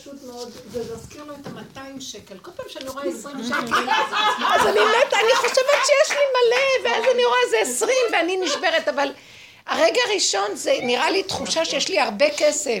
[0.00, 2.38] פשוט מאוד, זה מזכיר לו את ה-200 שקל.
[2.42, 3.56] כל פעם שאני רואה 20 שקל,
[4.54, 8.88] אז אני מתה, אני חושבת שיש לי מלא, ואז אני רואה זה 20 ואני נשברת,
[8.88, 9.12] אבל
[9.66, 12.78] הרגע הראשון זה נראה לי תחושה שיש לי הרבה כסף.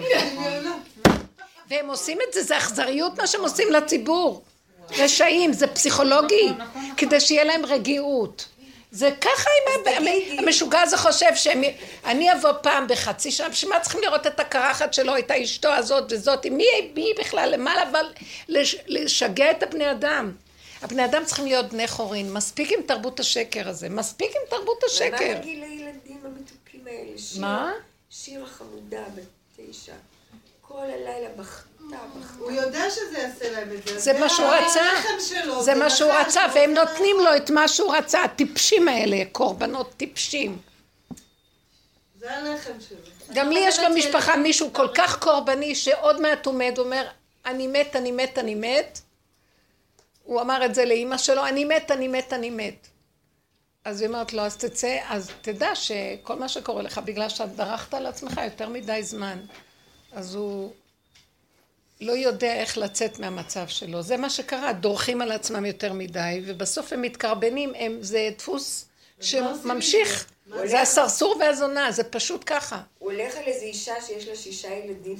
[1.70, 4.42] והם עושים את זה, זה אכזריות מה שהם עושים לציבור.
[4.98, 6.52] רשעים, זה פסיכולוגי,
[6.96, 8.44] כדי שיהיה להם רגיעות.
[8.90, 14.26] זה ככה אם המשוגע הזה חושב שאני אבוא פעם בחצי שנה, בשביל מה צריכים לראות
[14.26, 16.64] את הקרחת שלו, את האשתו הזאת וזאת, מי
[16.96, 18.06] היא בכלל למעלה, אבל
[18.86, 20.32] לשגע את הבני אדם.
[20.82, 25.16] הבני אדם צריכים להיות בני חורין, מספיק עם תרבות השקר הזה, מספיק עם תרבות השקר.
[25.20, 27.10] ומה נגיד לילדים המתוקים האלה?
[27.40, 27.72] מה?
[28.10, 29.22] שיר החמודה בת
[29.56, 29.92] תשע,
[30.62, 31.67] כל הלילה בכתה.
[32.38, 33.98] הוא יודע שזה יעשה להם את זה.
[33.98, 34.84] זה מה שהוא רצה,
[35.60, 40.58] זה מה שהוא רצה, והם נותנים לו את מה שהוא רצה, הטיפשים האלה, קורבנות טיפשים.
[42.18, 42.98] זה הלחם שלו.
[43.34, 47.06] גם לי יש במשפחה מישהו כל כך קורבני שעוד מעט עומד, אומר,
[47.46, 49.00] אני מת, אני מת, אני מת.
[50.24, 52.88] הוא אמר את זה לאימא שלו, אני מת, אני מת, אני מת.
[53.84, 57.94] אז היא אומרת לו, אז תצא, אז תדע שכל מה שקורה לך, בגלל שאת דרכת
[57.94, 59.38] על עצמך יותר מדי זמן.
[60.12, 60.72] אז הוא
[62.00, 64.02] לא יודע איך לצאת מהמצב שלו.
[64.02, 68.88] זה מה שקרה, דורכים על עצמם יותר מדי, ובסוף הם מתקרבנים, הם, זה דפוס
[69.20, 70.26] שממשיך.
[70.64, 72.80] זה הסרסור והזונה, זה פשוט ככה.
[72.98, 75.16] הוא הולך על איזו אישה שיש לה שישה ילדים.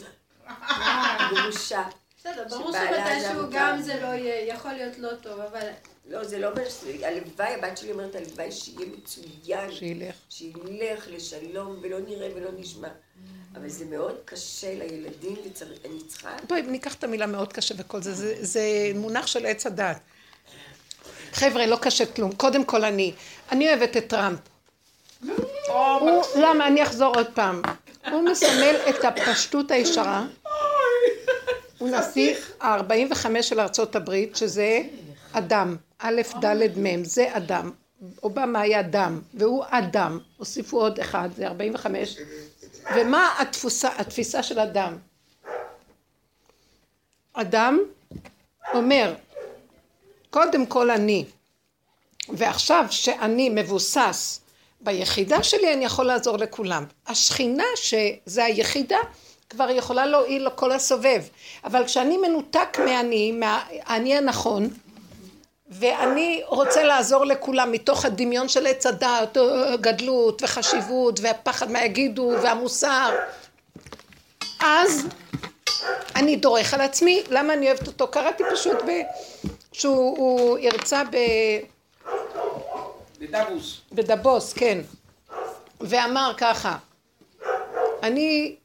[1.31, 1.83] גרושה.
[2.19, 5.69] בסדר, ברור שמתישהו גם זה לא יהיה, יכול להיות לא טוב, אבל...
[6.09, 6.63] לא, זה לא אומר
[7.03, 9.73] הלוואי, הבת שלי אומרת, הלוואי שיהיה מצוין.
[9.73, 10.15] שילך.
[10.29, 12.89] שילך לשלום ולא נראה ולא נשמע.
[13.57, 15.37] אבל זה מאוד קשה לילדים,
[15.85, 16.37] ואני צריכה...
[16.49, 18.63] בואי ניקח את המילה מאוד קשה וכל זה, זה, זה
[18.95, 19.97] מונח של עץ הדת.
[21.33, 22.33] חבר'ה, לא קשה כלום.
[22.33, 23.13] קודם כל אני.
[23.53, 24.39] אני אוהבת את טראמפ.
[25.69, 26.67] הוא, למה?
[26.67, 27.63] אני אחזור עוד פעם.
[28.11, 30.27] הוא מסמל את הפשטות הישרה.
[31.79, 34.81] הוא נשיא ה-45 של ארצות הברית, שזה
[35.33, 35.77] אדם.
[35.99, 37.71] א', ד', מ', זה אדם.
[38.23, 40.19] אובמה היה דם, והוא אדם.
[40.37, 42.17] הוסיפו עוד אחד, זה 45.
[42.97, 44.97] ומה התפוסה, התפיסה של אדם?
[47.33, 47.79] אדם
[48.75, 49.15] אומר,
[50.31, 51.25] קודם כל אני,
[52.29, 54.41] ועכשיו שאני מבוסס
[54.81, 56.85] ביחידה שלי, אני יכול לעזור לכולם.
[57.07, 58.99] השכינה, שזה היחידה,
[59.51, 61.23] כבר יכולה להועיל לכל הסובב.
[61.65, 64.71] אבל כשאני מנותק מהאני, מהאני הנכון,
[65.71, 69.37] ואני רוצה לעזור לכולם מתוך הדמיון של עץ הדעת,
[69.81, 73.11] גדלות וחשיבות והפחד מה יגידו והמוסר
[74.61, 75.07] אז
[76.17, 78.09] אני דורך על עצמי, למה אני אוהבת אותו?
[78.09, 78.91] קראתי פשוט ב...
[79.73, 81.17] שהוא הרצה ב...
[83.21, 83.81] בדבוס.
[83.93, 84.79] בדבוס, כן.
[85.81, 86.77] ואמר ככה,
[88.03, 88.57] אני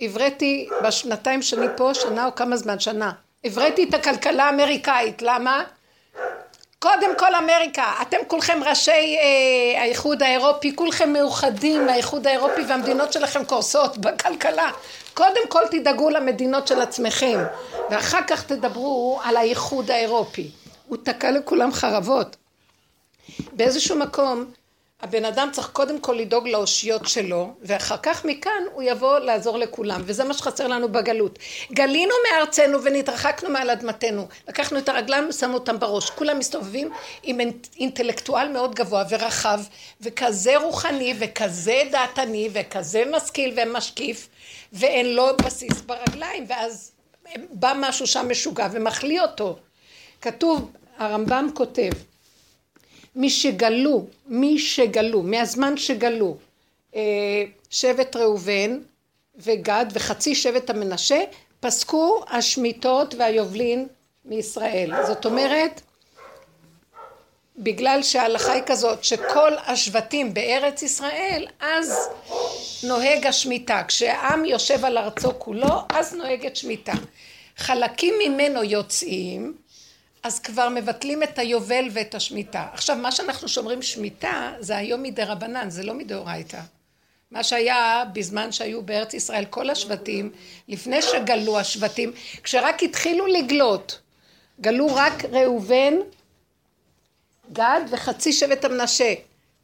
[0.00, 2.78] הבראתי בשנתיים שאני פה, שנה או כמה זמן?
[2.78, 3.12] שנה.
[3.44, 5.64] הבראתי את הכלכלה האמריקאית, למה?
[6.84, 13.44] קודם כל אמריקה, אתם כולכם ראשי אה, האיחוד האירופי, כולכם מאוחדים מהאיחוד האירופי והמדינות שלכם
[13.44, 14.70] קורסות בכלכלה.
[15.14, 17.38] קודם כל תדאגו למדינות של עצמכם,
[17.90, 20.50] ואחר כך תדברו על האיחוד האירופי.
[20.88, 22.36] הוא תקע לכולם חרבות.
[23.52, 24.44] באיזשהו מקום
[25.00, 30.02] הבן אדם צריך קודם כל לדאוג לאושיות שלו, ואחר כך מכאן הוא יבוא לעזור לכולם,
[30.04, 31.38] וזה מה שחסר לנו בגלות.
[31.72, 36.90] גלינו מארצנו ונתרחקנו מעל אדמתנו, לקחנו את הרגליים ושמו אותם בראש, כולם מסתובבים
[37.22, 37.38] עם
[37.76, 39.60] אינטלקטואל מאוד גבוה ורחב,
[40.00, 44.28] וכזה רוחני, וכזה דעתני, וכזה משכיל ומשקיף,
[44.72, 46.92] ואין לו בסיס ברגליים, ואז
[47.50, 49.58] בא משהו שם משוגע ומחליא אותו.
[50.20, 51.90] כתוב, הרמב"ם כותב,
[53.16, 56.36] מי שגלו, מי שגלו, מהזמן שגלו
[56.94, 58.78] אה, שבט ראובן
[59.36, 61.20] וגד וחצי שבט המנשה,
[61.60, 63.86] פסקו השמיטות והיובלין
[64.24, 64.92] מישראל.
[65.06, 65.80] זאת אומרת,
[67.58, 72.08] בגלל שההלכה היא כזאת שכל השבטים בארץ ישראל, אז
[72.82, 73.82] נוהג השמיטה.
[73.88, 76.92] כשהעם יושב על ארצו כולו, אז נוהגת שמיטה.
[77.56, 79.54] חלקים ממנו יוצאים,
[80.24, 82.66] אז כבר מבטלים את היובל ואת השמיטה.
[82.72, 86.60] עכשיו, מה שאנחנו שומרים שמיטה, זה היום מדי רבנן, זה לא מדאורייתא.
[87.30, 90.32] מה שהיה בזמן שהיו בארץ ישראל כל השבטים,
[90.68, 92.12] לפני שגלו השבטים,
[92.42, 94.00] כשרק התחילו לגלות,
[94.60, 95.94] גלו רק ראובן,
[97.52, 99.14] גד וחצי שבט המנשה.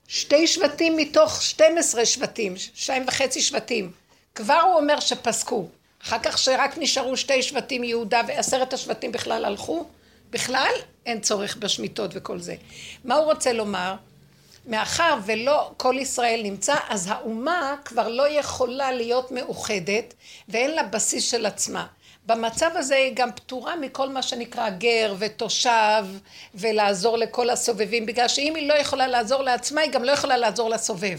[0.08, 3.92] שתי שבטים מתוך 12 שבטים, שתיים וחצי שבטים.
[4.34, 5.68] כבר הוא אומר שפסקו.
[6.02, 9.86] אחר כך שרק נשארו שתי שבטים יהודה ועשרת השבטים בכלל הלכו,
[10.30, 10.72] בכלל
[11.06, 12.54] אין צורך בשמיטות וכל זה.
[13.04, 13.94] מה הוא רוצה לומר?
[14.66, 20.14] מאחר ולא כל ישראל נמצא, אז האומה כבר לא יכולה להיות מאוחדת
[20.48, 21.86] ואין לה בסיס של עצמה.
[22.26, 26.04] במצב הזה היא גם פטורה מכל מה שנקרא גר ותושב
[26.54, 30.70] ולעזור לכל הסובבים, בגלל שאם היא לא יכולה לעזור לעצמה, היא גם לא יכולה לעזור
[30.70, 31.18] לסובב.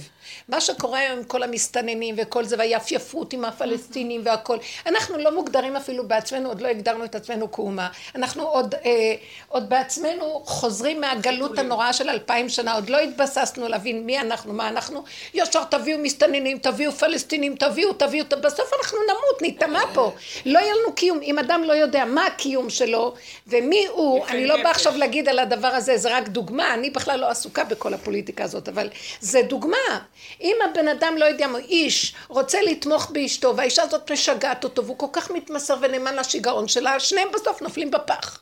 [0.50, 5.76] מה שקורה היום עם כל המסתננים וכל זה, והיפייפות עם הפלסטינים והכל, אנחנו לא מוגדרים
[5.76, 7.90] אפילו בעצמנו, עוד לא הגדרנו את עצמנו כאומה.
[8.16, 9.14] אנחנו עוד, אה,
[9.48, 14.70] עוד בעצמנו חוזרים מהגלות הנוראה של אלפיים שנה, עוד לא התבססנו להבין מי אנחנו, מה
[14.70, 15.04] אנחנו.
[15.34, 20.14] ישר תביאו מסתננים, תביאו פלסטינים, תביאו, תביאו, בסוף אנחנו נמות, ניטמע פה.
[20.46, 21.20] לא יהיה לנו קיום.
[21.22, 23.14] אם אדם לא יודע מה הקיום שלו
[23.48, 27.20] ומי הוא, אני לא באה עכשיו להגיד על הדבר הזה, זה רק דוגמה, אני בכלל
[27.20, 28.90] לא עסוקה בכל הפוליטיקה הזאת, אבל
[29.20, 30.02] זה דוגמה.
[30.42, 35.08] אם הבן אדם לא יודע, איש רוצה לתמוך באשתו והאישה הזאת משגעת אותו והוא כל
[35.14, 38.40] כך מתמסר ונאמן לשיגעון שלה, שניהם בסוף נופלים בפח.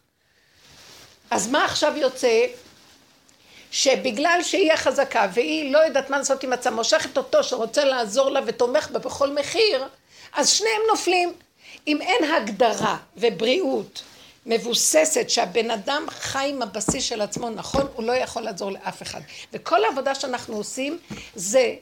[1.32, 2.46] אז מה עכשיו יוצא?
[3.72, 8.40] שבגלל שהיא החזקה והיא לא יודעת מה לעשות עם עצמה, מושכת אותו שרוצה לעזור לה
[8.46, 9.88] ותומך בה בכל מחיר,
[10.34, 11.34] אז שניהם נופלים.
[11.88, 14.04] אם אין הגדרה ובריאות
[14.46, 19.22] מבוססת שהבן אדם חי עם הבסיס של עצמו נכון, הוא לא יכול לעזור לאף אחד.
[19.54, 20.98] וכל העבודה שאנחנו עושים
[21.36, 21.76] זה,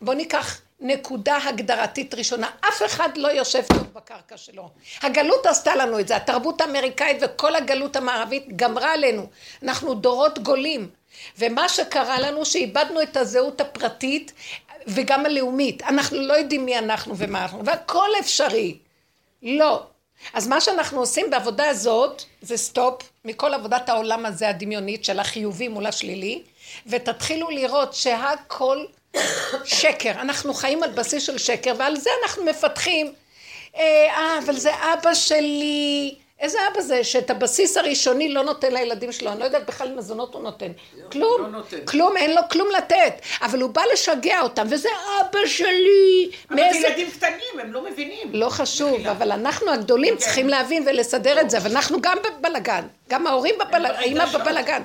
[0.00, 4.70] בוא ניקח נקודה הגדרתית ראשונה, אף אחד לא יושב טוב בקרקע שלו.
[5.02, 9.26] הגלות עשתה לנו את זה, התרבות האמריקאית וכל הגלות המערבית גמרה עלינו.
[9.62, 10.90] אנחנו דורות גולים.
[11.38, 14.32] ומה שקרה לנו שאיבדנו את הזהות הפרטית
[14.86, 15.82] וגם הלאומית.
[15.82, 18.78] אנחנו לא יודעים מי אנחנו ומה אנחנו, והכל אפשרי.
[19.42, 19.86] לא.
[20.32, 25.68] אז מה שאנחנו עושים בעבודה הזאת זה סטופ מכל עבודת העולם הזה הדמיונית של החיובי
[25.68, 26.42] מול השלילי
[26.86, 28.84] ותתחילו לראות שהכל
[29.64, 33.12] שקר, אנחנו חיים על בסיס של שקר ועל זה אנחנו מפתחים.
[33.76, 39.32] אה, אבל זה אבא שלי איזה אבא זה שאת הבסיס הראשוני לא נותן לילדים שלו,
[39.32, 40.72] אני לא יודעת בכלל מזונות הוא נותן.
[40.96, 41.84] לא, כלום, לא נותן.
[41.84, 43.20] כלום, אין לו כלום לתת.
[43.42, 44.88] אבל הוא בא לשגע אותם, וזה
[45.20, 46.30] אבא שלי.
[46.50, 46.78] אבל מאיזה...
[46.88, 48.30] ילדים קטנים, הם לא מבינים.
[48.32, 49.10] לא חשוב, מחילה.
[49.10, 50.20] אבל אנחנו הגדולים כן.
[50.20, 52.86] צריכים להבין ולסדר את זה, אבל אנחנו גם בבלגן.
[53.08, 54.82] גם ההורים בבלגן, האמא בבלגן.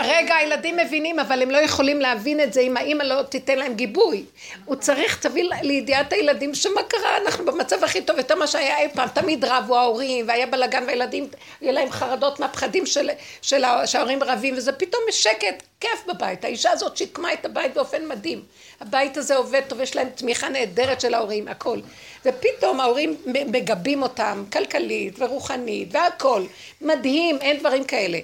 [0.00, 3.74] רגע, הילדים מבינים, אבל הם לא יכולים להבין את זה אם האמא לא תיתן להם
[3.74, 4.24] גיבוי.
[4.64, 8.88] הוא צריך, תביא לידיעת הילדים שמה קרה, אנחנו במצב הכי טוב, יותר מה שהיה אי
[8.94, 11.28] פעם, תמיד רבו ההורים, והיה בלאגן, והילדים,
[11.60, 13.10] יהיה להם חרדות מהפחדים של,
[13.42, 16.44] של שההורים רבים, וזה פתאום שקט, כיף בבית.
[16.44, 18.42] האישה הזאת שיקמה את הבית באופן מדהים.
[18.80, 21.78] הבית הזה עובד טוב, יש להם תמיכה נהדרת של ההורים, הכל.
[22.24, 26.42] ופתאום ההורים מגבים אותם, כלכלית ורוחנית והכל.
[26.80, 28.18] מדהים, אין דברים כאלה.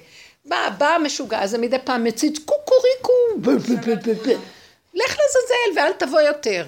[0.45, 3.13] בא, בא המשוגע הזה מדי פעם מציץ קוקוריקו,
[4.95, 6.67] לך לזלזל ואל תבוא יותר.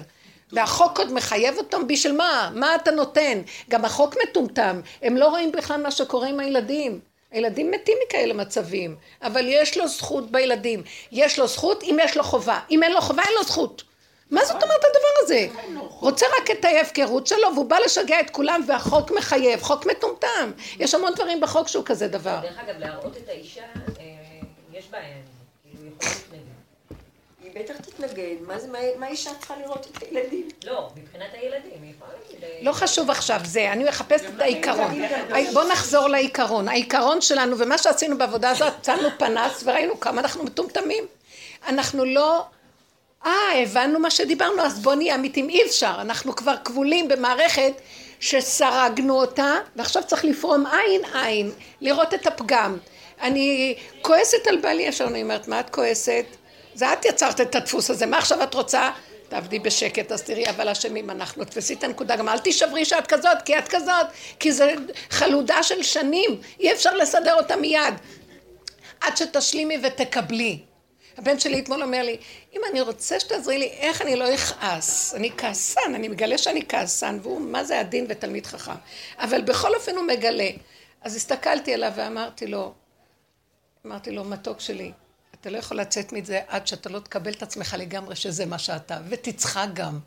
[0.51, 2.51] והחוק עוד מחייב אותם בשביל מה?
[2.55, 3.41] מה אתה נותן?
[3.69, 7.12] גם החוק מטומטם, הם לא רואים בכלל מה שקורה עם הילדים.
[7.33, 10.83] הילדים מתים מכאלה מצבים, אבל יש לו זכות בילדים.
[11.11, 12.59] יש לו זכות אם יש לו חובה.
[12.71, 13.83] אם אין לו חובה, אין לו זכות.
[14.31, 15.47] מה זאת אומרת הדבר הזה?
[15.99, 20.51] רוצה רק את ההפקרות שלו והוא בא לשגע את כולם והחוק מחייב, חוק מטומטם.
[20.79, 22.39] יש המון דברים בחוק שהוא כזה דבר.
[22.41, 24.05] דרך אגב, להראות את האישה, אה,
[24.73, 25.15] יש בעיה,
[25.63, 26.43] כאילו, יכולה להתנגד.
[27.41, 28.67] היא בטח תתנגד, מה זה,
[28.99, 30.47] מה אישה צריכה לראות את הילדים?
[30.65, 32.43] לא, מבחינת הילדים, היא יכולה להגיד...
[32.43, 35.01] אה, לא חשוב עכשיו זה, אני מחפשת את העיקרון.
[35.53, 36.67] בוא נחזור לעיקרון.
[36.67, 41.03] העיקרון שלנו, ומה שעשינו בעבודה הזאת, צלנו פנס וראינו כמה אנחנו מטומטמים.
[41.67, 42.45] אנחנו לא...
[43.25, 45.49] אה, הבנו מה שדיברנו, אז בוא נהיה אמיתים.
[45.49, 47.73] אי אפשר, אנחנו כבר כבולים במערכת
[48.19, 51.51] שסרגנו אותה, ועכשיו צריך לפרום עין עין,
[51.81, 52.77] לראות את הפגם.
[53.21, 56.25] אני כועסת על בעלי ישר, אני אומרת, מה את כועסת?
[56.73, 58.91] זה את יצרת את הדפוס הזה, מה עכשיו את רוצה?
[59.29, 61.45] תעבדי בשקט, אז תראי, אבל אשמים אנחנו.
[61.45, 64.07] תפסי את הנקודה, גם אל תישברי שאת כזאת, כי את כזאת,
[64.39, 64.73] כי זה
[65.09, 67.93] חלודה של שנים, אי אפשר לסדר אותה מיד.
[69.01, 70.59] עד שתשלימי ותקבלי.
[71.17, 72.17] הבן שלי אתמול אומר לי,
[72.53, 75.13] אם אני רוצה שתעזרי לי, איך אני לא אכעס?
[75.15, 78.71] אני כעסן, אני מגלה שאני כעסן, והוא מה זה עדין ותלמיד חכם.
[79.17, 80.49] אבל בכל אופן הוא מגלה.
[81.01, 82.73] אז הסתכלתי עליו ואמרתי לו,
[83.85, 84.91] אמרתי לו, מתוק שלי,
[85.43, 88.97] אתה לא יכול לצאת מזה עד שאתה לא תקבל את עצמך לגמרי שזה מה שאתה,
[89.09, 89.99] ותצחק גם.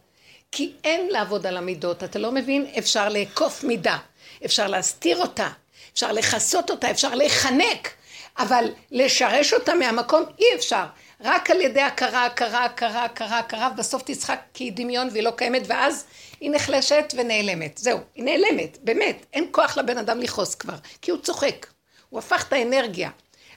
[0.53, 2.67] כי אין לעבוד על המידות, אתה לא מבין?
[2.79, 3.99] אפשר לעקוף מידה,
[4.45, 5.49] אפשר להסתיר אותה,
[5.93, 7.91] אפשר לכסות אותה, אפשר להיחנק.
[8.39, 10.85] אבל לשרש אותה מהמקום אי אפשר.
[11.21, 15.31] רק על ידי הכרה, הכרה, הכרה, הכרה, הכרה, ובסוף תצחק כי היא דמיון והיא לא
[15.31, 16.05] קיימת, ואז
[16.41, 17.79] היא נחלשת ונעלמת.
[17.79, 19.27] זהו, היא נעלמת, באמת.
[19.33, 21.67] אין כוח לבן אדם לכעוס כבר, כי הוא צוחק.
[22.11, 23.11] הוא הפך את האנרגיה.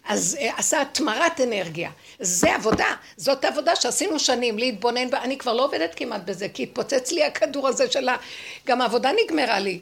[0.10, 1.92] אז uh, עשה התמרת אנרגיה.
[2.20, 7.12] זה עבודה, זאת העבודה שעשינו שנים, להתבונן, ואני כבר לא עובדת כמעט בזה, כי התפוצץ
[7.12, 8.18] לי הכדור הזה של ה...
[8.66, 9.80] גם העבודה נגמרה לי.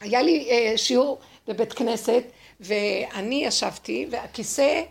[0.00, 1.18] היה לי uh, שיעור
[1.48, 2.22] בבית כנסת,
[2.60, 4.82] ואני ישבתי, והכיסא,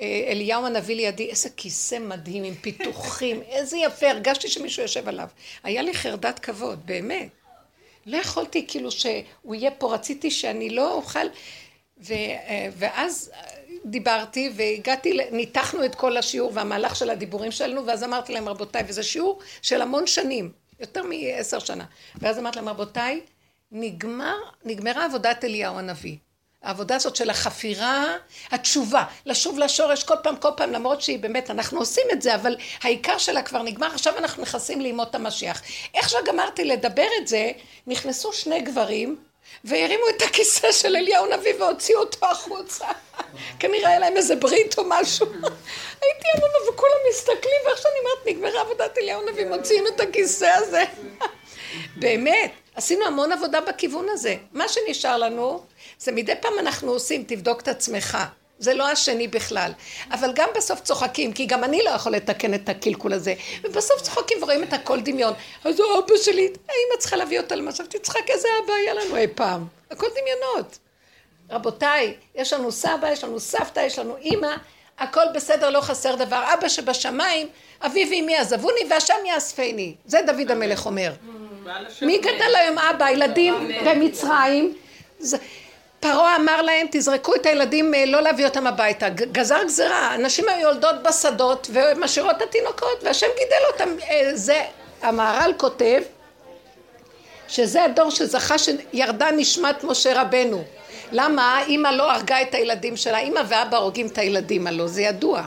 [0.00, 5.28] אה, אליהו הנביא לידי, איזה כיסא מדהים עם פיתוחים, איזה יפה, הרגשתי שמישהו יושב עליו.
[5.62, 7.28] היה לי חרדת כבוד, באמת.
[8.06, 11.26] לא יכולתי כאילו שהוא יהיה פה, רציתי שאני לא אוכל,
[11.98, 13.30] ו, אה, ואז
[13.90, 19.02] דיברתי והגעתי, ניתחנו את כל השיעור והמהלך של הדיבורים שלנו, ואז אמרתי להם רבותיי, וזה
[19.02, 21.84] שיעור של המון שנים, יותר מעשר שנה,
[22.16, 23.20] ואז אמרתי להם רבותיי,
[23.72, 26.16] נגמר, נגמרה עבודת אליהו הנביא.
[26.62, 28.16] העבודה הזאת של החפירה,
[28.50, 32.56] התשובה, לשוב לשורש כל פעם, כל פעם, למרות שהיא באמת, אנחנו עושים את זה, אבל
[32.82, 35.62] העיקר שלה כבר נגמר, עכשיו אנחנו נכנסים לימות המשיח.
[35.94, 37.50] איך שגמרתי לדבר את זה,
[37.86, 39.16] נכנסו שני גברים,
[39.64, 42.86] והרימו את הכיסא של אליהו נביא והוציאו אותו החוצה.
[43.58, 45.26] כנראה היה להם איזה ברית או משהו.
[46.02, 50.84] הייתי אמונה וכולם מסתכלים, ואיך שאני אומרת, נגמרה עבודת אליהו נביא, מוציאים את הכיסא הזה.
[52.02, 54.36] באמת, עשינו המון עבודה בכיוון הזה.
[54.52, 55.62] מה שנשאר לנו,
[55.98, 58.18] זה מדי פעם אנחנו עושים, תבדוק את עצמך.
[58.58, 59.72] זה לא השני בכלל.
[60.10, 63.34] אבל גם בסוף צוחקים, כי גם אני לא יכול לתקן את הקלקול הזה.
[63.64, 65.32] ובסוף צוחקים ורואים את הכל דמיון.
[65.64, 69.66] אז האבא שלי, האמא צריכה להביא אותה למשל, תצחק איזה אבא היה לנו אי פעם.
[69.90, 70.78] הכל דמיונות.
[71.50, 74.54] רבותיי, יש לנו סבא, יש לנו סבתא, יש לנו אימא,
[74.98, 76.44] הכל בסדר, לא חסר דבר.
[76.54, 77.48] אבא שבשמיים,
[77.82, 79.94] אבי ואמי עזבוני והשם יאספני.
[80.06, 81.12] זה דוד המלך אומר.
[82.02, 83.04] מי גדל היום אבא?
[83.04, 84.74] הילדים במצרים.
[86.00, 89.08] פרעה אמר להם, תזרקו את הילדים, אה, לא להביא אותם הביתה.
[89.08, 93.88] גזר גזרה, אנשים היו יולדות בשדות ומשאירות את התינוקות, והשם גידל אותם.
[94.10, 94.62] אה, זה,
[95.02, 96.02] המהר"ל כותב,
[97.48, 100.64] שזה הדור שזכה שירדה נשמת משה רבנו.
[101.12, 103.18] למה אימא לא הרגה את הילדים שלה?
[103.18, 105.42] אימא ואבא הורגים את הילדים הלא, זה ידוע.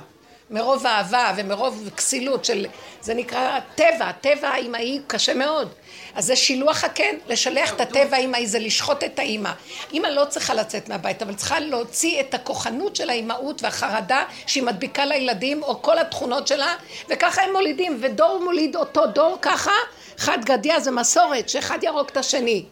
[0.49, 2.65] מרוב אהבה ומרוב כסילות של,
[3.01, 5.69] זה נקרא טבע, טבע האימהי קשה מאוד.
[6.15, 9.51] אז זה שילוח הקן, לשלח את הטבע האימהי זה לשחוט את האימא.
[9.93, 15.05] אימא לא צריכה לצאת מהבית, אבל צריכה להוציא את הכוחנות של האימהות והחרדה שהיא מדביקה
[15.05, 16.75] לילדים, או כל התכונות שלה,
[17.09, 19.71] וככה הם מולידים, ודור מוליד אותו דור ככה,
[20.17, 22.65] חד גדיא זה מסורת, שאחד ירוק את השני.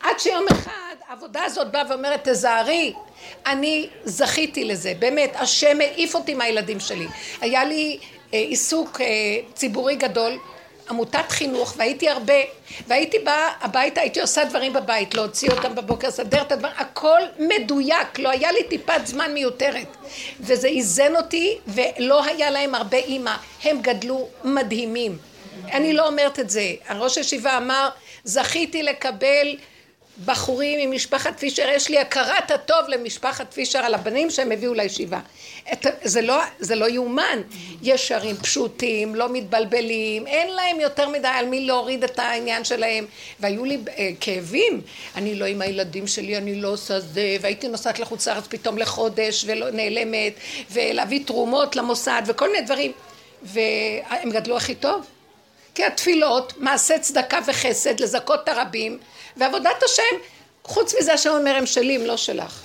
[0.00, 2.92] עד שיום אחד העבודה הזאת באה ואומרת, תזהרי,
[3.46, 7.06] אני זכיתי לזה, באמת, השם העיף אותי מהילדים שלי.
[7.40, 7.98] היה לי
[8.34, 9.06] אה, עיסוק אה,
[9.54, 10.38] ציבורי גדול,
[10.90, 12.34] עמותת חינוך, והייתי הרבה,
[12.86, 18.18] והייתי באה הביתה, הייתי עושה דברים בבית, להוציא אותם בבוקר, לסדר את הדברים, הכל מדויק,
[18.18, 19.96] לא היה לי טיפת זמן מיותרת.
[20.40, 23.34] וזה איזן אותי, ולא היה להם הרבה אימא,
[23.64, 25.18] הם גדלו מדהימים.
[25.64, 27.88] אני לא אומרת את זה, הראש הישיבה אמר,
[28.24, 29.56] זכיתי לקבל
[30.24, 35.20] בחורים ממשפחת פישר, יש לי הכרת הטוב למשפחת פישר על הבנים שהם הביאו לישיבה.
[35.72, 37.42] את, זה, לא, זה לא יאומן.
[37.82, 43.06] ישרים, פשוטים, לא מתבלבלים, אין להם יותר מדי על מי להוריד את העניין שלהם.
[43.40, 44.80] והיו לי אה, כאבים,
[45.16, 49.44] אני לא עם הילדים שלי, אני לא עושה זה, והייתי נוסעת לחוץ לארץ פתאום לחודש
[49.46, 50.32] ונעלמת,
[50.70, 52.92] ולהביא תרומות למוסד וכל מיני דברים.
[53.42, 55.06] והם גדלו הכי טוב.
[55.74, 58.98] כי התפילות, מעשה צדקה וחסד, לזכות את הרבים,
[59.38, 60.02] ועבודת השם,
[60.64, 62.60] חוץ מזה השם אומר הם שלי, הם לא שלך.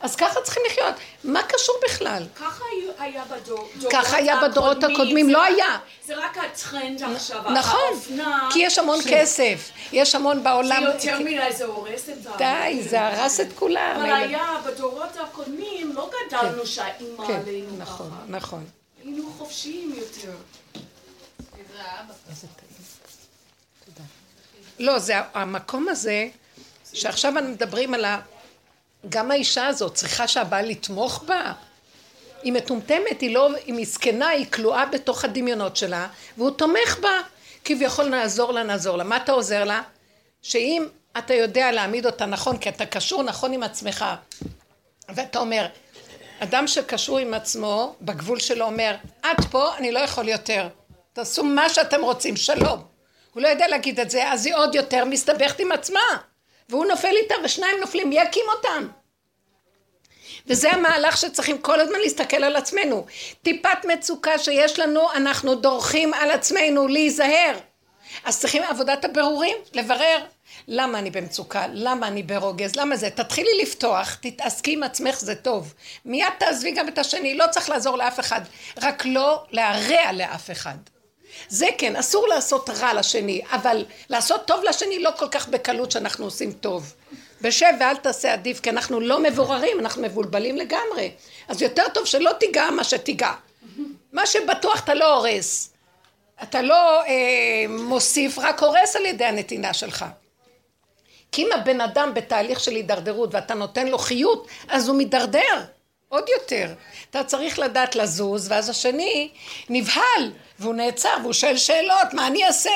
[0.00, 0.94] אז ככה צריכים לחיות.
[1.24, 2.26] מה קשור בכלל?
[2.36, 2.64] ככה
[2.98, 5.78] היה בדור, ככה היה בדורות הקודמים, לא היה.
[6.04, 8.18] זה רק הטרנד עכשיו, נכון,
[8.52, 10.82] כי יש המון כסף, יש המון בעולם.
[10.82, 12.36] זה יותר מדי, זה הורס את ה...
[12.38, 13.96] די, זה הרס את כולם.
[13.96, 16.66] אבל היה בדורות הקודמים, לא גדלנו כן.
[16.66, 17.82] שהאימא כן, עלינו ככה.
[17.82, 18.64] נכון, נכון.
[19.04, 20.32] היינו חופשיים יותר.
[24.78, 26.28] לא, זה המקום הזה,
[26.92, 28.20] שעכשיו אנחנו מדברים על ה...
[29.08, 31.52] גם האישה הזאת צריכה שהבעל יתמוך בה.
[32.42, 37.20] היא מטומטמת, היא לא, היא מסכנה, היא כלואה בתוך הדמיונות שלה, והוא תומך בה.
[37.64, 39.04] כביכול נעזור לה, נעזור לה.
[39.04, 39.82] מה אתה עוזר לה?
[40.42, 40.86] שאם
[41.18, 44.04] אתה יודע להעמיד אותה נכון, כי אתה קשור נכון עם עצמך,
[45.08, 45.66] ואתה אומר,
[46.38, 50.68] אדם שקשור עם עצמו, בגבול שלו אומר, עד פה אני לא יכול יותר.
[51.12, 52.95] תעשו מה שאתם רוצים, שלום.
[53.36, 56.00] הוא לא יודע להגיד את זה, אז היא עוד יותר מסתבכת עם עצמה.
[56.68, 58.88] והוא נופל איתה ושניים נופלים, מי יקים אותם?
[60.46, 63.06] וזה המהלך שצריכים כל הזמן להסתכל על עצמנו.
[63.42, 67.58] טיפת מצוקה שיש לנו, אנחנו דורכים על עצמנו להיזהר.
[68.24, 70.18] אז צריכים עבודת הבירורים, לברר
[70.68, 73.10] למה אני במצוקה, למה אני ברוגז, למה זה.
[73.10, 75.74] תתחילי לפתוח, תתעסקי עם עצמך, זה טוב.
[76.04, 78.40] מיד תעזבי גם את השני, לא צריך לעזור לאף אחד,
[78.82, 80.95] רק לא להרע לאף אחד.
[81.48, 86.24] זה כן, אסור לעשות רע לשני, אבל לעשות טוב לשני לא כל כך בקלות שאנחנו
[86.24, 86.94] עושים טוב.
[87.40, 91.10] בשב ואל תעשה עדיף, כי אנחנו לא מבוררים, אנחנו מבולבלים לגמרי.
[91.48, 93.32] אז יותר טוב שלא תיגע מה שתיגע.
[94.12, 95.72] מה שבטוח אתה לא הורס.
[96.42, 100.04] אתה לא אה, מוסיף, רק הורס על ידי הנתינה שלך.
[101.32, 105.64] כי אם הבן אדם בתהליך של הידרדרות ואתה נותן לו חיות, אז הוא מידרדר.
[106.08, 106.74] עוד יותר.
[107.10, 109.30] אתה צריך לדעת לזוז, ואז השני
[109.68, 112.70] נבהל, והוא נעצר, והוא שואל שאלות, מה אני אעשה?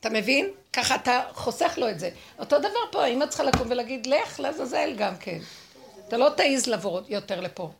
[0.00, 0.50] אתה מבין?
[0.72, 2.10] ככה אתה חוסך לו את זה.
[2.38, 5.38] אותו דבר פה, האמא צריכה לקום ולהגיד, לך לעזאזל גם כן.
[6.08, 7.70] אתה לא תעז לבוא יותר לפה.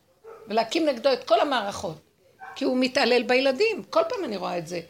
[0.47, 1.97] ולהקים נגדו את כל המערכות.
[2.55, 3.83] כי הוא מתעלל בילדים.
[3.89, 4.81] כל פעם אני רואה את זה.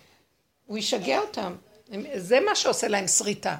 [0.66, 1.56] הוא ישגע אותם.
[2.16, 3.56] זה מה שעושה להם שריטה.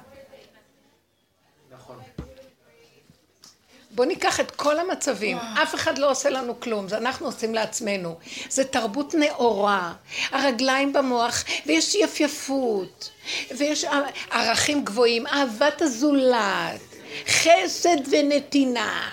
[4.00, 8.18] בואו ניקח את כל המצבים, אף אחד לא עושה לנו כלום, זה אנחנו עושים לעצמנו.
[8.48, 9.92] זה תרבות נאורה,
[10.30, 13.10] הרגליים במוח, ויש יפייפות,
[13.58, 13.84] ויש
[14.30, 16.80] ערכים גבוהים, אהבת הזולת,
[17.28, 19.10] חסד ונתינה,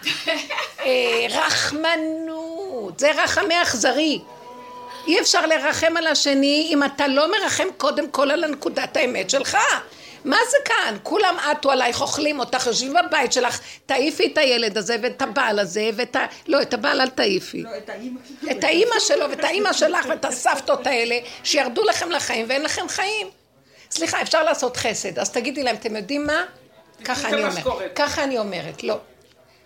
[0.79, 4.21] אה, רחמנות, זה רחמי אכזרי.
[5.07, 9.57] אי אפשר לרחם על השני אם אתה לא מרחם קודם כל על הנקודת האמת שלך.
[10.25, 10.97] מה זה כאן?
[11.03, 15.89] כולם עטו עלייך, אוכלים אותך, יושבים בבית שלך, תעיפי את הילד הזה ואת הבעל הזה
[15.95, 16.25] ואת ה...
[16.47, 17.63] לא, את הבעל אל תעיפי.
[17.63, 18.19] לא, את האימא.
[18.51, 23.27] את האימא שלו ואת האימא שלך ואת הסבתות האלה שירדו לכם לחיים ואין לכם חיים.
[23.91, 26.43] סליחה, אפשר לעשות חסד, אז תגידי להם, אתם יודעים מה?
[27.03, 27.95] ככה אני אומרת.
[27.95, 28.97] ככה אני אומרת, לא.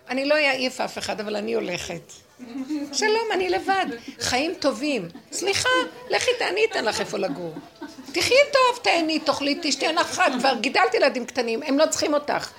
[0.08, 2.21] אני לא אעיף אף אחד, אבל אני הולכת.
[2.92, 3.86] שלום, אני לבד.
[4.20, 5.08] חיים טובים.
[5.32, 5.68] סליחה,
[6.10, 7.54] לכי תעני, אתן לך איפה לגור.
[8.12, 10.30] תחי טוב, תהני, תאכלי, תשתי אחד.
[10.38, 12.50] כבר גידלתי ילדים קטנים, הם לא צריכים אותך.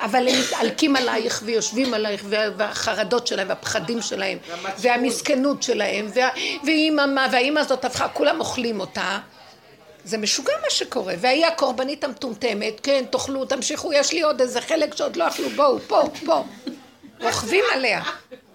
[0.00, 4.38] אבל הם מתעלקים עלייך ויושבים עלייך והחרדות שלהם והפחדים שלהם
[4.78, 6.06] והמסכנות שלהם
[6.64, 9.18] ואימא מה והאימא הזאת הפכה כולם אוכלים אותה
[10.04, 14.96] זה משוגע מה שקורה והיא הקורבנית המטומטמת כן תאכלו תמשיכו יש לי עוד איזה חלק
[14.96, 16.44] שעוד לא אכלו בואו פה פה
[17.20, 18.02] רוכבים עליה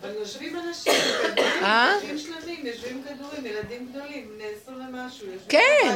[0.05, 0.93] אבל יושבים אנשים,
[1.63, 1.93] אה?
[1.93, 5.95] יושבים שלמים, יושבים כדורים, ילדים גדולים, בני עשרים ומשהו, כן.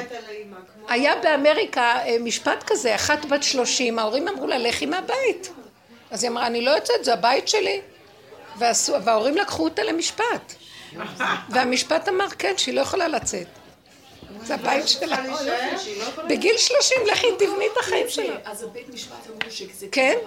[0.89, 5.51] היה באמריקה אה, משפט כזה, אחת בת שלושים, ההורים אמרו לה, לכי מהבית.
[6.11, 7.81] אז היא אמרה, אני לא יוצאת, זה הבית שלי.
[9.03, 10.53] וההורים לקחו אותה למשפט.
[11.49, 13.47] והמשפט אמר, כן, שהיא לא יכולה לצאת.
[14.49, 15.17] זה הבית שלה.
[16.29, 18.35] בגיל שלושים, לכי תבני את החיים שלה.
[18.45, 19.87] אז הבית משפט אמרו שזה...
[19.91, 20.17] כן,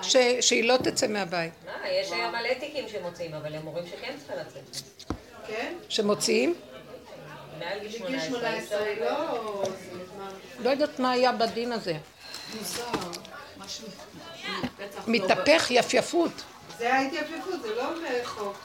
[0.40, 1.52] שהיא לא תצא מהבית.
[1.68, 4.82] אה, יש היום מלא תיקים שמוציאים, אבל הם אומרים שכן צריכה לצאת.
[5.46, 5.74] כן?
[5.88, 6.54] שמוציאים?
[7.58, 8.78] מעל גיל 18.
[9.00, 9.62] לא...
[10.58, 11.94] לא יודעת מה היה בדין הזה.
[15.06, 16.32] מתהפך יפייפות.
[16.78, 17.84] זה ההתייפייפות, זה לא
[18.24, 18.56] חוק.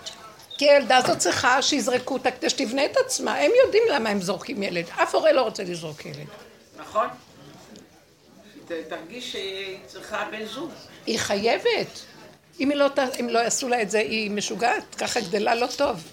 [0.57, 3.37] כי הילדה הזאת צריכה שיזרקו אותה כדי שתבנה את עצמה.
[3.37, 4.85] הם יודעים למה הם זורקים ילד.
[5.03, 6.27] אף הורה לא רוצה לזרוק ילד.
[6.77, 7.07] נכון.
[8.89, 10.71] תרגיש שהיא צריכה בן זוג.
[11.05, 11.99] היא חייבת.
[12.59, 12.87] אם, לא,
[13.19, 14.95] אם לא יעשו לה את זה, היא משוגעת.
[14.95, 16.03] ככה גדלה לא טוב.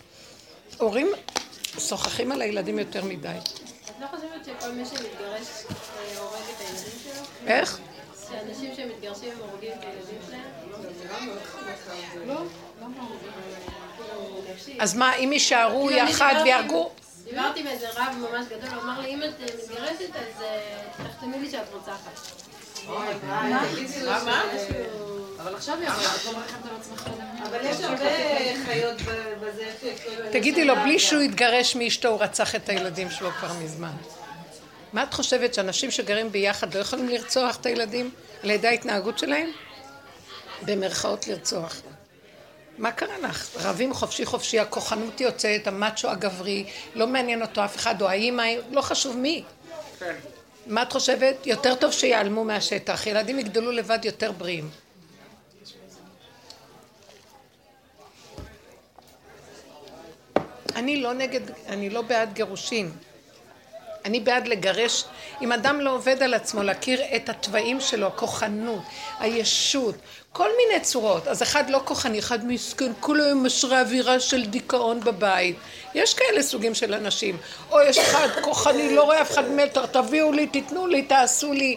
[0.79, 1.09] הורים
[1.79, 3.29] שוחחים על הילדים יותר מדי.
[3.29, 7.23] את לא חושבת שכל מי שמתגרש אה, הורג את הילדים שלו?
[7.47, 7.79] איך?
[8.29, 10.55] שאנשים שמתגרשים הם הורגים את הילדים שלהם?
[12.27, 12.37] לא.
[14.79, 16.90] אז מה, אם יישארו יחד ויהרגו?
[17.25, 21.38] דיברתי עם איזה רב ממש גדול, הוא אמר לי, אם את מתגרשת, אז אה, תחתמי
[21.38, 22.45] לי שאת רוצחת.
[25.40, 27.09] אבל עכשיו היא את לא מרחמת על עצמך.
[27.49, 28.11] אבל יש הרבה
[28.64, 28.97] חיות
[29.40, 29.73] בזה.
[30.33, 33.93] תגידי לו, בלי שהוא יתגרש מאשתו, הוא רצח את הילדים שלו כבר מזמן.
[34.93, 38.11] מה את חושבת, שאנשים שגרים ביחד לא יכולים לרצוח את הילדים
[38.43, 39.51] על ידי ההתנהגות שלהם?
[40.62, 41.81] במרכאות לרצוח.
[42.79, 43.57] מה קרה לך?
[43.57, 48.81] רבים חופשי חופשי, הכוחנות יוצאת, המאצ'ו הגברי, לא מעניין אותו אף אחד, או האימא, לא
[48.81, 49.45] חשוב מי.
[49.99, 50.15] כן.
[50.67, 51.47] מה את חושבת?
[51.47, 54.71] יותר טוב שיעלמו מהשטח, ילדים יגדלו לבד יותר בריאים.
[60.77, 62.91] אני לא נגד, אני לא בעד גירושין.
[64.05, 65.05] אני בעד לגרש,
[65.43, 68.83] אם אדם לא עובד על עצמו, להכיר את התוואים שלו, הכוחנות,
[69.19, 69.95] הישות,
[70.35, 71.29] כל מיני צורות.
[71.29, 75.57] אז אחד לא כוחני, אחד מסכן, כל היום משרה אווירה של דיכאון בבית.
[75.94, 77.37] יש כאלה סוגים של אנשים.
[77.70, 81.77] או יש אחד כוחני, לא רואה אף אחד מטר, תביאו לי, תיתנו לי, תעשו לי.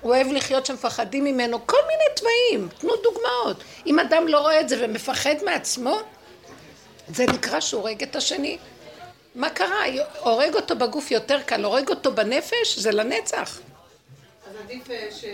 [0.00, 3.64] הוא אוהב לחיות שמפחדים ממנו, כל מיני תוואים, תנו דוגמאות.
[3.86, 5.98] אם אדם לא רואה את זה ומפחד מעצמו,
[7.08, 8.58] זה נקרא שהוא הורג את השני.
[9.34, 9.84] מה קרה?
[10.20, 13.60] הורג אותו בגוף יותר קל, הורג אותו בנפש, זה לנצח.
[14.50, 15.24] אז עדיף אה, ש...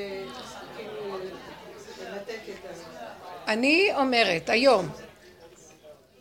[3.48, 4.88] אני אומרת, היום,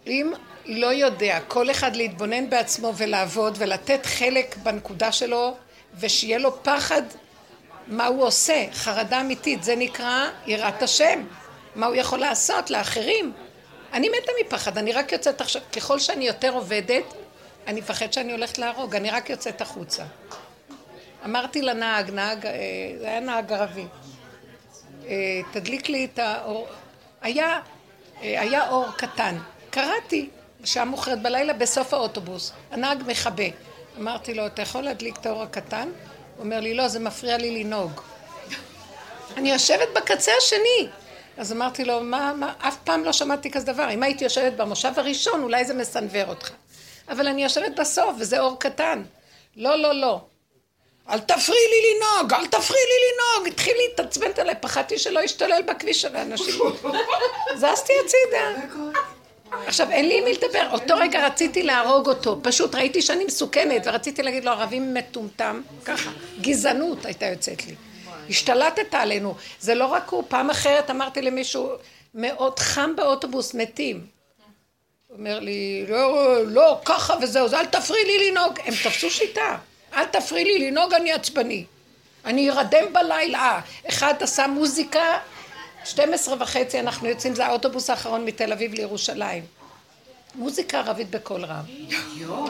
[0.08, 0.34] אם
[0.66, 5.56] לא יודע כל אחד להתבונן בעצמו ולעבוד ולתת חלק בנקודה שלו
[6.00, 7.02] ושיהיה לו פחד
[7.88, 11.24] מה הוא עושה, חרדה אמיתית, זה נקרא יראת השם,
[11.76, 13.34] מה הוא יכול לעשות לאחרים.
[13.94, 17.04] אני מתה מפחד, אני רק יוצאת עכשיו, ככל שאני יותר עובדת,
[17.68, 20.04] אני מפחד שאני הולכת להרוג, אני רק יוצאת החוצה.
[21.26, 22.52] אמרתי לנהג, נהג, אה,
[23.00, 23.86] זה היה נהג ערבי,
[25.08, 26.68] אה, תדליק לי את האור,
[27.24, 27.60] היה,
[28.22, 29.38] אה, היה אור קטן,
[29.70, 30.30] קראתי,
[30.64, 33.44] שעה מאוחרת בלילה בסוף האוטובוס, הנהג מכבה.
[33.98, 35.90] אמרתי לו, אתה יכול להדליק את האור הקטן?
[36.36, 37.92] הוא אומר לי, לא, זה מפריע לי לנהוג.
[39.38, 40.88] אני יושבת בקצה השני.
[41.38, 43.92] אז אמרתי לו, מה, מה, אף פעם לא שמעתי כזה דבר.
[43.92, 46.52] אם הייתי יושבת במושב הראשון, אולי זה מסנוור אותך.
[47.10, 49.04] אבל אני יושבת בסוף, וזה אור קטן.
[49.56, 50.22] לא, לא, לא.
[51.10, 53.48] אל תפריעי לי לנהוג, אל תפריעי לי לנהוג.
[53.54, 56.62] התחיל להתעצבן עליי, פחדתי שלא ישתולל בכביש של האנשים.
[57.56, 58.68] זזתי הצידה.
[59.68, 60.68] עכשיו, אין לי עם מי לדבר.
[60.72, 62.40] אותו רגע רציתי להרוג אותו.
[62.44, 65.62] פשוט ראיתי שאני מסוכנת, ורציתי להגיד לו, ערבים מטומטם.
[65.86, 66.12] ככה.
[66.42, 67.76] גזענות הייתה יוצאת לי.
[68.30, 69.36] השתלטת עלינו.
[69.60, 71.70] זה לא רק הוא, פעם אחרת אמרתי למישהו,
[72.14, 74.06] מאוד חם באוטובוס, מתים.
[75.08, 78.60] הוא אומר לי, לא, לא, ככה וזהו, אל תפריעי לי לנהוג.
[78.66, 79.58] הם תפסו שיטה.
[79.94, 81.66] אל תפריעי לי לנהוג, אני עצבני.
[82.26, 83.60] אני ארדם בלילה.
[83.90, 85.20] אחד עשה מוזיקה,
[85.86, 89.46] 12 וחצי אנחנו יוצאים, זה האוטובוס האחרון מתל אביב לירושלים.
[90.36, 91.64] מוזיקה ערבית בקול רם.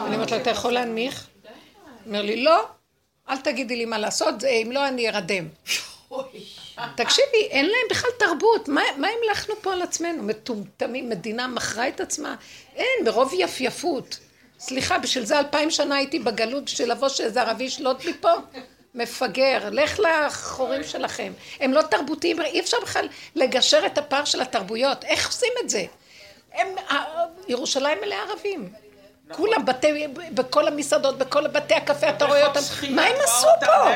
[0.05, 1.27] אני אומרת לו, אתה יכול להנמיך?
[2.05, 2.65] אומר לי, לא,
[3.29, 5.47] אל תגידי לי מה לעשות, אם לא אני ארדם.
[6.95, 10.23] תקשיבי, אין להם בכלל תרבות, מה, מה המלכנו פה על עצמנו?
[10.23, 12.35] מטומטמים, מדינה מכרה את עצמה?
[12.75, 14.19] אין, מרוב יפייפות.
[14.65, 18.31] סליחה, בשביל זה אלפיים שנה הייתי בגלות, בשביל לבוא שאיזה ערבי ישלוט לי פה?
[18.95, 21.33] מפגר, לך לחורים שלכם.
[21.59, 25.03] הם לא תרבותיים, אי אפשר בכלל לגשר את הפער של התרבויות.
[25.03, 25.85] איך עושים את זה?
[26.53, 26.67] הם,
[27.47, 28.69] ירושלים מלאה ערבים.
[29.31, 32.59] כולם בתי, בכל המסעדות, בכל בתי הקפה, אתה רואה אותם.
[32.89, 33.89] מה הם עשו פה?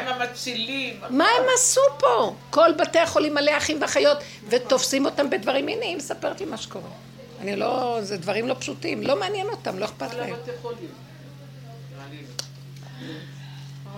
[1.09, 2.33] מה הם עשו פה?
[2.49, 4.17] כל בתי החולים מלא אחים ואחיות,
[4.49, 5.67] ותופסים אותם בדברים.
[5.67, 7.06] הנה, היא מספרת לי מה שקורה.
[7.39, 9.01] אני לא, זה דברים לא פשוטים.
[9.01, 10.33] לא מעניין אותם, לא אכפת להם.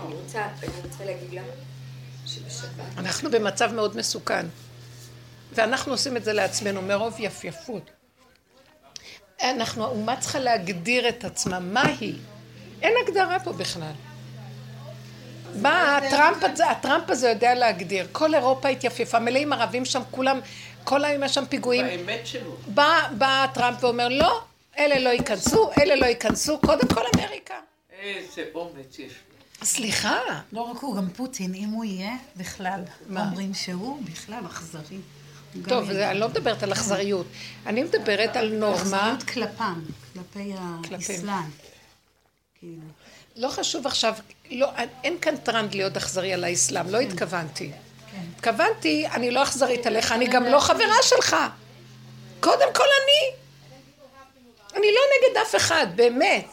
[0.05, 1.41] אני רוצה, אני רוצה להגיד לה
[2.25, 2.69] שבשבת...
[2.97, 4.45] אנחנו במצב מאוד מסוכן.
[5.53, 7.89] ואנחנו עושים את זה לעצמנו מרוב יפייפות.
[9.43, 12.19] אנחנו, האומה צריכה להגדיר את עצמה, מה היא?
[12.81, 13.91] אין הגדרה פה בכלל.
[15.61, 18.07] בא הטראמפ הזה, הטראמפ הזה יודע להגדיר.
[18.11, 20.39] כל אירופה התייפייפה, מלאים ערבים שם, כולם,
[20.89, 21.85] כל היום יש שם פיגועים.
[21.85, 22.55] באמת שלו.
[22.67, 24.41] בא, בא טראמפ ואומר, לא,
[24.77, 27.53] אלה לא ייכנסו, אלה לא ייכנסו, קודם כל אמריקה.
[27.99, 29.13] איזה אומץ יש.
[29.63, 30.19] סליחה.
[30.53, 32.81] לא רק הוא, גם פוטין, אם הוא יהיה, בכלל.
[33.09, 34.97] אומרים שהוא בכלל אכזרי.
[35.67, 37.25] טוב, אני לא מדברת על אכזריות.
[37.65, 38.75] אני מדברת על נורמה...
[38.77, 39.81] אכזריות כלפם,
[40.13, 40.53] כלפי
[40.91, 41.49] האסלאם.
[43.35, 44.13] לא חשוב עכשיו,
[44.51, 44.69] לא,
[45.03, 47.71] אין כאן טרנד להיות אכזרי על האסלאם, לא התכוונתי.
[48.35, 51.35] התכוונתי, אני לא אכזרית עליך, אני גם לא חברה שלך.
[52.39, 53.35] קודם כל אני.
[54.75, 56.47] אני לא נגד אף אחד, באמת.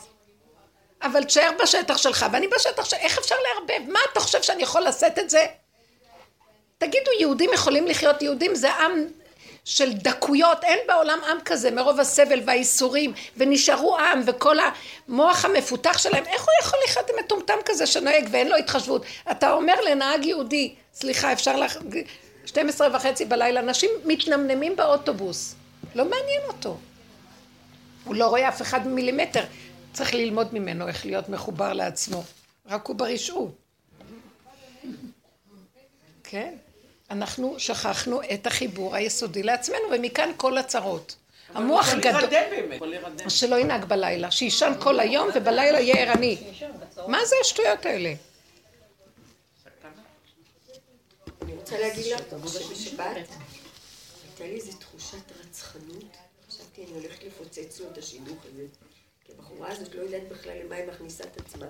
[1.02, 3.90] אבל תשאר בשטח שלך, ואני בשטח שלך, איך אפשר לערבב?
[3.90, 5.46] מה אתה חושב שאני יכול לשאת את זה?
[6.78, 9.06] תגידו, יהודים יכולים לחיות, יהודים זה עם
[9.66, 14.56] של דקויות, אין בעולם עם כזה מרוב הסבל והאיסורים, ונשארו עם וכל
[15.08, 19.04] המוח המפותח שלהם, איך הוא יכול לחיות עם מטומטם כזה שנוהג ואין לו התחשבות?
[19.30, 21.78] אתה אומר לנהג יהודי, סליחה, אפשר לך,
[22.44, 25.54] 12 וחצי בלילה, אנשים מתנמנמים באוטובוס,
[25.94, 26.78] לא מעניין אותו.
[28.04, 29.44] הוא לא רואה אף אחד מילימטר,
[29.92, 32.24] צריך ללמוד ממנו איך להיות מחובר לעצמו,
[32.66, 33.50] רק הוא ברשעות.
[36.24, 36.54] כן?
[37.10, 41.16] אנחנו שכחנו את החיבור היסודי לעצמנו, ומכאן כל הצרות.
[41.54, 42.30] המוח גדול.
[43.24, 46.38] אז שלא ינהג בלילה, שיישן כל היום ובלילה יהיה ערני.
[47.06, 48.14] מה זה השטויות האלה?
[51.42, 53.28] אני רוצה להגיד לך שבשבת
[54.38, 56.16] הייתה לי איזו תחושת רצחנות.
[56.48, 58.62] חשבתי, אני הולכת לפוצץ לו את השידוך הזה.
[59.24, 61.66] כי הבחורה הזאת לא יודעת בכלל למה היא מכניסה את עצמה.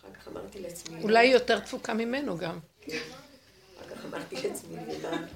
[0.00, 1.02] אחר כך אמרתי לעצמי...
[1.02, 2.58] אולי היא יותר תפוקה ממנו גם.
[4.08, 5.26] אמרתי לעצמי, ומה?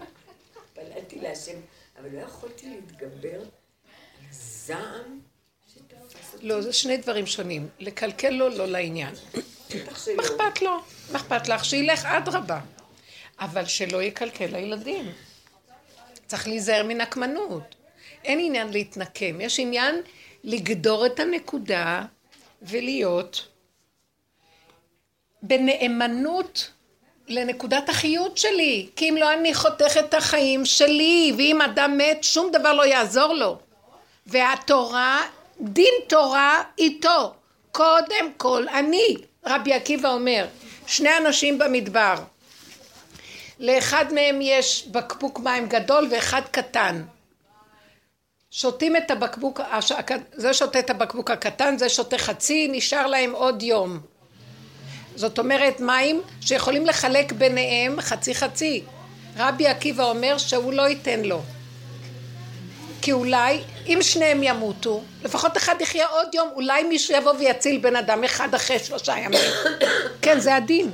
[0.56, 1.56] התפללתי להשם,
[2.00, 3.46] אבל לא יכולתי להתגבר על
[4.30, 5.20] הזעם
[5.74, 6.46] שתפס אותי.
[6.46, 7.68] לא, זה שני דברים שונים.
[7.78, 9.14] לקלקל לו, לא לעניין.
[10.16, 10.78] מה אכפת לו?
[11.12, 11.64] מה אכפת לך?
[11.64, 12.60] שילך אדרבה.
[13.38, 15.12] אבל שלא יקלקל לילדים.
[16.26, 17.74] צריך להיזהר מנקמנות.
[18.24, 20.02] אין עניין להתנקם, יש עניין
[20.44, 22.04] לגדור את הנקודה
[22.62, 23.48] ולהיות
[25.42, 26.70] בנאמנות
[27.28, 32.52] לנקודת החיות שלי, כי אם לא אני חותך את החיים שלי, ואם אדם מת שום
[32.52, 33.58] דבר לא יעזור לו.
[34.26, 35.22] והתורה,
[35.60, 37.34] דין תורה איתו,
[37.72, 40.46] קודם כל אני, רבי עקיבא אומר,
[40.86, 42.14] שני אנשים במדבר,
[43.58, 47.02] לאחד מהם יש בקבוק מים גדול ואחד קטן.
[48.50, 49.60] שותים את הבקבוק,
[50.32, 54.00] זה שותה את הבקבוק הקטן, זה שותה חצי, נשאר להם עוד יום.
[55.16, 58.82] זאת אומרת מים שיכולים לחלק ביניהם חצי חצי.
[59.36, 61.42] רבי עקיבא אומר שהוא לא ייתן לו.
[63.02, 67.96] כי אולי אם שניהם ימותו, לפחות אחד יחיה עוד יום, אולי מישהו יבוא ויציל בן
[67.96, 69.40] אדם אחד אחרי שלושה ימים.
[70.22, 70.90] כן, זה הדין.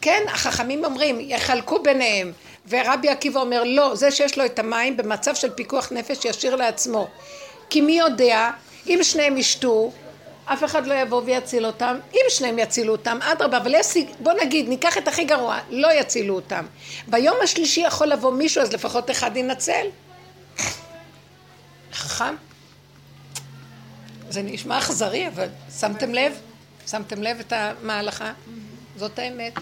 [0.00, 2.32] כן, החכמים אומרים, יחלקו ביניהם.
[2.68, 7.08] ורבי עקיבא אומר, לא, זה שיש לו את המים במצב של פיקוח נפש ישאיר לעצמו.
[7.70, 8.50] כי מי יודע,
[8.86, 9.92] אם שניהם ישתו,
[10.52, 14.68] אף אחד לא יבוא ויציל אותם, אם שניהם יצילו אותם, אדרבה, אבל יש, בוא נגיד,
[14.68, 16.66] ניקח את הכי גרוע, לא יצילו אותם.
[17.06, 19.86] ביום השלישי יכול לבוא מישהו, אז לפחות אחד ינצל.
[21.92, 22.34] חכם.
[24.28, 25.48] זה נשמע אכזרי, אבל
[25.80, 26.40] שמתם לב?
[26.86, 28.32] שמתם לב את המהלכה?
[28.96, 29.52] זאת האמת.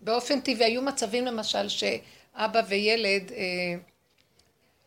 [0.00, 3.89] באופן טבעי היו מצבים למשל שאבא וילד, אה,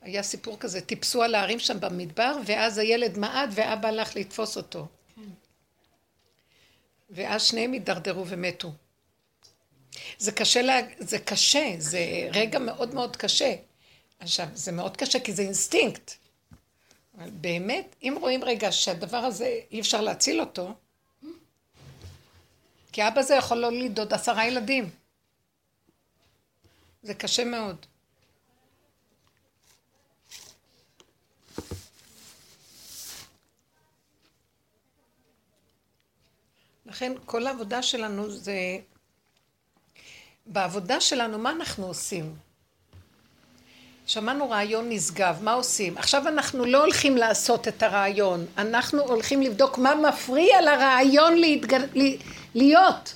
[0.03, 4.87] היה סיפור כזה, טיפסו על ההרים שם במדבר ואז הילד מעד ואבא הלך לתפוס אותו.
[7.09, 8.71] ואז שניהם הידרדרו ומתו.
[10.17, 11.99] זה קשה, לה, זה קשה, זה
[12.31, 13.55] רגע מאוד מאוד קשה.
[14.19, 16.11] עכשיו, זה מאוד קשה כי זה אינסטינקט.
[17.17, 20.73] אבל באמת, אם רואים רגע שהדבר הזה אי אפשר להציל אותו,
[22.91, 24.89] כי אבא זה יכול להוליד עשרה ילדים.
[27.03, 27.85] זה קשה מאוד.
[36.93, 38.53] לכן כל העבודה שלנו זה...
[40.45, 42.35] בעבודה שלנו, מה אנחנו עושים?
[44.05, 45.97] שמענו רעיון נשגב, מה עושים?
[45.97, 51.77] עכשיו אנחנו לא הולכים לעשות את הרעיון, אנחנו הולכים לבדוק מה מפריע לרעיון להתג...
[52.55, 53.13] להיות.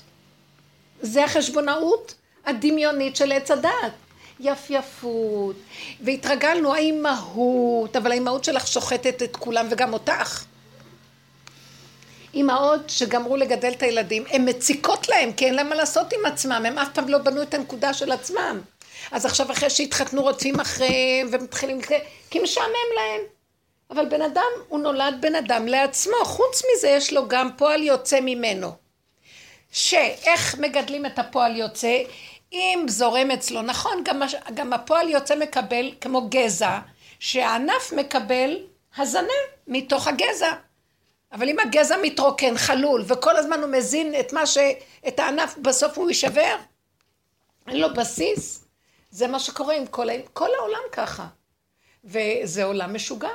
[1.01, 3.93] זה החשבונאות הדמיונית של עץ הדעת.
[4.39, 5.55] יפייפות,
[6.01, 10.43] והתרגלנו האימהות, אבל האימהות שלך שוחטת את כולם וגם אותך.
[12.37, 16.63] אימהות שגמרו לגדל את הילדים, הן מציקות להם, כי אין להם מה לעשות עם עצמם,
[16.67, 18.61] הם אף פעם לא בנו את הנקודה של עצמם.
[19.11, 21.79] אז עכשיו אחרי שהתחתנו רודפים אחריהם ומתחילים,
[22.29, 23.21] כי משעמם להם.
[23.89, 28.19] אבל בן אדם, הוא נולד בן אדם לעצמו, חוץ מזה יש לו גם פועל יוצא
[28.21, 28.71] ממנו.
[29.71, 31.97] שאיך מגדלים את הפועל יוצא?
[32.53, 34.21] אם זורם אצלו, נכון, גם,
[34.53, 36.79] גם הפועל יוצא מקבל כמו גזע,
[37.19, 38.57] שהענף מקבל
[38.97, 39.33] הזנה
[39.67, 40.51] מתוך הגזע.
[41.31, 44.57] אבל אם הגזע מתרוקן, חלול, וכל הזמן הוא מזין את מה ש...
[45.07, 46.55] את הענף, בסוף הוא יישבר.
[47.67, 48.65] אין לו בסיס.
[49.09, 51.27] זה מה שקורה עם כל, כל העולם ככה.
[52.03, 53.29] וזה עולם משוגע.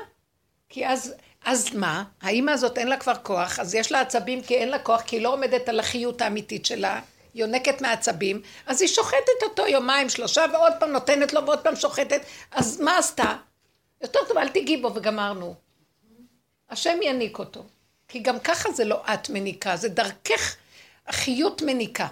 [0.68, 2.04] כי אז, אז מה?
[2.20, 5.16] האימא הזאת אין לה כבר כוח, אז יש לה עצבים כי אין לה כוח, כי
[5.16, 7.00] היא לא עומדת על החיות האמיתית שלה,
[7.34, 12.20] יונקת מעצבים, אז היא שוחטת אותו יומיים, שלושה, ועוד פעם נותנת לו ועוד פעם שוחטת,
[12.50, 13.36] אז מה עשתה?
[14.00, 15.54] יותר טוב, אל תיגעי בו וגמרנו.
[16.70, 17.64] השם יניק אותו.
[18.12, 20.56] כי גם ככה זה לא את מניקה, זה דרכך
[21.06, 22.06] החיות מניקה.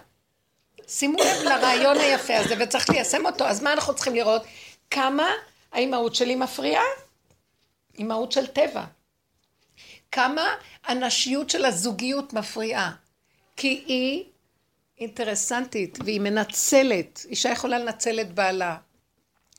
[0.89, 3.45] שימו לב לרעיון היפה הזה, וצריך ליישם אותו.
[3.45, 4.43] אז מה אנחנו צריכים לראות?
[4.91, 5.31] כמה
[5.73, 6.83] האימהות שלי מפריעה?
[7.99, 8.85] אימהות של טבע.
[10.13, 12.93] כמה הנשיות של הזוגיות מפריעה.
[13.57, 14.25] כי היא
[14.99, 17.27] אינטרסנטית, והיא מנצלת.
[17.29, 18.77] אישה יכולה לנצל את בעלה.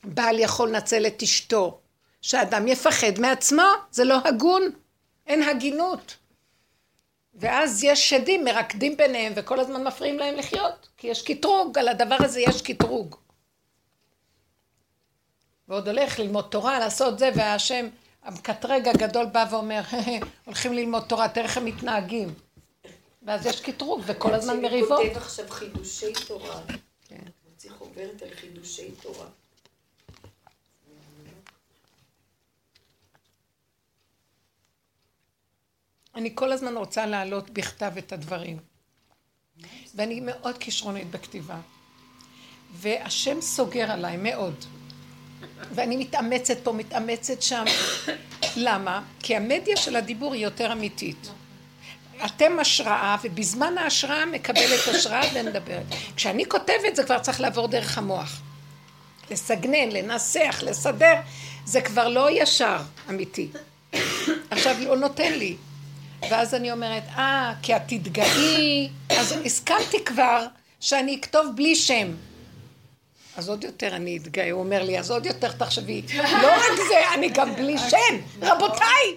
[0.04, 1.80] בעל יכול לנצל את אשתו.
[2.22, 4.62] שאדם יפחד מעצמו, זה לא הגון.
[5.26, 6.16] אין הגינות.
[7.34, 12.16] ואז יש שדים מרקדים ביניהם וכל הזמן מפריעים להם לחיות, כי יש קטרוג, על הדבר
[12.20, 13.16] הזה יש קטרוג.
[15.68, 17.88] ועוד הולך ללמוד תורה, לעשות זה, והשם,
[18.22, 19.80] המקטרג הגדול בא ואומר,
[20.44, 22.34] הולכים ללמוד תורה, תראה איך הם מתנהגים.
[23.22, 25.00] ואז יש קטרוג, וכל הזמן מריבות.
[25.00, 26.60] אני כותב עכשיו חידושי תורה.
[27.08, 27.16] כן.
[27.48, 29.26] מוציא חוברת על חידושי תורה.
[36.14, 38.58] אני כל הזמן רוצה להעלות בכתב את הדברים.
[39.94, 41.56] ואני מאוד כישרונית בכתיבה.
[42.72, 44.54] והשם סוגר עליי מאוד.
[45.74, 47.64] ואני מתאמצת פה, מתאמצת שם.
[48.56, 49.02] למה?
[49.20, 51.30] כי המדיה של הדיבור היא יותר אמיתית.
[52.24, 55.86] אתם השראה, ובזמן ההשראה מקבלת השראה ומדברת.
[56.16, 58.40] כשאני כותבת זה כבר צריך לעבור דרך המוח.
[59.30, 61.14] לסגנן, לנסח, לסדר,
[61.64, 62.76] זה כבר לא ישר
[63.10, 63.48] אמיתי.
[64.50, 65.56] עכשיו לא נותן לי.
[66.30, 70.46] ואז אני אומרת, אה, כי את תתגאי, אז הסכמתי כבר
[70.80, 72.12] שאני אכתוב בלי שם.
[73.36, 77.14] אז עוד יותר אני אתגאה, הוא אומר לי, אז עוד יותר תחשבי, לא רק זה,
[77.14, 79.16] אני גם בלי שם, רבותיי,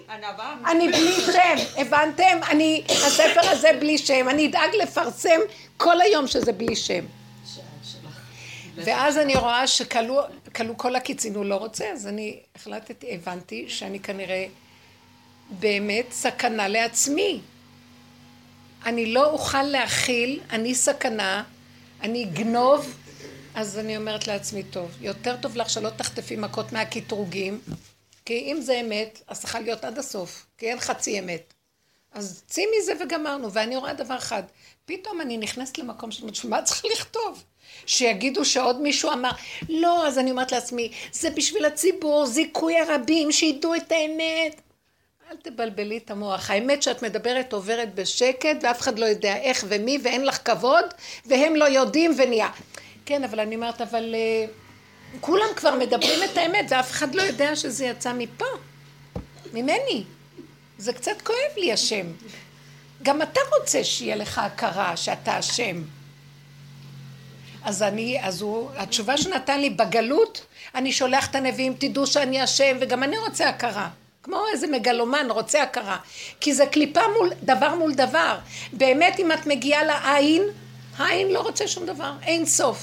[0.70, 2.38] אני בלי שם, הבנתם?
[2.50, 5.40] אני, הספר הזה בלי שם, אני אדאג לפרסם
[5.76, 7.04] כל היום שזה בלי שם.
[8.76, 10.20] ואז אני רואה שכלו
[10.76, 14.46] כל הקיצין, הוא לא רוצה, אז אני החלטתי, הבנתי שאני כנראה
[15.50, 17.40] באמת סכנה לעצמי.
[18.86, 21.44] אני לא אוכל להכיל, אני סכנה,
[22.00, 22.96] אני אגנוב,
[23.54, 27.60] אז אני אומרת לעצמי, טוב, יותר טוב לך שלא תחטפי מכות מהקטרוגים,
[28.24, 31.54] כי אם זה אמת, אז צריכה להיות עד הסוף, כי אין חצי אמת.
[32.12, 34.42] אז צאי מזה וגמרנו, ואני רואה דבר אחד,
[34.84, 37.44] פתאום אני נכנסת למקום של מה צריך לכתוב?
[37.86, 39.30] שיגידו שעוד מישהו אמר,
[39.68, 44.60] לא, אז אני אומרת לעצמי, זה בשביל הציבור, זיכוי הרבים, שידעו את האמת.
[45.30, 46.50] אל תבלבלי את המוח.
[46.50, 50.84] האמת שאת מדברת עוברת בשקט, ואף אחד לא יודע איך ומי, ואין לך כבוד,
[51.26, 52.48] והם לא יודעים ונהיה.
[53.06, 57.56] כן, אבל אני אומרת, אבל uh, כולם כבר מדברים את האמת, ואף אחד לא יודע
[57.56, 58.44] שזה יצא מפה,
[59.52, 60.04] ממני.
[60.78, 62.06] זה קצת כואב לי השם.
[63.02, 65.82] גם אתה רוצה שיהיה לך הכרה שאתה אשם.
[67.64, 72.76] אז אני, אז הוא, התשובה שנתן לי בגלות, אני שולח את הנביאים, תדעו שאני אשם,
[72.80, 73.88] וגם אני רוצה הכרה.
[74.26, 75.96] כמו איזה מגלומן רוצה הכרה.
[76.40, 78.38] כי זה קליפה מול, דבר מול דבר.
[78.72, 80.42] באמת אם את מגיעה לעין,
[80.96, 82.78] העין לא רוצה שום דבר, אין סוף.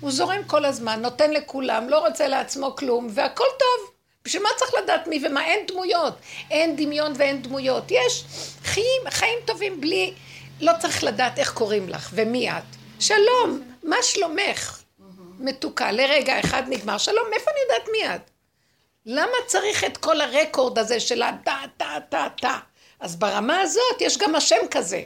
[0.00, 3.90] הוא זורם כל הזמן, נותן לכולם, לא רוצה לעצמו כלום, והכל טוב.
[4.24, 5.44] בשביל מה צריך לדעת מי ומה?
[5.44, 6.14] אין דמויות.
[6.50, 7.84] אין דמיון ואין דמויות.
[7.90, 8.24] יש
[8.64, 10.14] חיים, חיים טובים בלי...
[10.60, 12.62] לא צריך לדעת איך קוראים לך ומי את.
[12.98, 14.82] שלום, מה שלומך?
[15.38, 16.98] מתוקה, לרגע אחד נגמר.
[16.98, 18.29] שלום, מאיפה אני יודעת מי את?
[19.06, 22.58] למה צריך את כל הרקורד הזה של הטה, טה, טה, טה?
[23.00, 25.02] אז ברמה הזאת יש גם השם כזה.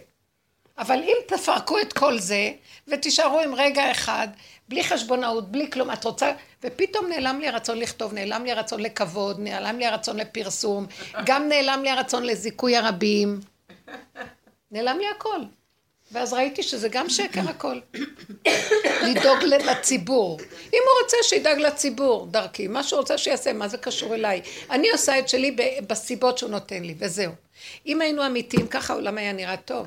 [0.78, 2.52] אבל אם תפרקו את כל זה,
[2.88, 4.28] ותישארו עם רגע אחד,
[4.68, 9.40] בלי חשבונאות, בלי כלום, את רוצה, ופתאום נעלם לי הרצון לכתוב, נעלם לי הרצון לכבוד,
[9.40, 10.86] נעלם לי הרצון לפרסום,
[11.26, 13.40] גם נעלם לי הרצון לזיכוי הרבים.
[14.70, 15.40] נעלם לי הכל.
[16.14, 17.78] ואז ראיתי שזה גם שקר הכל.
[19.02, 20.38] לדאוג לציבור.
[20.74, 22.68] אם הוא רוצה שידאג לציבור, דרכי.
[22.68, 24.42] מה שהוא רוצה שיעשה, מה זה קשור אליי?
[24.70, 27.32] אני עושה את שלי בסיבות שהוא נותן לי, וזהו.
[27.86, 29.86] אם היינו אמיתיים, ככה העולם היה נראה טוב.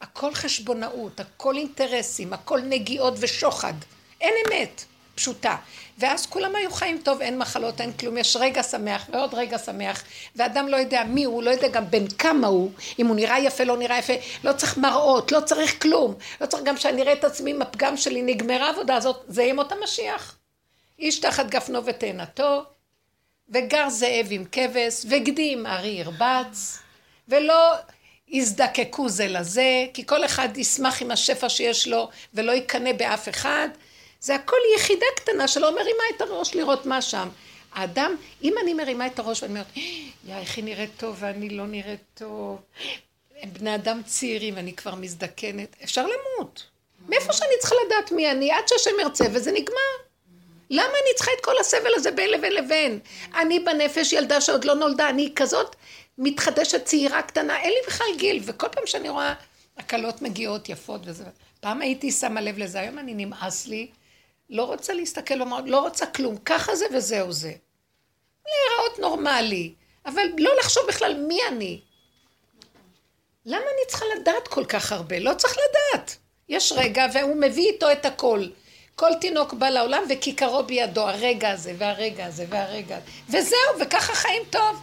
[0.00, 3.74] הכל חשבונאות, הכל אינטרסים, הכל נגיעות ושוחד.
[4.20, 5.56] אין אמת פשוטה.
[5.98, 10.04] ואז כולם היו חיים טוב, אין מחלות, אין כלום, יש רגע שמח ועוד רגע שמח,
[10.36, 13.64] ואדם לא יודע מי הוא, לא יודע גם בין כמה הוא, אם הוא נראה יפה,
[13.64, 14.12] לא נראה יפה,
[14.44, 17.96] לא צריך מראות, לא צריך כלום, לא צריך גם שאני אראה את עצמי עם הפגם
[17.96, 20.36] שלי, נגמרה העבודה הזאת, זה ימות המשיח.
[20.98, 22.62] איש תחת גפנו ותאנתו,
[23.48, 26.78] וגר זאב עם כבש, וגדי עם ארי ירבץ,
[27.28, 27.74] ולא
[28.28, 33.68] יזדקקו זה לזה, כי כל אחד ישמח עם השפע שיש לו, ולא יקנא באף אחד.
[34.24, 37.28] זה הכל יחידה קטנה שלא מרימה את הראש לראות מה שם.
[37.72, 39.66] האדם, אם אני מרימה את הראש ואני אומרת,
[40.24, 42.58] יא, איך היא נראית טוב ואני לא נראית טוב,
[43.40, 46.66] הם בני אדם צעירים ואני כבר מזדקנת, אפשר למות.
[47.08, 48.52] מאיפה שאני צריכה לדעת מי אני?
[48.52, 49.94] עד שהשם ירצה וזה נגמר.
[50.70, 52.98] למה אני צריכה את כל הסבל הזה בין לבין לבין?
[53.36, 55.76] אני בנפש ילדה שעוד לא נולדה, אני כזאת
[56.18, 59.34] מתחדשת צעירה קטנה, אין לי בכלל גיל, וכל פעם שאני רואה
[59.78, 61.24] הקלות מגיעות יפות וזה,
[61.60, 63.88] פעם הייתי שמה לב לזה, היום אני נמאס לי,
[64.54, 67.52] לא רוצה להסתכל, לומר, לא רוצה כלום, ככה זה וזהו זה.
[68.46, 69.74] להיראות נורמלי,
[70.06, 71.80] אבל לא לחשוב בכלל מי אני.
[73.46, 75.18] למה אני צריכה לדעת כל כך הרבה?
[75.18, 76.16] לא צריך לדעת.
[76.48, 78.46] יש רגע והוא מביא איתו את הכל.
[78.94, 83.06] כל תינוק בא לעולם וכיכרו בידו, הרגע הזה והרגע הזה והרגע הזה.
[83.28, 84.80] וזהו, וככה חיים טוב.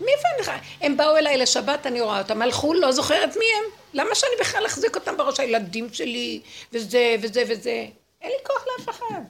[0.00, 0.56] מי אני חי?
[0.80, 3.64] הם באו אליי לשבת, אני רואה אותם, הלכו, לא זוכרת מי הם.
[3.94, 5.40] למה שאני בכלל אחזיק אותם בראש?
[5.40, 6.40] הילדים שלי,
[6.72, 7.86] וזה וזה וזה.
[8.24, 9.20] אין לי כוח לאף אחד.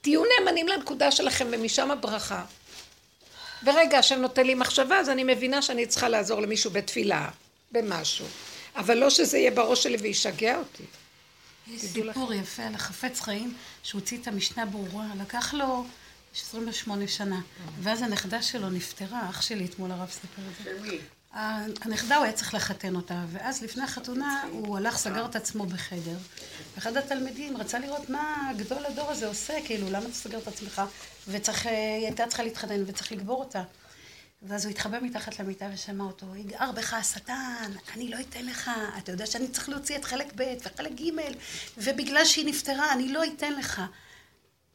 [0.00, 2.44] תהיו נאמנים לנקודה שלכם ומשם הברכה.
[3.62, 7.28] ברגע השם נותן לי מחשבה, אז אני מבינה שאני צריכה לעזור למישהו בתפילה,
[7.72, 8.26] במשהו.
[8.76, 10.82] אבל לא שזה יהיה בראש שלי וישגע אותי.
[11.66, 15.84] יש סיפור יפה על החפץ חיים, שהוציא את המשנה ברורה, לקח לו
[16.36, 17.40] 28 שנה,
[17.80, 20.96] ואז הנכדה שלו נפטרה, אח שלי אתמול הרב סיפר את זה.
[21.32, 26.16] הנכדה הוא היה צריך לחתן אותה, ואז לפני החתונה הוא הלך, סגר את עצמו בחדר.
[26.78, 30.82] אחד התלמידים רצה לראות מה גדול הדור הזה עושה, כאילו, למה אתה סוגר את עצמך?
[31.28, 33.62] וצריך, היא הייתה צריכה להתחתן וצריך לגבור אותה.
[34.42, 39.12] ואז הוא התחבא מתחת למיטה ושמע אותו, יגער בך השטן, אני לא אתן לך, אתה
[39.12, 41.10] יודע שאני צריך להוציא את חלק ב' וחלק ג',
[41.78, 43.82] ובגלל שהיא נפטרה, אני לא אתן לך.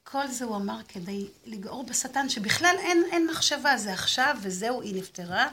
[0.03, 4.95] כל זה הוא אמר כדי לגעור בשטן, שבכלל אין, אין מחשבה, זה עכשיו וזהו, היא
[4.95, 5.47] נפטרה,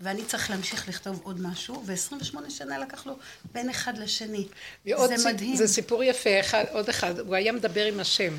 [0.00, 3.16] ואני צריך להמשיך לכתוב עוד משהו, ו-28 שנה לקח לו
[3.52, 4.48] בין אחד לשני.
[4.84, 5.26] זה ציפ...
[5.26, 5.56] מדהים.
[5.56, 8.34] זה סיפור יפה, אחד, עוד אחד, הוא היה מדבר עם השם.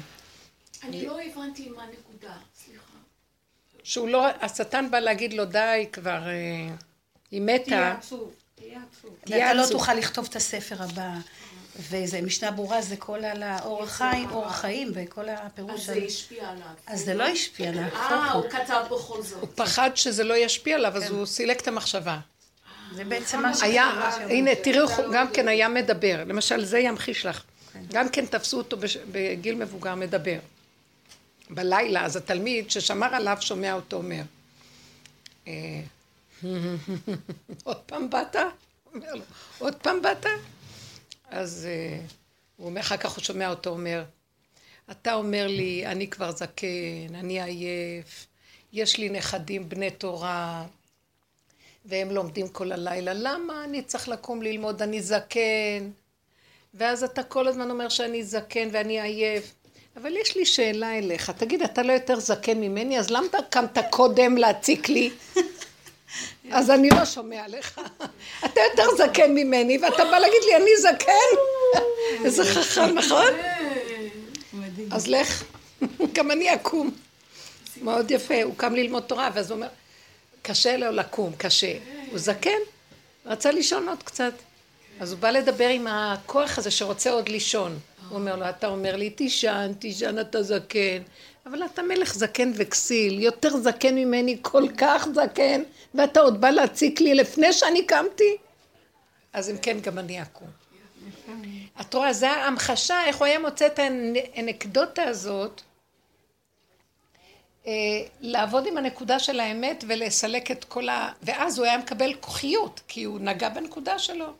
[0.83, 2.33] אני לא הבנתי מה הנקודה,
[2.65, 2.83] סליחה.
[3.83, 6.75] שהוא לא, השטן בא להגיד לו די כבר, אה,
[7.31, 7.63] היא מתה.
[7.63, 9.15] תהיה עצוב, תהיה עצוב.
[9.27, 11.13] ואתה לא תוכל לכתוב את הספר הבא.
[11.89, 15.79] וזה משנה ברורה, זה כל על האורח חיים, אורח חיים וכל הפירוש.
[15.79, 16.67] אז זה השפיע עליו.
[16.87, 17.83] אז זה לא השפיע עליו.
[17.95, 19.41] אה, הוא כתב בכל זאת.
[19.41, 21.09] הוא פחד שזה לא ישפיע עליו, אז כן.
[21.09, 22.19] הוא סילק את המחשבה.
[22.95, 23.83] זה בעצם מה שהיה,
[24.29, 26.23] הנה, תראו, גם כן היה מדבר.
[26.27, 27.43] למשל, זה ימחיש לך.
[27.73, 27.83] כן.
[27.93, 28.77] גם כן תפסו אותו
[29.11, 30.37] בגיל מבוגר מדבר.
[31.49, 34.21] בלילה, אז התלמיד ששמר עליו שומע אותו אומר,
[35.47, 35.53] אה,
[37.63, 38.35] עוד פעם באת?
[38.93, 39.23] אומר לו,
[39.59, 40.25] עוד פעם באת?
[41.31, 42.11] אז uh,
[42.57, 44.03] הוא אומר, אחר כך הוא שומע אותו אומר,
[44.91, 48.27] אתה אומר לי, אני כבר זקן, אני עייף,
[48.73, 50.65] יש לי נכדים בני תורה,
[51.85, 55.89] והם לומדים כל הלילה, למה אני צריך לקום ללמוד, אני זקן?
[56.73, 59.53] ואז אתה כל הזמן אומר שאני זקן ואני עייף.
[59.97, 64.37] אבל יש לי שאלה אליך, תגיד, אתה לא יותר זקן ממני, אז למה קמת קודם
[64.37, 65.09] להציק לי?
[66.51, 67.81] אז אני לא שומע לך.
[68.45, 71.37] אתה יותר זקן ממני, ואתה בא להגיד לי, אני זקן?
[72.25, 73.27] איזה חכם, נכון?
[74.91, 75.43] אז לך,
[76.13, 76.91] גם אני אקום.
[77.81, 79.67] מאוד יפה, הוא קם ללמוד תורה, ואז הוא אומר,
[80.41, 81.73] קשה לו לקום, קשה.
[82.11, 82.59] הוא זקן,
[83.25, 84.33] רצה לישון עוד קצת.
[84.99, 87.79] אז הוא בא לדבר עם הכוח הזה שרוצה עוד לישון.
[88.09, 91.01] הוא אומר לו, אתה אומר לי, תישן, תישן, אתה זקן.
[91.45, 95.61] אבל אתה מלך זקן וכסיל, יותר זקן ממני, כל כך זקן,
[95.93, 98.37] ואתה עוד בא להציק לי לפני שאני קמתי?
[99.33, 100.47] אז אם כן, גם אני אקום.
[101.81, 105.61] את רואה, זה ההמחשה, איך הוא היה מוצא את האנקדוטה הזאת,
[107.67, 107.71] אה,
[108.21, 111.11] לעבוד עם הנקודה של האמת ולסלק את כל ה...
[111.23, 114.33] ואז הוא היה מקבל כוחיות, כי הוא נגע בנקודה שלו.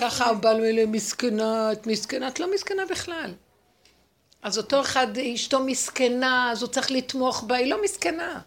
[0.00, 3.34] ככה הוא בא לו מסכנה, את מסכנה, את לא מסכנה בכלל.
[4.42, 8.40] אז אותו אחד, אשתו מסכנה, אז הוא צריך לתמוך בה, היא לא מסכנה.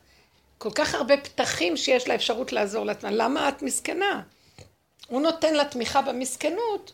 [0.58, 4.24] כל כך הרבה פתחים שיש לה אפשרות לעזור לעצמה, למה את מסכנה?
[5.08, 6.93] הוא נותן לה תמיכה במסכנות,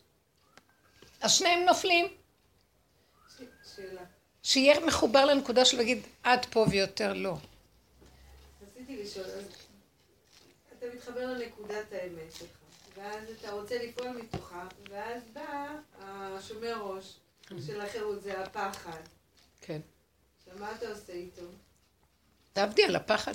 [1.22, 2.08] אז שניהם נופלים.
[4.44, 7.38] שיהיה מחובר לנקודה של להגיד עד פה ויותר לא.
[8.62, 9.44] רציתי לשאול, אז
[10.78, 12.50] אתה מתחבר לנקודת האמת שלך,
[12.98, 15.68] ואז אתה רוצה לפעול מתוכה, ואז בא
[16.00, 17.14] השומר ראש
[17.66, 19.02] של החירות, זה הפחד.
[19.62, 19.82] כן.
[20.38, 21.42] עכשיו, מה אתה עושה איתו?
[22.54, 23.34] תעבדי על הפחד.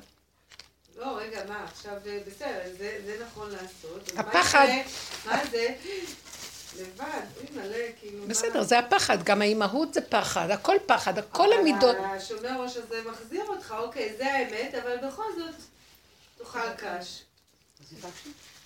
[0.97, 4.09] לא, רגע, מה, עכשיו, אה, בסדר, זה, זה נכון לעשות.
[4.09, 4.67] אז מה הפחד.
[4.69, 5.33] יקרה?
[5.33, 5.75] מה זה?
[6.79, 8.27] לבד, אוי מלא, כאילו, מה...
[8.27, 11.97] בסדר, זה הפחד, גם האימהות זה פחד, הכל פחד, כל המידות.
[11.97, 15.55] אבל השומר ראש הזה מחזיר אותך, אוקיי, זה האמת, אבל בכל זאת,
[16.39, 17.23] תאכל קש.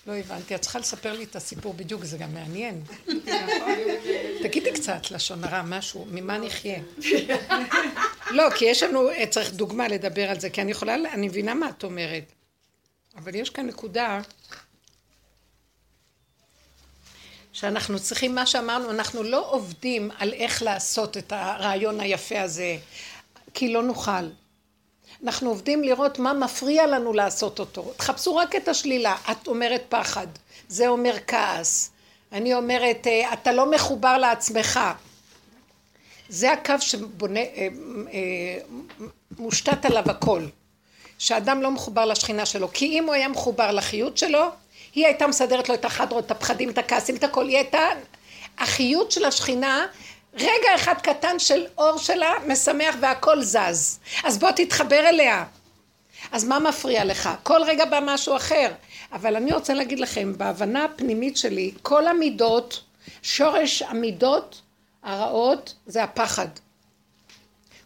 [0.07, 2.83] לא הבנתי, את צריכה לספר לי את הסיפור בדיוק, זה גם מעניין.
[4.43, 6.79] תגידי קצת לשון הרע, משהו, ממה נחיה?
[8.31, 11.53] לא, כי יש לנו, אה, צריך דוגמה לדבר על זה, כי אני יכולה, אני מבינה
[11.53, 12.23] מה את אומרת.
[13.15, 14.21] אבל יש כאן נקודה
[17.53, 22.77] שאנחנו צריכים, מה שאמרנו, אנחנו לא עובדים על איך לעשות את הרעיון היפה הזה,
[23.53, 24.29] כי לא נוכל.
[25.23, 27.91] אנחנו עובדים לראות מה מפריע לנו לעשות אותו.
[27.97, 29.15] תחפשו רק את השלילה.
[29.31, 30.27] את אומרת פחד,
[30.67, 31.91] זה אומר כעס.
[32.31, 34.79] אני אומרת, אה, אתה לא מחובר לעצמך.
[36.29, 37.67] זה הקו שבונה, אה,
[38.13, 38.57] אה,
[39.37, 40.45] מושתת עליו הכל.
[41.17, 42.73] שאדם לא מחובר לשכינה שלו.
[42.73, 44.45] כי אם הוא היה מחובר לחיות שלו,
[44.95, 47.47] היא הייתה מסדרת לו את החדרות, את הפחדים, את הכעסים, את הכל.
[47.47, 47.79] היא הייתה...
[48.57, 49.85] החיות של השכינה
[50.33, 53.99] רגע אחד קטן של אור שלה משמח והכל זז.
[54.23, 55.45] אז בוא תתחבר אליה.
[56.31, 57.29] אז מה מפריע לך?
[57.43, 58.71] כל רגע בא משהו אחר.
[59.13, 62.83] אבל אני רוצה להגיד לכם, בהבנה הפנימית שלי, כל המידות,
[63.21, 64.61] שורש המידות
[65.03, 66.47] הרעות זה הפחד.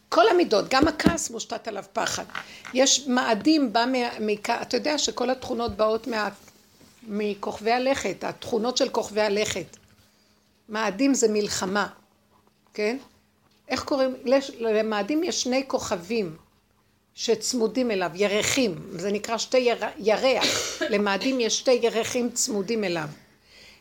[0.10, 2.24] כל המידות, גם הכעס מושתת עליו פחד.
[2.74, 4.30] יש מאדים, בא מ...
[4.62, 6.30] אתה יודע שכל התכונות באות מה...
[7.08, 9.78] מכוכבי הלכת, התכונות של כוכבי הלכת.
[10.70, 11.88] מאדים זה מלחמה.
[12.76, 12.98] כן?
[13.68, 14.16] איך קוראים?
[14.60, 16.36] למאדים יש שני כוכבים
[17.14, 19.84] שצמודים אליו, ירחים, זה נקרא שתי יר...
[19.98, 20.46] ירח,
[20.92, 23.08] למאדים יש שתי ירחים צמודים אליו.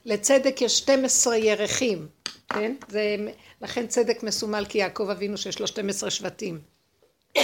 [0.05, 2.07] לצדק יש 12 ירחים,
[2.49, 2.75] כן?
[2.89, 3.17] זה,
[3.63, 6.61] לכן צדק מסומל כי יעקב אבינו שיש לו 12 שבטים.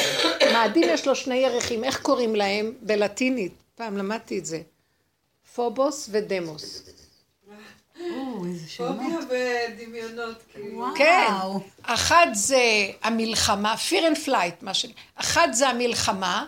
[0.52, 2.72] מאדים יש לו שני ירחים, איך קוראים להם?
[2.82, 4.60] בלטינית, פעם למדתי את זה.
[5.54, 6.99] פובוס ודמוס.
[8.76, 10.86] פוביה ודמיונות, כאילו.
[10.96, 11.28] כן,
[11.82, 14.86] אחת זה המלחמה, fear and flight, מה ש...
[15.14, 16.46] אחת זה המלחמה,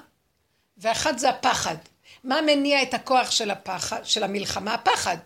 [0.79, 1.77] ואחת זה הפחד.
[2.25, 4.75] מה מניע את הכוח של הפחד, של המלחמה?
[4.75, 5.17] הפחד.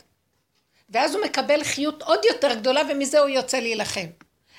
[0.91, 4.07] ואז הוא מקבל חיות עוד יותר גדולה, ומזה הוא יוצא להילחם.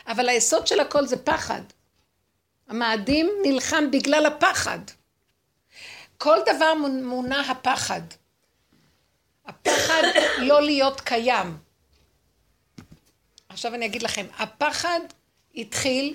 [0.08, 1.62] אבל היסוד של הכל זה פחד.
[2.68, 4.80] המאדים נלחם בגלל הפחד.
[6.18, 8.02] כל דבר מונע הפחד.
[9.46, 10.04] הפחד
[10.38, 11.67] לא להיות קיים.
[13.58, 15.00] עכשיו אני אגיד לכם, הפחד
[15.56, 16.14] התחיל,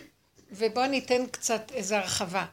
[0.51, 2.45] ובואו ניתן קצת איזו הרחבה.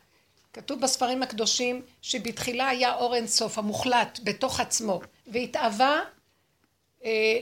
[0.54, 6.02] כתוב בספרים הקדושים שבתחילה היה אור אינסוף המוחלט בתוך עצמו, והתאווה
[7.06, 7.40] אה,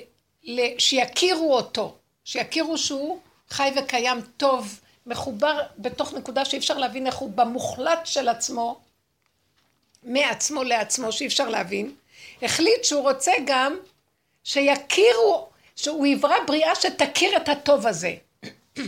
[0.77, 3.19] שיכירו אותו, שיכירו שהוא
[3.49, 8.79] חי וקיים טוב מחובר בתוך נקודה שאי אפשר להבין איך הוא במוחלט של עצמו,
[10.03, 11.95] מעצמו לעצמו, שאי אפשר להבין,
[12.41, 13.77] החליט שהוא רוצה גם
[14.43, 18.15] שיכירו, שהוא יברא בריאה שתכיר את הטוב הזה.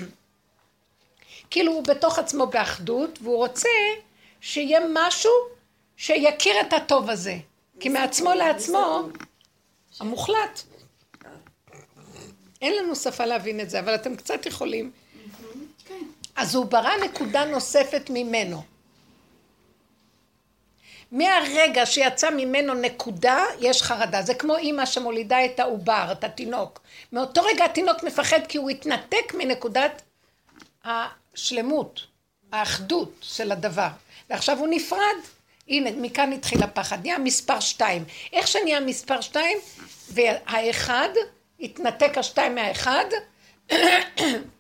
[1.50, 3.70] כאילו הוא בתוך עצמו באחדות, והוא רוצה
[4.42, 5.32] שיהיה משהו
[5.98, 7.38] שיכיר את הטוב הזה.
[7.80, 9.10] כי מעצמו לעצמו,
[10.00, 10.62] המוחלט.
[12.62, 14.92] אין לנו שפה להבין את זה, אבל אתם קצת יכולים.
[16.36, 18.64] אז הוא ברא נקודה נוספת ממנו.
[21.12, 24.22] מהרגע שיצא ממנו נקודה, יש חרדה.
[24.22, 26.82] זה כמו אימא שמולידה את העובר, את התינוק.
[27.12, 30.02] מאותו רגע התינוק מפחד כי הוא התנתק מנקודת
[30.86, 32.02] השלמות,
[32.52, 33.88] האחדות של הדבר.
[34.30, 35.18] ועכשיו הוא נפרד.
[35.68, 36.98] הנה, מכאן התחיל הפחד.
[37.02, 38.06] נהיה מספר שתיים.
[38.34, 39.58] איך שנהיה מספר שתיים,
[40.10, 41.10] והאחד,
[41.60, 43.06] התנתק השתיים מהאחד,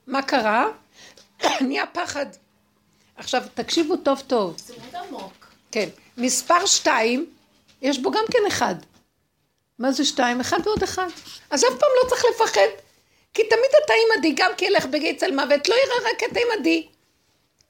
[0.08, 0.66] מה קרה?
[1.68, 2.26] נהיה פחד.
[3.18, 4.56] עכשיו, תקשיבו טוב טוב.
[4.58, 5.47] זה מאוד עמוק.
[5.72, 5.89] כן.
[6.20, 7.26] מספר שתיים,
[7.82, 8.76] יש בו גם כן אחד.
[9.80, 10.39] מה זה שתיים?
[10.39, 11.07] אחד ועוד אחד.
[11.49, 12.67] אז אף פעם לא צריך לפחד.
[13.34, 16.88] כי תמיד אתה עימדי, גם כי ילך בגיא צל מוות, לא יראה רק את עימדי.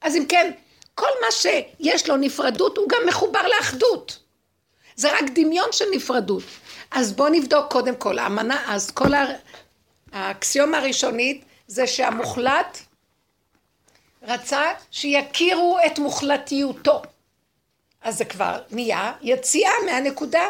[0.00, 0.50] אז אם כן,
[0.94, 4.18] כל מה שיש לו נפרדות, הוא גם מחובר לאחדות.
[4.96, 6.42] זה רק דמיון של נפרדות.
[6.90, 9.08] אז בואו נבדוק קודם כל, האמנה, אז כל
[10.12, 12.78] האקסיומה הראשונית זה שהמוחלט
[14.22, 17.02] רצה שיכירו את מוחלטיותו.
[18.02, 20.48] אז זה כבר נהיה יציאה מהנקודה,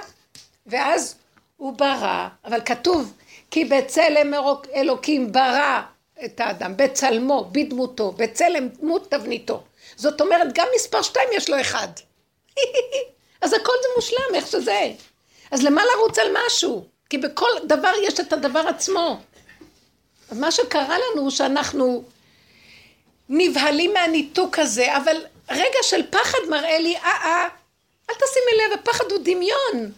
[0.66, 1.14] ואז
[1.56, 3.12] הוא ברא, אבל כתוב,
[3.50, 4.34] כי בצלם
[4.74, 5.80] אלוקים ברא
[6.24, 9.62] את האדם, בצלמו, בדמותו, בצלם דמות תבניתו.
[9.96, 11.88] זאת אומרת, גם מספר שתיים יש לו אחד.
[13.42, 14.92] אז הכל זה מושלם, איך שזה.
[15.50, 16.84] אז למה לרוץ על משהו?
[17.10, 19.20] כי בכל דבר יש את הדבר עצמו.
[20.30, 22.02] אז מה שקרה לנו הוא שאנחנו
[23.28, 25.16] נבהלים מהניתוק הזה, אבל
[25.50, 27.48] רגע של פחד מראה לי, אה אה,
[28.10, 29.92] אל תשימי לב, הפחד הוא דמיון.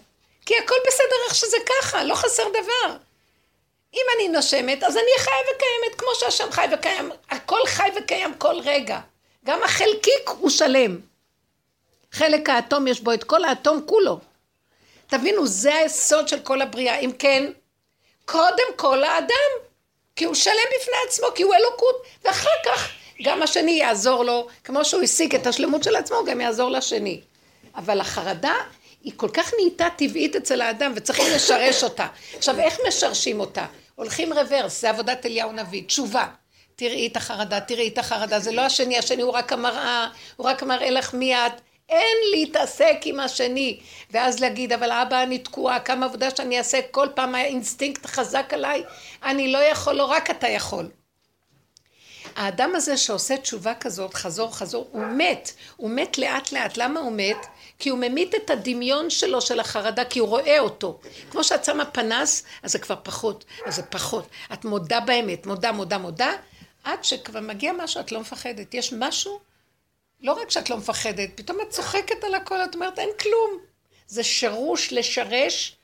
[0.47, 2.97] כי הכל בסדר איך שזה ככה, לא חסר דבר.
[3.95, 7.11] אם אני נושמת, אז אני חי וקיימת כמו שהשם חי וקיים.
[7.31, 9.01] הכל חי וקיים כל רגע.
[9.45, 11.01] גם החלקיק הוא שלם.
[12.13, 14.19] חלק האטום יש בו את כל האטום כולו.
[15.07, 16.99] תבינו, זה היסוד של כל הבריאה.
[16.99, 17.53] אם כן,
[18.25, 19.51] קודם כל האדם,
[20.17, 22.89] כי הוא שלם בפני עצמו, כי הוא אלוקות, ואחר כך
[23.23, 27.21] גם השני יעזור לו, כמו שהוא השיג את השלמות של עצמו, גם יעזור לשני.
[27.77, 28.55] אבל החרדה
[29.03, 32.07] היא כל כך נהייתה טבעית אצל האדם, וצריכים לשרש אותה.
[32.37, 33.67] עכשיו, איך משרשים אותה?
[33.95, 36.27] הולכים רוורס, זה עבודת אליהו נביא, תשובה.
[36.77, 40.63] תראי את החרדה, תראי את החרדה, זה לא השני, השני הוא רק המראה, הוא רק
[40.63, 41.53] מראה לך מי את.
[41.89, 43.81] אין להתעסק עם השני.
[44.11, 48.83] ואז להגיד, אבל אבא, אני תקועה, כמה עבודה שאני אעשה, כל פעם האינסטינקט חזק עליי,
[49.25, 50.89] אני לא יכול, לא רק אתה יכול.
[52.37, 55.53] האדם הזה שעושה תשובה כזאת, חזור חזור, הוא מת.
[55.77, 56.77] הוא מת לאט לאט.
[56.77, 57.47] למה הוא מת?
[57.79, 61.01] כי הוא ממית את הדמיון שלו של החרדה, כי הוא רואה אותו.
[61.31, 64.27] כמו שאת שמה פנס, אז זה כבר פחות, אז זה פחות.
[64.53, 66.33] את מודה באמת, מודה, מודה, מודה,
[66.85, 68.75] עד שכבר מגיע משהו, את לא מפחדת.
[68.75, 69.41] יש משהו,
[70.21, 73.59] לא רק שאת לא מפחדת, פתאום את צוחקת על הכל, את אומרת, אין כלום.
[74.07, 75.77] זה שרוש, לשרש,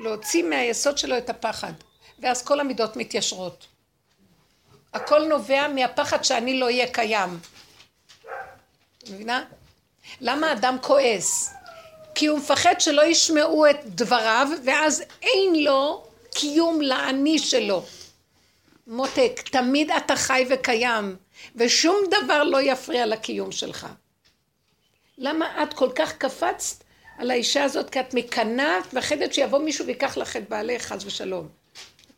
[0.00, 1.72] להוציא מהיסוד שלו את הפחד.
[2.18, 3.66] ואז כל המידות מתיישרות.
[4.94, 7.38] הכל נובע מהפחד שאני לא אהיה קיים.
[9.10, 9.44] מבינה?
[10.20, 11.54] למה אדם כועס?
[12.14, 17.84] כי הוא מפחד שלא ישמעו את דבריו, ואז אין לו קיום לאני שלו.
[18.86, 21.16] מותק, תמיד אתה חי וקיים,
[21.56, 23.86] ושום דבר לא יפריע לקיום שלך.
[25.18, 26.84] למה את כל כך קפצת
[27.18, 27.90] על האישה הזאת?
[27.90, 31.57] כי את מקנאה, מפחדת שיבוא מישהו ויקח לך את בעלך, חס ושלום.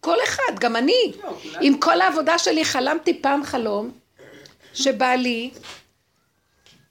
[0.01, 1.13] כל אחד, גם אני.
[1.61, 3.91] עם כל העבודה שלי חלמתי פעם חלום,
[4.75, 5.51] שבעלי,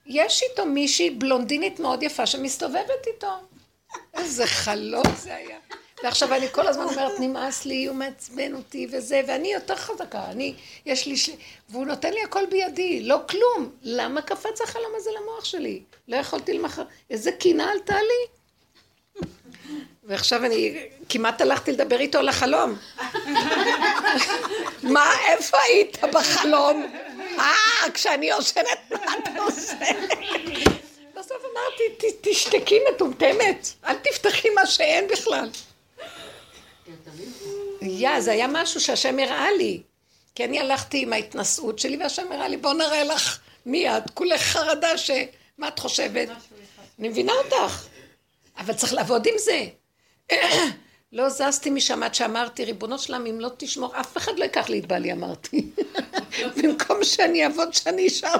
[0.05, 3.34] יש איתו מישהי בלונדינית מאוד יפה שמסתובבת איתו.
[4.14, 5.57] איזה חלום זה היה.
[6.03, 10.55] ועכשיו אני כל הזמן אומרת, נמאס לי, הוא מעצבן אותי וזה, ואני יותר חזקה, אני,
[10.86, 11.30] יש לי, ש...
[11.70, 13.72] והוא נותן לי הכל בידי, לא כלום.
[13.82, 15.82] למה קפץ החלום הזה למוח שלי?
[16.07, 18.38] לא יכולתי למחר, איזה קינה עלתה לי?
[20.10, 22.76] ועכשיו אני כמעט הלכתי לדבר איתו על החלום.
[24.93, 26.91] מה, איפה היית בחלום?
[27.39, 29.76] אה, כשאני יושנת, מה אתה עושה?
[31.16, 35.49] בסוף אמרתי, תשתקי מטומטמת, אל תפתחי מה שאין בכלל.
[37.82, 39.82] יא, זה היה משהו שהשם הראה לי.
[40.36, 44.41] כי אני הלכתי עם ההתנשאות שלי, והשם הראה לי, בוא נראה לך מי את, כולך
[44.41, 45.12] חרדה ש...
[45.57, 46.28] מה את חושבת?
[46.99, 47.86] אני מבינה אותך,
[48.57, 49.66] אבל צריך לעבוד עם זה.
[51.11, 54.80] לא זזתי משם עד שאמרתי, ריבונו שלם, אם לא תשמור, אף אחד לא ייקח לי
[54.80, 55.65] את בעלי, אמרתי.
[56.57, 58.36] במקום שאני אעבוד שאני אשאר,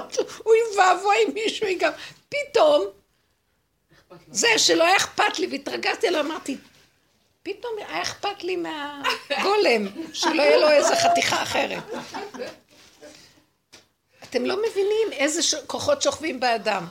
[0.46, 1.90] אוי ואבוי מישהו ייגע.
[2.28, 2.84] פתאום,
[4.30, 6.56] זה שלא היה אכפת לי, והתרגזתי עליו, אמרתי,
[7.42, 11.82] פתאום היה אכפת לי מהגולם, שלא יהיה לו איזה חתיכה אחרת.
[14.22, 15.54] אתם לא מבינים איזה ש...
[15.54, 16.86] כוחות שוכבים באדם.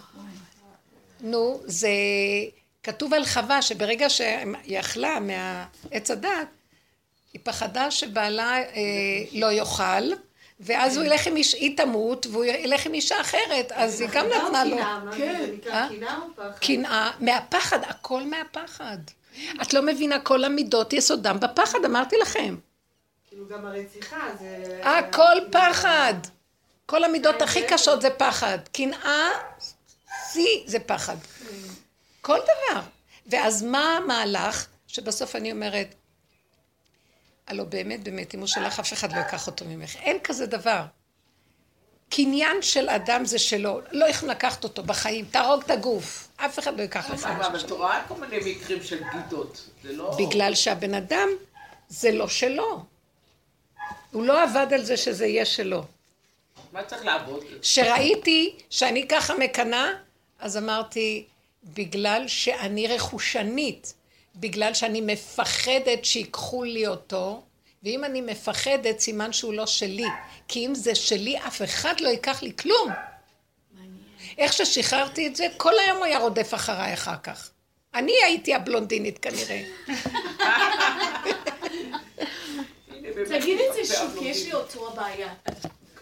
[1.22, 1.90] נו, זה
[2.90, 6.48] כתוב על חווה שברגע שהיא אכלה מהעץ הדת,
[7.34, 8.64] היא פחדה שבעלה אה,
[9.34, 10.12] לא יאכל,
[10.60, 14.26] ואז הוא ילך עם איש, היא תמות, והוא ילך עם אישה אחרת, אז היא גם
[14.26, 14.78] נתנה לו.
[15.18, 15.50] כן.
[15.68, 15.88] אה?
[15.90, 16.60] קנאה או פחד?
[16.60, 18.98] קנאה, מהפחד, הכל מהפחד.
[19.62, 22.56] את לא מבינה, כל המידות יסודם בפחד, אמרתי לכם.
[23.28, 24.82] כאילו גם הרציחה זה...
[24.84, 26.14] הכל פחד.
[26.86, 28.58] כל המידות הכי קשות זה פחד.
[28.74, 29.30] קנאה,
[30.34, 31.16] שיא זה פחד.
[32.30, 32.82] כל דבר.
[33.26, 34.68] ואז מה המהלך?
[34.88, 35.96] שבסוף אני אומרת,
[37.48, 39.96] הלו באמת, באמת, אם הוא שלך, אף אחד לא ייקח אותו ממך.
[39.96, 40.82] אין כזה דבר.
[42.10, 46.78] קניין של אדם זה שלו, לא יכולים לקחת אותו בחיים, תהרוג את הגוף, אף אחד
[46.78, 47.26] לא ייקח לך.
[47.26, 49.70] אבל את רואה כל מיני מקרים של בגידות.
[49.84, 50.18] זה לא...
[50.20, 51.28] בגלל שהבן אדם
[51.88, 52.86] זה לא שלו.
[54.12, 55.84] הוא לא עבד על זה שזה יהיה שלו.
[56.72, 57.44] מה צריך לעבוד?
[57.62, 59.88] כשראיתי שאני ככה מקנאה,
[60.40, 61.26] אז אמרתי,
[61.64, 63.94] בגלל שאני רכושנית,
[64.36, 67.44] בגלל שאני מפחדת שיקחו לי אותו,
[67.84, 70.06] ואם אני מפחדת, סימן שהוא לא שלי.
[70.48, 72.90] כי אם זה שלי, אף אחד לא ייקח לי כלום.
[74.38, 77.50] איך ששחררתי את זה, כל היום הוא היה רודף אחריי אחר כך.
[77.94, 79.64] אני הייתי הבלונדינית כנראה.
[83.30, 85.34] תגיד את זה שוב, כי יש לי אותו הבעיה.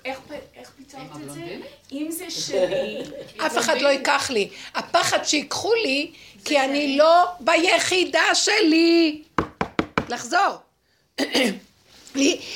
[0.06, 0.72] איך
[1.02, 1.58] את זה?
[1.92, 3.04] אם זה שלי...
[3.46, 4.50] אף אחד לא ייקח לי.
[4.76, 6.12] הפחד שיקחו לי,
[6.46, 9.22] כי אני לא ביחידה שלי.
[10.10, 10.56] לחזור.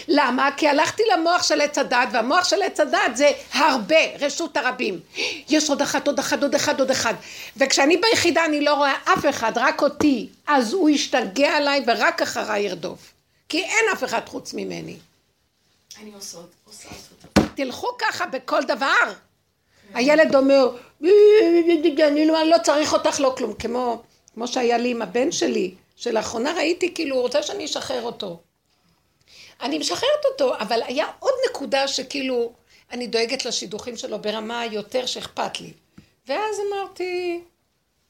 [0.07, 0.49] למה?
[0.57, 4.99] כי הלכתי למוח של עץ הדת, והמוח של עץ הדת זה הרבה, רשות הרבים.
[5.49, 7.13] יש עוד אחד, עוד אחד, עוד אחד, עוד אחד.
[7.57, 10.29] וכשאני ביחידה אני לא רואה אף אחד, רק אותי.
[10.47, 13.13] אז הוא ישתגע עליי ורק אחריי ירדוף.
[13.49, 14.97] כי אין אף אחד חוץ ממני.
[16.01, 17.10] אני עושה עושה אותו.
[17.55, 19.13] תלכו ככה בכל דבר.
[19.93, 24.01] הילד אומר, אני לא, אני לא צריך אותך לא כלום, כמו,
[24.33, 28.39] כמו שהיה לי עם הבן שלי, שלאחרונה ראיתי כאילו הוא רוצה שאני אשחרר אותו.
[29.61, 32.53] אני משחררת אותו, אבל היה עוד נקודה שכאילו
[32.91, 35.73] אני דואגת לשידוכים שלו ברמה יותר שאכפת לי.
[36.27, 37.41] ואז אמרתי,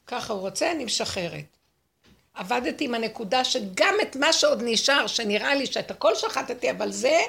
[0.06, 1.56] ככה הוא רוצה, אני משחררת.
[2.34, 7.20] עבדתי עם הנקודה שגם את מה שעוד נשאר, שנראה לי שאת הכל שחטתי, אבל זה,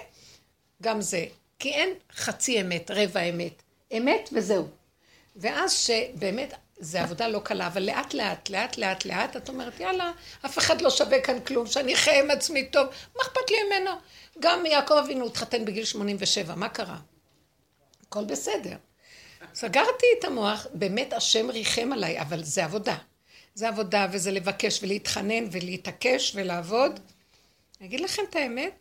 [0.81, 1.25] גם זה.
[1.59, 3.63] כי אין חצי אמת, רבע אמת.
[3.97, 4.67] אמת וזהו.
[5.35, 10.11] ואז שבאמת, זו עבודה לא קלה, אבל לאט לאט, לאט לאט לאט, את אומרת, יאללה,
[10.45, 13.91] אף אחד לא שווה כאן כלום, שאני חיה עם עצמי טוב, מה אכפת לי ממנו?
[14.39, 16.97] גם יעקב אבינו התחתן בגיל 87, מה קרה?
[18.07, 18.75] הכל בסדר.
[19.53, 22.95] סגרתי את המוח, באמת השם ריחם עליי, אבל זה עבודה.
[23.55, 26.99] זה עבודה וזה לבקש ולהתחנן ולהתעקש ולעבוד.
[27.79, 28.73] אני אגיד לכם את האמת,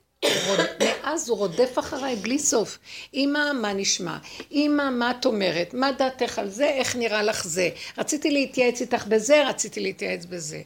[0.85, 2.79] מאז הוא רודף אחריי בלי סוף.
[3.15, 4.19] אמא, מה נשמע?
[4.53, 5.75] אמא, מה את אומרת?
[5.75, 6.69] מה דעתך על זה?
[6.69, 7.71] איך נראה לך זה?
[7.99, 10.63] רציתי להתייעץ איתך בזה, רציתי להתייעץ בזה.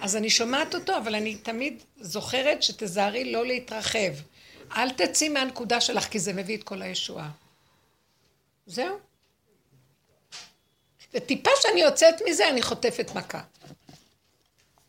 [0.00, 4.12] אז אני שומעת אותו, אבל אני תמיד זוכרת שתזהרי לא להתרחב.
[4.76, 7.30] אל תצאי מהנקודה שלך, כי זה מביא את כל הישועה.
[8.66, 8.98] זהו.
[11.14, 13.40] וטיפה שאני יוצאת מזה, אני חוטפת מכה.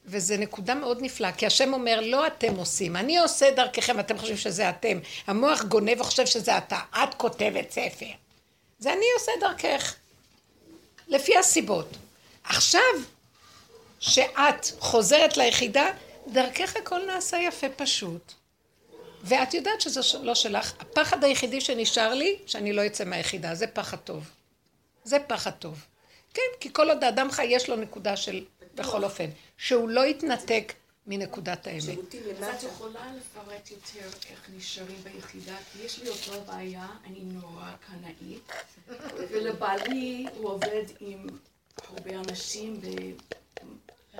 [0.08, 4.38] וזו נקודה מאוד נפלאה, כי השם אומר, לא אתם עושים, אני עושה דרככם, אתם חושבים
[4.38, 4.99] שזה אתם.
[5.28, 8.06] המוח גונב וחושב שזה אתה, את כותבת ספר.
[8.80, 9.95] זה אני עושה דרכך,
[11.08, 11.88] לפי הסיבות.
[12.43, 12.82] עכשיו,
[13.99, 15.86] שאת חוזרת ליחידה,
[16.28, 18.34] דרכך הכל נעשה יפה פשוט.
[19.24, 20.74] ואת יודעת שזה לא שלך.
[20.80, 24.30] הפחד היחידי שנשאר לי, שאני לא אצא מהיחידה, זה פחד טוב.
[25.03, 25.86] זה פחד טוב.
[26.34, 28.43] כן, כי כל עוד האדם חי, יש לו נקודה של,
[28.76, 30.74] בכל אופן, שהוא לא יתנתק
[31.08, 31.82] מנקודת האמת.
[31.82, 32.64] שירותים אז את.
[32.64, 35.56] יכולה לפרט יותר איך נשארים ביחידה?
[35.74, 38.52] כי יש לי אותו בעיה, אני נורא קנאית,
[39.32, 41.28] ולבעלי הוא עובד עם
[41.90, 42.82] הרבה אנשים,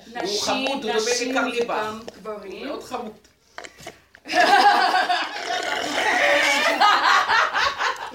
[0.08, 1.64] נשים, נשים לקרליבך.
[1.70, 2.66] וגם הוא גברים.
[2.68, 3.14] מאוד חמוד.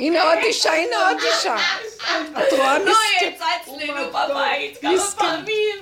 [0.01, 1.57] הנה עוד אישה, הנה עוד אישה.
[2.33, 3.27] את רואה לא, מסכן?
[3.27, 5.17] היא יצאה אצלנו בבית כמה מסכן.
[5.19, 5.79] פעמים.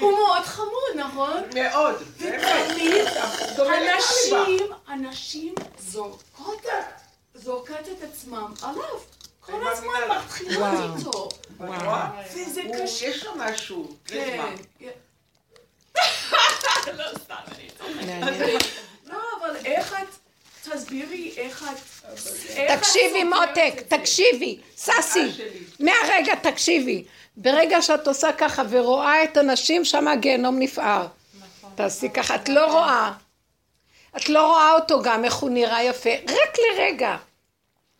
[0.00, 1.42] הוא מאוד חמוד, נכון?
[1.54, 2.02] מאוד.
[2.20, 2.42] באמת.
[2.68, 3.04] תמיד
[3.56, 3.96] דומה לקרליבך.
[3.96, 6.62] הנשים, הנשים זורקות
[7.34, 8.98] זורקות את עצמם עליו.
[9.40, 10.16] כל הזמן.
[10.24, 10.98] מתחילות.
[10.98, 11.28] איתו.
[12.34, 13.06] וזה קשה.
[13.06, 13.96] יש לו משהו.
[14.04, 14.36] כן.
[14.38, 14.48] מה.
[16.98, 18.66] לא סתם, אני צוחקת.
[19.06, 20.27] לא, אבל איך את,
[20.74, 22.78] תסבירי איך את...
[22.78, 23.82] תקשיבי מותק?
[23.88, 25.30] תקשיבי, ססי,
[25.80, 27.04] מהרגע תקשיבי.
[27.36, 31.06] ברגע שאת עושה ככה ורואה את הנשים, שם הגיהנום נפער.
[31.74, 33.12] תעשי ככה, את לא רואה.
[34.16, 37.16] את לא רואה אותו גם, איך הוא נראה יפה, רק לרגע.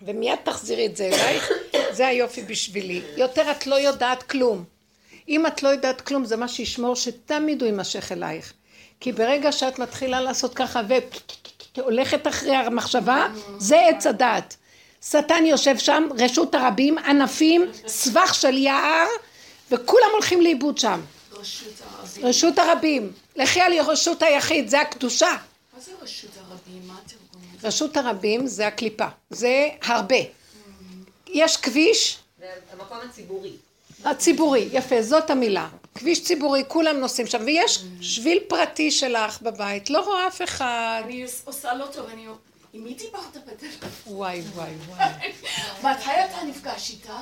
[0.02, 1.50] ומיד תחזירי את זה אלייך,
[1.96, 3.02] זה היופי בשבילי.
[3.16, 4.64] יותר את לא יודעת כלום.
[5.28, 8.52] אם את לא יודעת כלום, זה מה שישמור שתמיד הוא יימשך אלייך.
[9.00, 10.82] כי ברגע שאת מתחילה לעשות ככה
[11.78, 13.26] והולכת אחרי המחשבה,
[13.58, 14.56] זה עץ הדעת.
[15.04, 19.06] שטן יושב שם, רשות הרבים, ענפים, סבך של יער,
[19.70, 21.00] וכולם הולכים לאיבוד שם.
[21.32, 22.24] רשות הרבים.
[22.24, 23.12] רשות הרבים.
[23.36, 25.30] לכי על רשות היחיד, זה הקדושה.
[25.74, 26.82] מה זה רשות הרבים?
[26.86, 27.42] מה התרגום?
[27.62, 30.16] רשות הרבים זה הקליפה, זה הרבה.
[31.28, 32.18] יש כביש
[32.72, 33.52] המקום הציבורי.
[34.04, 35.68] הציבורי, יפה, זאת המילה.
[35.94, 41.02] כביש ציבורי, כולם נוסעים שם, ויש שביל פרטי שלך בבית, לא רואה אף אחד.
[41.04, 42.26] אני עושה לא טוב, אני...
[42.72, 43.88] עם מי דיברת בטלפון?
[44.06, 45.32] וואי וואי וואי.
[45.84, 47.18] מתי אתה נפגש איתה?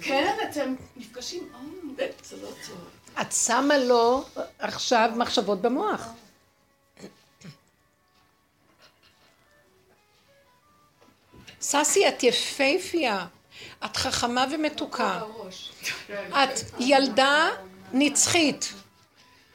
[0.00, 1.48] כן, אתם נפגשים?
[2.00, 2.78] אה, זה לא טוב.
[3.20, 4.24] את שמה לו
[4.58, 6.08] עכשיו מחשבות במוח.
[11.60, 13.26] ססי, את יפייפייה,
[13.84, 15.20] את חכמה ומתוקה.
[15.20, 15.72] בראש.
[16.30, 17.48] את ילדה
[17.92, 18.72] נצחית.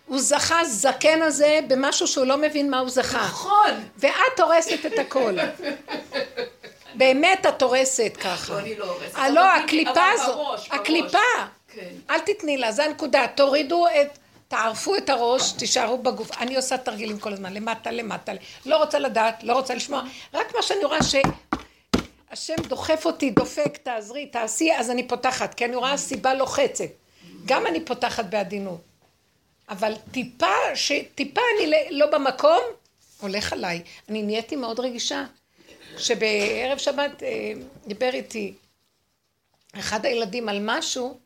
[0.07, 3.25] הוא זכה, זקן הזה, במשהו שהוא לא מבין מה הוא זכה.
[3.25, 3.71] נכון!
[3.97, 5.37] ואת הורסת את הכל.
[6.95, 8.53] באמת את הורסת ככה.
[8.53, 9.15] לא, אני לא הורסת.
[9.15, 10.69] אה, לא, אבל הקליפה הזו, בראש.
[10.71, 11.17] הקליפה.
[11.73, 11.89] כן.
[12.09, 13.25] אל תתני לה, זה הנקודה.
[13.35, 14.17] תורידו את...
[14.47, 16.37] תערפו את הראש, תישארו בגוף.
[16.37, 18.31] אני עושה תרגילים כל הזמן, למטה, למטה.
[18.65, 20.03] לא רוצה לדעת, לא רוצה לשמוע.
[20.33, 25.75] רק מה שאני רואה שהשם דוחף אותי, דופק, תעזרי, תעשי, אז אני פותחת, כי אני
[25.75, 27.00] רואה סיבה לוחצת.
[27.45, 28.81] גם אני פותחת בעדינות.
[29.69, 32.61] אבל טיפה, שטיפה אני ל- לא במקום,
[33.21, 33.81] הולך עליי.
[34.09, 35.25] אני נהייתי מאוד רגישה.
[35.97, 37.53] שבערב שבת אה,
[37.87, 38.53] דיבר איתי
[39.79, 41.19] אחד הילדים על משהו,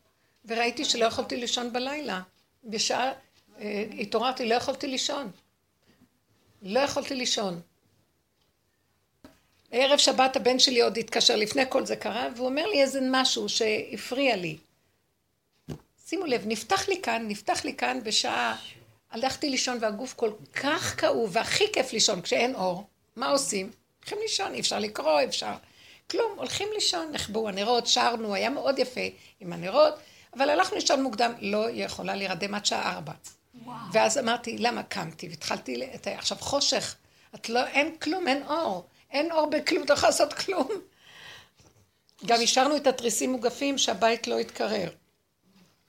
[0.44, 2.20] וראיתי שלא יכולתי לישון בלילה.
[2.64, 3.12] בשעה,
[3.60, 5.30] אה, התעוררתי, לא יכולתי לישון.
[6.62, 7.60] לא יכולתי לישון.
[9.70, 13.48] ערב שבת הבן שלי עוד התקשר, לפני כל זה קרה, והוא אומר לי איזה משהו
[13.48, 14.56] שהפריע לי.
[16.08, 18.56] שימו לב, נפתח לי כאן, נפתח לי כאן בשעה,
[19.10, 22.86] הלכתי לישון והגוף כל כך כאוב, והכי כיף לישון כשאין אור,
[23.16, 23.70] מה עושים?
[24.00, 25.52] הולכים לישון, אי אפשר לקרוא, אפשר.
[26.10, 29.00] כלום, הולכים לישון, נחבאו הנרות, שרנו, היה מאוד יפה
[29.40, 29.94] עם הנרות,
[30.36, 33.12] אבל הלכנו לישון מוקדם, לא יכולה להירדם עד שעה ארבע.
[33.92, 35.28] ואז אמרתי, למה קמתי?
[35.28, 36.06] והתחלתי, את.
[36.06, 36.94] עכשיו חושך,
[37.34, 38.86] את לא, אין כלום, אין אור.
[39.10, 40.68] אין אור בכלום, אתה לא יכול לעשות כלום.
[42.26, 44.90] גם השארנו את התריסים מוגפים שהבית לא יתקרר.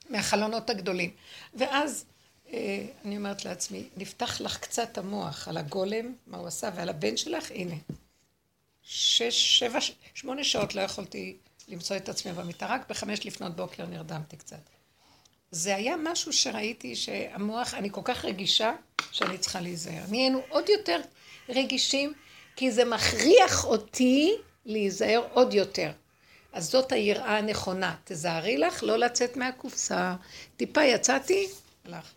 [0.08, 1.10] מהחלונות הגדולים.
[1.54, 2.04] ואז
[2.52, 7.16] אה, אני אומרת לעצמי, נפתח לך קצת המוח על הגולם, מה הוא עשה, ועל הבן
[7.16, 7.74] שלך, הנה.
[8.82, 9.78] שש, שבע,
[10.14, 11.36] שמונה שעות לא יכולתי
[11.68, 14.60] למצוא את עצמי במיטה, רק בחמש לפנות בוקר נרדמתי קצת.
[15.50, 18.72] זה היה משהו שראיתי שהמוח, אני כל כך רגישה,
[19.12, 20.02] שאני צריכה להיזהר.
[20.08, 21.00] נהיינו עוד יותר
[21.48, 22.12] רגישים,
[22.56, 24.34] כי זה מכריח אותי
[24.66, 25.92] להיזהר עוד יותר.
[26.52, 27.96] אז זאת היראה הנכונה.
[28.04, 30.14] תזהרי לך לא לצאת מהקופסה.
[30.56, 31.48] טיפה יצאתי,
[31.84, 32.12] הלך.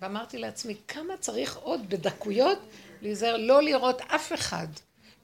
[0.00, 2.58] ואמרתי לעצמי, כמה צריך עוד בדקויות
[3.02, 4.66] להיזהר, לא לראות אף אחד.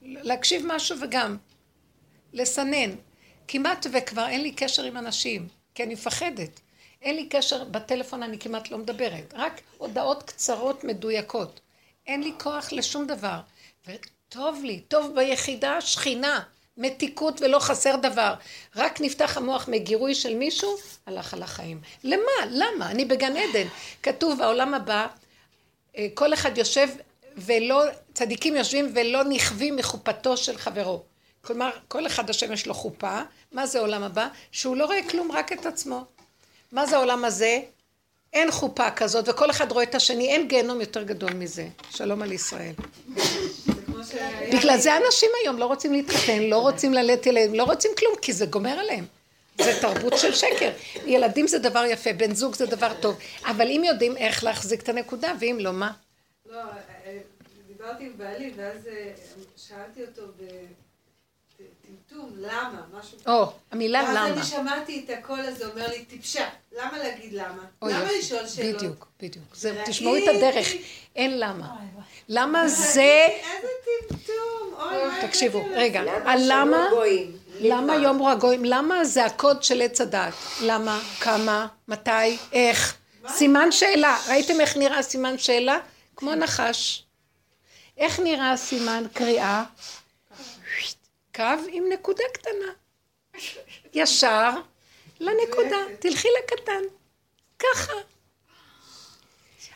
[0.03, 1.37] להקשיב משהו וגם
[2.33, 2.91] לסנן.
[3.49, 6.61] כמעט וכבר אין לי קשר עם אנשים, כי אני מפחדת.
[7.03, 9.35] אין לי קשר, בטלפון אני כמעט לא מדברת.
[9.37, 11.61] רק הודעות קצרות מדויקות.
[12.07, 13.41] אין לי כוח לשום דבר.
[13.87, 16.43] וטוב לי, טוב ביחידה שכינה,
[16.77, 18.35] מתיקות ולא חסר דבר.
[18.77, 21.81] רק נפתח המוח מגירוי של מישהו, הלך על החיים.
[22.05, 22.33] למה?
[22.51, 22.91] למה?
[22.91, 23.67] אני בגן עדן.
[24.03, 25.07] כתוב בעולם הבא,
[25.97, 26.89] אה, כל אחד יושב
[27.37, 27.83] ולא,
[28.15, 31.03] צדיקים יושבים ולא נכווים מחופתו של חברו.
[31.41, 33.21] כלומר, כל אחד השם יש לו חופה.
[33.53, 34.29] מה זה עולם הבא?
[34.53, 36.05] שהוא לא רואה כלום, רק את עצמו.
[36.73, 37.61] מה זה העולם הזה?
[38.33, 41.69] אין חופה כזאת, וכל אחד רואה את השני, אין גיהנום יותר גדול מזה.
[41.91, 42.73] שלום על ישראל.
[44.53, 48.33] בגלל זה אנשים היום לא רוצים להתחתן, לא רוצים ללדת ילדים, לא רוצים כלום, כי
[48.33, 49.05] זה גומר עליהם.
[49.59, 50.71] זה תרבות של שקר.
[51.07, 54.89] ילדים זה דבר יפה, בן זוג זה דבר טוב, אבל אם יודעים איך להחזיק את
[54.89, 55.93] הנקודה, ואם לא, מה?
[56.51, 56.63] לא, אה,
[57.07, 57.19] אה,
[57.69, 59.13] דיברתי עם בעלי, ואז אה,
[59.57, 60.23] שאלתי אותו
[61.83, 62.81] בטמטום, למה?
[62.99, 64.27] משהו או, המילה ואז למה.
[64.27, 67.63] אני שמעתי את הקול הזה אומר לי, טיפשה, למה להגיד למה?
[67.83, 68.13] למה.
[68.19, 68.77] לשאול שאלות?
[68.77, 69.57] בדיוק, בדיוק.
[69.85, 70.69] תשמעו את הדרך,
[71.17, 71.77] אין למה.
[72.29, 73.69] למה זה, איזה
[74.09, 76.89] טמטום, אוי, מה תקשיבו, רגע, למה הלמה?
[77.61, 77.97] למה למה?
[77.97, 80.35] יום רגועים, למה זה הקוד של עץ הדעת?
[80.63, 82.97] למה, כמה, מתי, איך?
[83.29, 85.79] סימן שאלה, ראיתם איך נראה סימן שאלה?
[86.17, 87.05] כמו נחש.
[87.99, 89.65] איך נראה הסימן קריאה?
[91.35, 92.73] קו עם נקודה קטנה.
[93.95, 94.51] ישר
[95.21, 96.83] לנקודה, תלכי לקטן.
[97.59, 97.93] ככה.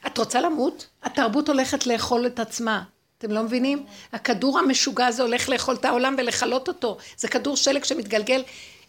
[0.06, 0.86] את רוצה למות?
[1.02, 2.84] התרבות הולכת לאכול את עצמה.
[3.18, 3.86] אתם לא מבינים?
[4.12, 6.98] הכדור המשוגע הזה הולך לאכול את העולם ולכלות אותו.
[7.16, 8.42] זה כדור שלג שמתגלגל.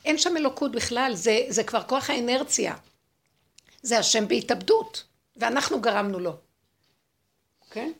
[0.05, 2.75] אין שם אלוקות בכלל, זה, זה כבר כוח האנרציה.
[3.81, 5.03] זה השם בהתאבדות,
[5.37, 6.33] ואנחנו גרמנו לו.
[7.71, 7.91] כן?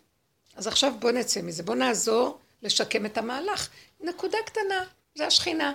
[0.56, 3.70] אז עכשיו בוא נצא מזה, בוא נעזור לשקם את המהלך.
[4.02, 4.84] נקודה קטנה,
[5.16, 5.74] זה השכינה.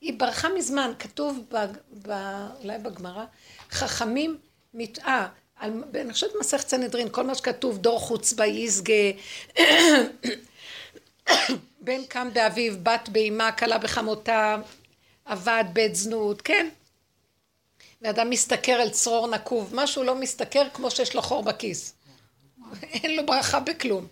[0.00, 1.56] היא ברחה מזמן, כתוב ב,
[2.02, 2.12] ב,
[2.62, 3.24] אולי בגמרא,
[3.70, 4.38] חכמים
[4.74, 5.28] מתאה,
[5.60, 8.94] אני חושבת מסכת סנהדרין, כל מה שכתוב, דור חוצבה יסגה,
[11.80, 14.56] בן קם באביו, בת באמה, כלה בחמותה,
[15.24, 16.68] עבד בית זנות, כן.
[18.02, 21.94] ואדם מסתכר על צרור נקוב, משהו לא מסתכר כמו שיש לו חור בכיס.
[22.92, 24.06] אין לו ברכה בכלום.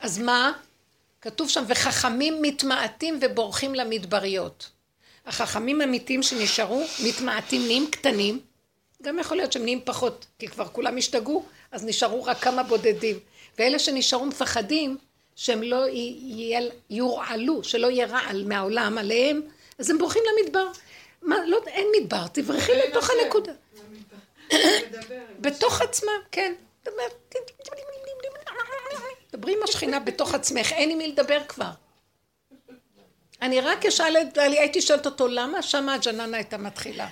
[0.00, 0.52] אז מה?
[1.20, 4.70] כתוב שם, וחכמים מתמעטים ובורחים למדבריות.
[5.26, 8.40] החכמים האמיתיים שנשארו, מתמעטים, נהיים קטנים,
[9.02, 13.18] גם יכול להיות שהם נהיים פחות, כי כבר כולם השתגעו, אז נשארו רק כמה בודדים.
[13.58, 14.96] ואלה שנשארו מפחדים,
[15.36, 15.84] שהם לא
[16.90, 19.42] יורעלו, שלא יהיה רעל מהעולם עליהם,
[19.78, 20.66] אז הם בורחים למדבר.
[21.22, 23.52] מה, לא, אין מדבר, תברחי לתוך הנקודה.
[25.40, 26.54] בתוך עצמם, כן.
[29.38, 31.70] דברי עם השכינה בתוך עצמך, אין עם מי לדבר כבר.
[33.42, 37.08] אני רק אשאל את בעלי, הייתי שואלת אותו, למה שמה הג'ננה הייתה מתחילה?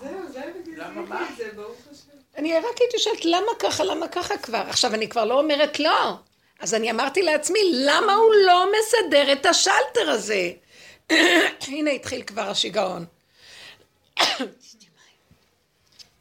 [0.00, 2.10] זהו, זה בדיוק את זה, ברוך השם.
[2.36, 4.64] אני רק הייתי שואלת, למה ככה, למה ככה כבר?
[4.68, 6.14] עכשיו, אני כבר לא אומרת לא.
[6.60, 10.50] אז אני אמרתי לעצמי, למה הוא לא מסדר את השלטר הזה?
[11.68, 13.04] הנה התחיל כבר השיגעון.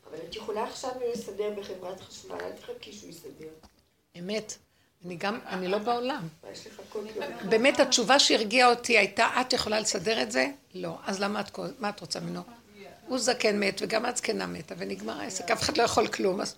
[0.10, 3.48] אבל את יכולה עכשיו לסדר בחברת חשמל, אל תחכי שהוא יסדר.
[4.20, 4.58] אמת.
[5.06, 6.28] אני גם, אני לא בעולם.
[7.50, 10.48] באמת התשובה שהרגיעה אותי הייתה, את יכולה לסדר את זה?
[10.76, 10.98] לא.
[11.06, 12.42] אז למה את, מה את רוצה ממנו?
[13.08, 16.56] הוא זקן מת וגם את זקנה מתה ונגמר העסק, אף אחד לא יכול כלום, אז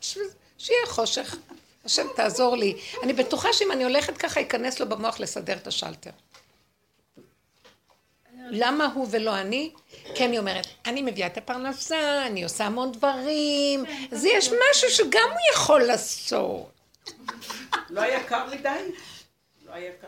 [0.57, 1.35] שיהיה חושך.
[1.85, 2.77] השם תעזור לי.
[3.03, 6.11] אני בטוחה שאם אני הולכת ככה, ייכנס לו במוח לסדר את השלטר.
[8.49, 9.71] למה הוא ולא אני?
[10.15, 15.29] כי אני אומרת, אני מביאה את הפרנסה, אני עושה המון דברים, אז יש משהו שגם
[15.29, 16.76] הוא יכול לעשות.
[17.89, 18.91] לא היה קר מדי?
[19.65, 20.07] לא היה קר?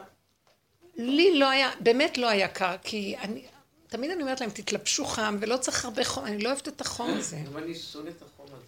[0.96, 3.46] לי לא היה, באמת לא היה קר, כי אני,
[3.88, 7.18] תמיד אני אומרת להם, תתלבשו חם, ולא צריך הרבה חום, אני לא אוהבת את החום
[7.18, 7.38] הזה.
[7.48, 8.66] אבל אני שונא את החום הזה.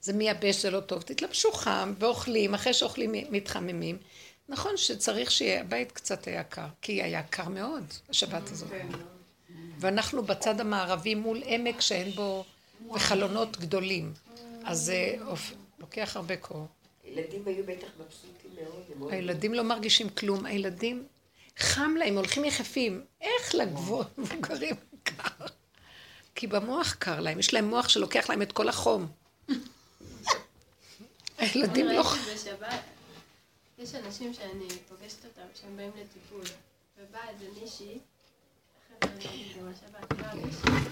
[0.00, 1.02] זה מייבש, זה לא טוב.
[1.02, 3.98] תתלבשו חם ואוכלים, אחרי שאוכלים מתחממים.
[4.48, 8.70] נכון שצריך שיהיה, הבית קצת היה קר, כי היה קר מאוד, השבת הזאת.
[9.78, 12.44] ואנחנו בצד המערבי מול עמק שאין בו
[12.96, 14.12] חלונות גדולים.
[14.64, 15.14] אז זה
[15.78, 16.66] לוקח הרבה קור.
[17.14, 18.50] ילדים היו בטח מבסוטים
[18.98, 19.12] מאוד.
[19.12, 21.06] הילדים לא מרגישים כלום, הילדים,
[21.58, 23.04] חם להם, הולכים יחפים.
[23.20, 25.46] איך לגבוה מבוגרים קר?
[26.34, 29.06] כי במוח קר להם, יש להם מוח שלוקח להם את כל החום.
[31.38, 32.04] הילדים לא...
[33.78, 36.44] יש אנשים שאני פוגשת אותם שהם באים לטיפול,
[36.98, 37.98] ובאה איזה מישהי,
[38.86, 40.90] אחרי זה אני אגיד גם השבת, באה מישהי,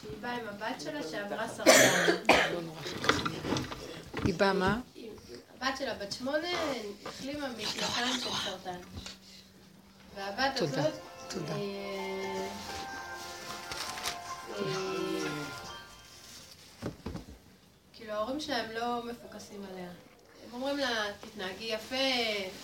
[0.00, 2.16] שהיא באה עם הבת שלה שעברה סרטן.
[4.24, 4.80] היא באה מה?
[5.62, 6.48] הבת שלה בת שמונה,
[7.06, 8.78] החלימה משנתיים של סרטן.
[10.14, 10.94] והבת הזאת...
[11.28, 11.52] תודה.
[11.52, 12.48] אה,
[14.50, 14.64] אה,
[17.94, 19.88] כאילו ההורים שלהם לא מפוקסים עליה.
[20.44, 21.96] הם אומרים לה, תתנהגי יפה,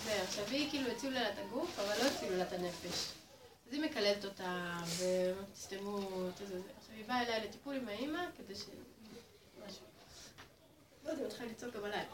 [0.03, 0.21] זה.
[0.21, 3.11] עכשיו היא כאילו הצילו לה את הגוף, אבל לא הצילו לה את הנפש.
[3.67, 6.59] אז היא מקללת אותה, ותסתמו, את זה.
[6.79, 8.59] עכשיו היא באה אליי לטיפול עם האימא, כדי ש...
[9.67, 9.85] משהו.
[11.05, 12.05] לא יודעת, היא מתחילה לצעוק גם עליי.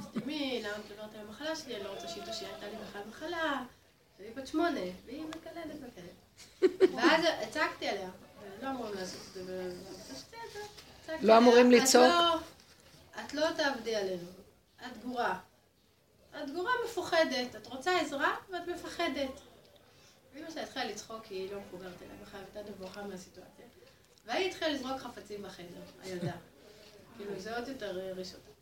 [0.00, 1.76] תסתמי, למה את מדברת על המחלה שלי?
[1.76, 3.62] אני לא רוצה שידעו שהייתה לי בכלל מחלה.
[4.18, 6.90] והיא בת שמונה, והיא מקללת מקללת.
[6.94, 8.10] ואז הצעקתי עליה,
[8.60, 9.72] ולא אמורים לעשות את זה.
[11.06, 12.38] צעקתי לא אמורים "את לצעוק?" לא-
[13.24, 14.28] את לא תעבדי עלינו,
[14.86, 15.38] את גורה.
[16.44, 19.30] את גורה מפוחדת, את רוצה עזרה ואת מפחדת.
[20.34, 23.64] ואמא שלה התחילה לצחוק כי היא לא מחוברת אליה בכלל, הייתה נבוכה מהסיטואציה.
[24.26, 26.32] והיא התחילה לזרוק חפצים בחדר, הילדה.
[27.16, 27.92] כאילו, זה עוד יותר
[28.34, 28.55] אותה.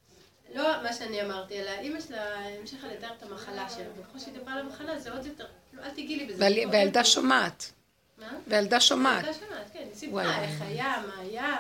[0.55, 4.53] לא מה שאני אמרתי, אלא אימא שלה המשיכה לתאר את המחלה שלה, וככל שהיא דיברה
[4.53, 6.45] על המחלה זה עוד יותר, כאילו, אל תגיעי לי בזה.
[6.73, 7.73] והילדה שומעת.
[8.19, 8.33] מה?
[8.47, 9.25] והילדה שומעת.
[9.25, 10.43] הילדה שומעת, כן, היא סיפרה.
[10.43, 11.57] איך היה, מה היה.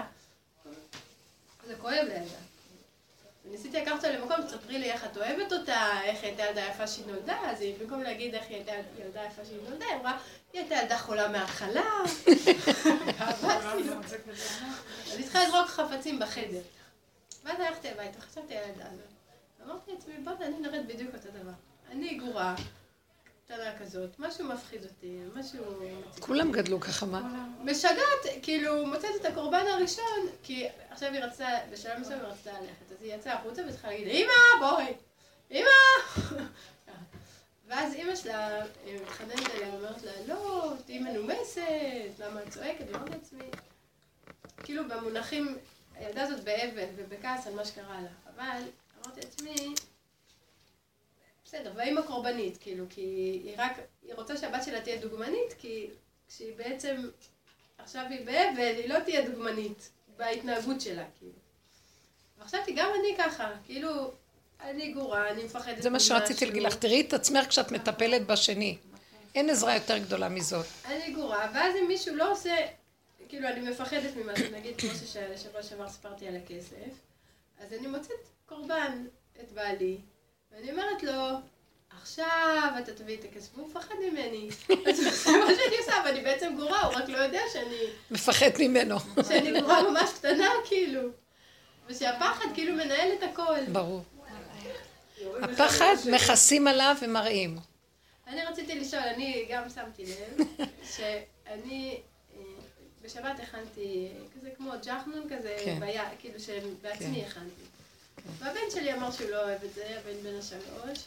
[1.67, 2.37] זה כואב לילדה.
[3.49, 6.87] וניסיתי לקחת אותה למקום, תספרי לי איך את אוהבת אותה, איך היא הייתה ילדה יפה
[6.87, 8.73] שהיא נולדה, אז היא, במקום להגיד איך היא הייתה
[9.05, 10.19] ילדה יפה שהיא נולדה, היא אמרה,
[10.53, 11.83] היא הייתה ילדה חולה מההתחלה.
[15.17, 16.61] היא צריכה לזרוק חפצים בחדר.
[17.45, 19.05] ואז הלכתי הביתה, חשבתי על הילדה הזאת.
[19.65, 21.53] אמרתי לעצמי, בוא'נה, אני נראית בדיוק אותו דבר.
[21.91, 22.55] אני גורה,
[23.45, 25.65] קטנה כזאת, משהו מפחיד אותי, משהו...
[26.21, 26.53] כולם.
[26.53, 27.47] גדלו ככה, מה?
[27.65, 32.93] משגעת, כאילו, מוצאת את הקורבן הראשון, כי עכשיו היא רצתה, בשלב מסוים היא רצתה ללכת,
[32.93, 34.93] אז היא יצאה החוצה והתחילה להגיד, אמא, בואי,
[35.51, 35.69] אמא!
[37.67, 38.65] ואז אימא שלה
[39.03, 41.63] מתחננת אליה, אומרת לה, לא, תהיי מנומסת,
[42.19, 42.85] למה את צועקת?
[42.91, 43.45] ואמרתי לעצמי,
[44.63, 45.57] כאילו במונחים,
[45.97, 48.63] הילדה הזאת באבל ובכעס על מה שקרה לה, אבל
[49.05, 49.75] אמרתי לעצמי,
[51.45, 53.01] בסדר, והאימא קורבנית, כאילו, כי
[53.45, 53.73] היא רק,
[54.03, 55.91] היא רוצה שהבת שלה תהיה דוגמנית, כי
[56.29, 57.09] כשהיא בעצם,
[57.79, 61.33] עכשיו היא באבל, היא לא תהיה דוגמנית בהתנהגות שלה, כאילו.
[62.39, 64.13] וחשבתי, גם אני ככה, כאילו,
[64.61, 66.47] אני גורה, אני מפחדת זה מה שרציתי.
[66.47, 68.77] להגיד לך, תראי את עצמך כשאת מטפלת בשני.
[69.35, 70.67] אין עזרה יותר גדולה מזאת.
[70.85, 72.55] אני גורה, ואז אם מישהו לא עושה,
[73.35, 76.95] כאילו אני מפחדת ממשהו, נגיד כמו ששבוע שעבר סיפרתי על הכסף,
[77.61, 78.17] אז אני מוצאת
[78.47, 79.05] קורבן,
[79.41, 79.99] את בעלי,
[80.53, 81.39] ואני אומרת לו,
[82.03, 84.49] עכשיו אתה תביא את הכסף, והוא מפחד ממני.
[84.89, 87.81] אז זה מה שאני עושה, ואני בעצם גורה, הוא רק לא יודע שאני,
[88.11, 88.97] מפחד ממנו.
[89.29, 91.09] שאני גורה ממש קטנה, כאילו.
[91.87, 93.65] ושהפחד כאילו מנהל את הכל.
[93.73, 94.03] ברור.
[95.43, 97.59] הפחד מכסים עליו ומראים.
[98.27, 100.47] אני רציתי לשאול, אני גם שמתי לב,
[100.97, 102.01] שאני
[103.05, 105.81] בשבת הכנתי כזה כמו ג'חנון כזה, כן.
[105.81, 107.27] ביד, כאילו שבעצמי כן.
[107.27, 107.63] הכנתי.
[108.39, 110.99] והבן שלי אמר שהוא לא אוהב את זה, הבן בן השלוש,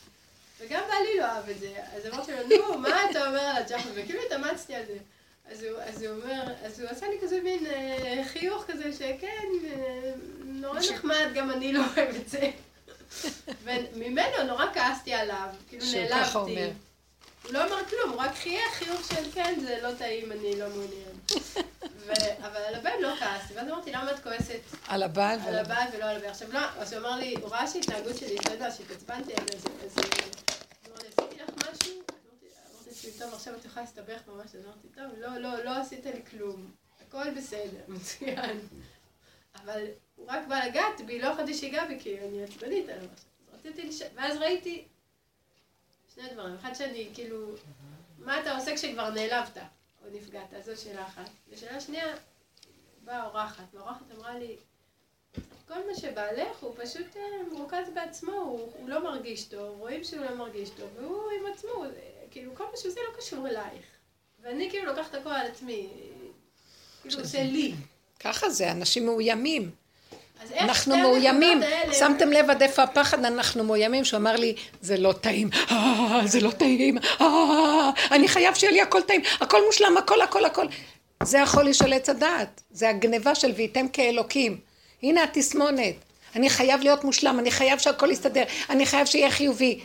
[0.59, 1.75] וגם בעלי לא אהב את זה.
[1.95, 3.93] אז אמרתי לו, נו, מה אתה אומר על הג'חנון?
[3.95, 4.97] וכאילו התאמצתי על זה.
[5.51, 9.47] אז הוא, אז הוא אומר, אז הוא עשה לי כזה מין אה, חיוך כזה, שכן,
[9.65, 10.11] אה,
[10.45, 12.51] נורא נחמד, גם אני לא אוהב את זה.
[13.63, 16.69] וממנו נורא כעסתי עליו, כאילו נעלבתי.
[17.47, 20.69] הוא לא אמר כלום, הוא רק חייך חיוך של כן, זה לא טעים, אני לא
[20.69, 21.17] מעוניין.
[22.47, 26.05] אבל על הבן לא כעסתי, ואז אמרתי, למה את כועסת על הבעל על הבעל ולא
[26.05, 26.29] על הבן?
[26.29, 29.69] עכשיו לא, אז הוא אמר לי, הוא ראה שהתנהגות שלי, אתה יודע, שהתעצבנתי על זה,
[29.85, 30.05] אז הוא
[30.87, 31.93] אמר לי, עשיתי לך משהו?
[31.93, 35.81] אמרתי אמרתי לעצמי, טוב, עכשיו את יכולה להסתבך ממש, אז אמרתי, טוב, לא, לא, לא
[35.81, 36.71] עשית לי כלום,
[37.07, 38.59] הכל בסדר, מצוין.
[39.63, 39.85] אבל
[40.15, 43.29] הוא רק בא לגעת בי, לא יכולתי שיגע בי, כי אני עצבנית עליו עכשיו.
[43.53, 44.01] אז רציתי לש...
[44.15, 44.85] ואז ראיתי
[46.17, 46.55] שני דברים.
[46.61, 47.47] אחד שאני, כאילו,
[48.19, 49.57] מה אתה עושה כשכבר נעלבת
[50.05, 50.53] או נפגעת?
[50.65, 51.29] זו שאלה אחת.
[51.49, 52.15] ושאלה שנייה,
[53.03, 54.55] באה אורחת, והאורחת אמרה לי,
[55.67, 57.21] כל מה שבעלך הוא פשוט אה,
[57.53, 61.69] מרוכז בעצמו, הוא, הוא לא מרגיש טוב, רואים שהוא לא מרגיש טוב, והוא עם עצמו,
[61.71, 61.85] הוא-
[62.31, 63.85] כאילו כל מה שהוא עושה לא קשור אלייך.
[64.41, 65.89] ואני כאילו לוקחת הכל על עצמי,
[67.01, 67.73] כאילו עושה לי.
[68.19, 69.71] ככה זה, אנשים מאוימים.
[70.59, 71.61] אנחנו מאוימים.
[71.93, 73.25] שמתם לב עד איפה הפחד?
[73.25, 74.05] אנחנו מאוימים.
[74.05, 75.49] שהוא אמר לי, זה לא טעים.
[75.71, 76.97] אה, זה לא טעים.
[77.21, 79.21] אה, אני חייב שיהיה לי הכל טעים.
[79.41, 80.65] הכל מושלם, הכל, הכל, הכל.
[81.23, 82.61] זה החולי של עץ הדעת.
[82.71, 84.57] זה הגניבה של והייתם כאלוקים.
[85.03, 85.95] הנה התסמונת.
[86.35, 89.79] אני חייב להיות מושלם, אני חייב שהכל יסתדר, אני חייב שיהיה חיובי.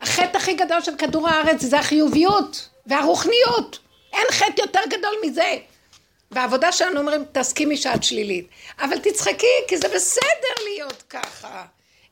[0.00, 3.78] החטא הכי גדול של כדור הארץ זה החיוביות והרוחניות.
[4.12, 5.56] אין חטא יותר גדול מזה.
[6.30, 8.48] והעבודה שלנו אומרים, תסכימי שאת שלילית.
[8.78, 11.66] אבל תצחקי, כי זה בסדר להיות ככה.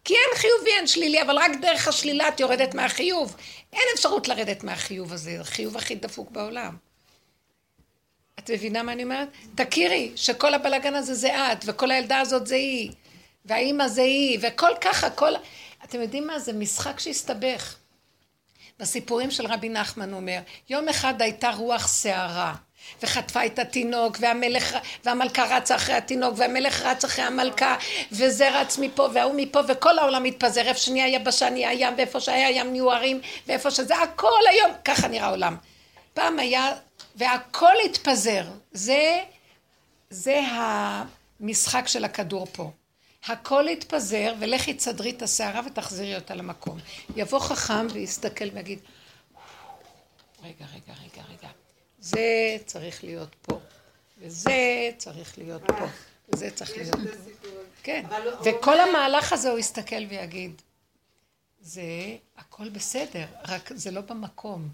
[0.04, 3.36] כי אין חיובי, אין שלילי, אבל רק דרך השלילה את יורדת מהחיוב.
[3.72, 6.76] אין אפשרות לרדת מהחיוב הזה, זה החיוב הכי דפוק בעולם.
[8.38, 9.28] את מבינה מה אני אומרת?
[9.54, 12.92] תכירי שכל הבלגן הזה זה את, וכל הילדה הזאת זה היא,
[13.44, 15.32] והאימא זה היא, וכל ככה, כל...
[15.84, 16.38] אתם יודעים מה?
[16.38, 17.76] זה משחק שהסתבך.
[18.78, 20.38] בסיפורים של רבי נחמן אומר,
[20.70, 22.54] יום אחד הייתה רוח סערה,
[23.02, 27.76] וחטפה את התינוק, והמלך, והמלכה רצה אחרי התינוק, והמלך רץ אחרי המלכה,
[28.12, 32.50] וזה רץ מפה וההוא מפה, וכל העולם מתפזר, איפה שנהיה יבשה נהיה ים, ואיפה שהיה
[32.50, 35.56] ים נהיו ערים, ואיפה שזה, הכל היום, ככה נראה העולם.
[36.14, 36.72] פעם היה,
[37.16, 38.44] והכל התפזר.
[38.72, 39.20] זה,
[40.10, 40.40] זה
[41.40, 42.70] המשחק של הכדור פה.
[43.26, 46.78] הכל יתפזר, ולכי תסדרי את השערה ותחזירי אותה למקום.
[47.16, 48.78] יבוא חכם ויסתכל ויגיד,
[50.44, 51.48] רגע, רגע, רגע, רגע,
[52.08, 53.60] זה צריך להיות פה,
[54.18, 55.86] וזה צריך להיות פה,
[56.28, 57.48] וזה צריך להיות פה.
[57.82, 60.62] כן, הוא וכל אומר- המהלך הזה הוא יסתכל ויגיד,
[61.60, 61.82] זה
[62.36, 64.68] הכל בסדר, רק זה לא במקום.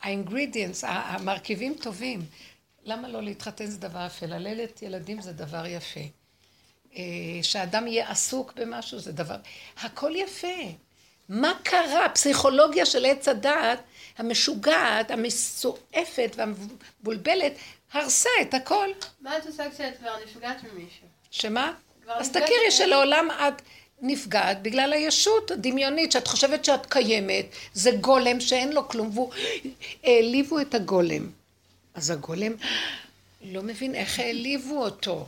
[0.00, 2.20] האינגרידיאנס, המרכיבים טובים.
[2.84, 4.26] למה לא להתחתן זה דבר יפה?
[4.26, 6.00] ללדת ילדים זה דבר יפה.
[6.96, 7.02] אה,
[7.42, 9.36] שאדם יהיה עסוק במשהו זה דבר...
[9.82, 10.56] הכל יפה.
[11.28, 12.08] מה קרה?
[12.08, 13.82] פסיכולוגיה של עץ הדעת,
[14.18, 17.52] המשוגעת, המסועפת והמבולבלת,
[17.92, 18.88] הרסה את הכל.
[19.20, 21.06] מה את עושה כשאת כבר נפגעת ממישהו?
[21.30, 21.72] שמה?
[22.08, 22.70] אז תכירי.
[22.70, 23.62] שלעולם את
[24.00, 29.32] נפגעת בגלל הישות הדמיונית, שאת חושבת שאת קיימת, זה גולם שאין לו כלום, והוא...
[30.04, 31.30] העליבו את הגולם.
[31.94, 32.52] אז הגולם
[33.42, 35.26] לא מבין איך העליבו אותו.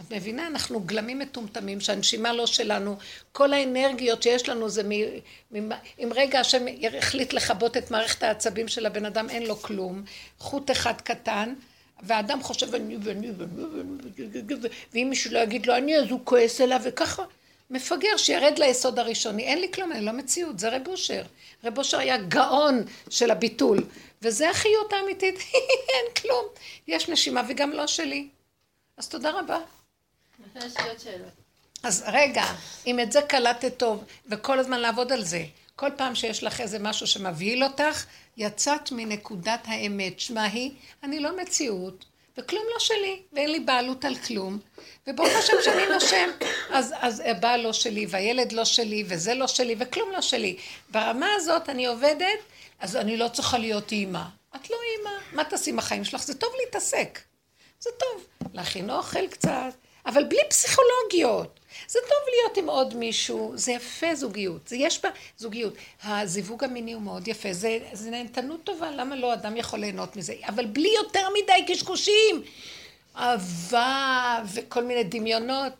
[0.00, 0.46] את מבינה?
[0.46, 2.96] אנחנו גלמים מטומטמים, שהנשימה לא שלנו,
[3.32, 4.90] כל האנרגיות שיש לנו זה מ...
[5.58, 5.72] מ...
[5.98, 6.64] אם רגע השם
[6.98, 10.02] החליט לכבות את מערכת העצבים של הבן אדם, אין לו כלום,
[10.38, 11.54] חוט אחד קטן,
[12.02, 13.56] והאדם חושב אני ואני ואני
[14.92, 17.24] ואם מישהו לא יגיד לו אני אז הוא כועס אליו וככה
[17.70, 19.42] מפגר שירד ליסוד הראשוני.
[19.42, 21.22] אין לי כלום אין לו מציאות זה רב אושר.
[21.64, 23.78] רב אושר היה גאון של הביטול.
[24.22, 25.38] וזה החיות האמיתית.
[25.94, 26.44] אין כלום.
[26.88, 28.28] יש נשימה וגם לא שלי.
[28.96, 30.39] אז תודה רבה יש לי עוד שאלות.
[31.82, 32.44] אז רגע,
[32.86, 35.44] אם את זה קלטת טוב, וכל הזמן לעבוד על זה,
[35.76, 38.04] כל פעם שיש לך איזה משהו שמבהיל אותך,
[38.36, 40.20] יצאת מנקודת האמת.
[40.20, 40.72] שמה היא,
[41.02, 42.04] אני לא מציאות,
[42.38, 44.58] וכלום לא שלי, ואין לי בעלות על כלום,
[45.06, 46.30] וברוך השם שאני נושם.
[46.70, 50.56] אז, אז הבעל לא שלי, והילד לא שלי, וזה לא שלי, וכלום לא שלי.
[50.90, 52.38] ברמה הזאת אני עובדת,
[52.80, 54.22] אז אני לא צריכה להיות אימא.
[54.56, 56.22] את לא אימא, מה תעשי עם החיים שלך?
[56.22, 57.18] זה טוב להתעסק.
[57.80, 59.74] זה טוב, להכין אוכל קצת,
[60.12, 61.60] אבל בלי פסיכולוגיות.
[61.88, 65.08] זה טוב להיות עם עוד מישהו, זה יפה זוגיות, זה יש בה
[65.38, 65.74] זוגיות.
[66.04, 70.34] הזיווג המיני הוא מאוד יפה, זה, זה נהנתנות טובה, למה לא אדם יכול ליהנות מזה?
[70.48, 72.42] אבל בלי יותר מדי קשקושים.
[73.16, 75.72] אהבה וכל מיני דמיונות.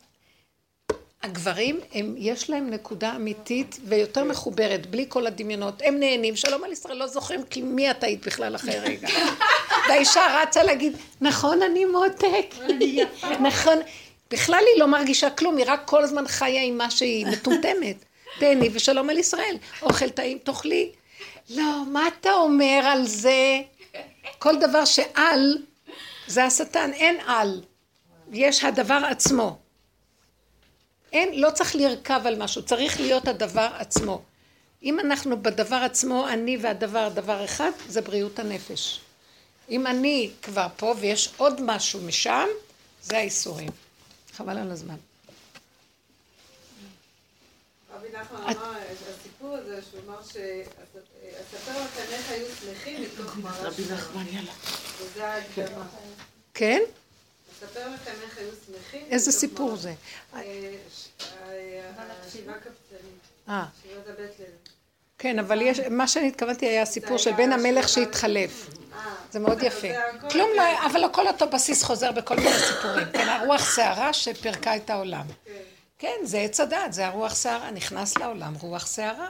[1.23, 5.83] הגברים, הם, יש להם נקודה אמיתית ויותר מחוברת, בלי כל הדמיונות.
[5.85, 9.09] הם נהנים, שלום על ישראל, לא זוכרים כי מי את היית בכלל אחרי רגע.
[9.89, 12.55] והאישה רצה להגיד, נכון, אני מותק.
[13.49, 13.79] נכון.
[14.31, 17.97] בכלל היא לא מרגישה כלום, היא רק כל הזמן חיה עם מה שהיא מטומטמת.
[18.41, 19.57] תהני ושלום על ישראל.
[19.83, 20.93] אוכל טעים, תאכלי.
[21.51, 23.61] לא, מה אתה אומר על זה?
[24.39, 25.59] כל דבר שעל,
[26.27, 27.61] זה השטן, אין על.
[28.33, 29.59] יש הדבר עצמו.
[31.13, 34.23] אין, לא צריך לרכב על משהו, צריך להיות הדבר עצמו.
[34.83, 39.01] אם אנחנו בדבר עצמו, אני והדבר דבר אחד, זה בריאות הנפש.
[39.71, 42.47] אם אני כבר פה ויש עוד משהו משם,
[43.03, 43.71] זה האיסורים.
[44.41, 44.97] חבל על הזמן.
[47.95, 48.73] רבי נחמן אמר
[49.11, 54.53] הסיפור הזה, שהוא אמר שאספר לכם איך היו שמחים מתוך מראה רבי נחמן, יאללה.
[55.01, 55.87] וזה ההקדמה.
[56.55, 56.81] כן?
[57.63, 59.77] לכם איך היו שמחים איזה סיפור.
[59.77, 59.95] זה?
[60.35, 60.41] אה,
[61.21, 61.93] אה,
[62.27, 63.19] השבעה קבצנים,
[63.49, 64.49] אה, שבעת הבית לוי.
[65.23, 68.71] כן, אבל יש, מה שאני התכוונתי היה הסיפור של בן המלך שהתחלף.
[69.31, 69.81] זה מאוד יפה.
[69.89, 73.07] זה הכל- כלום לא, אבל הכל אותו בסיס חוזר בכל מיני סיפורים.
[73.13, 75.27] כן, הרוח סערה שפירקה את העולם.
[75.99, 79.29] כן, זה עץ הדעת, זה הרוח סערה, נכנס לעולם רוח סערה.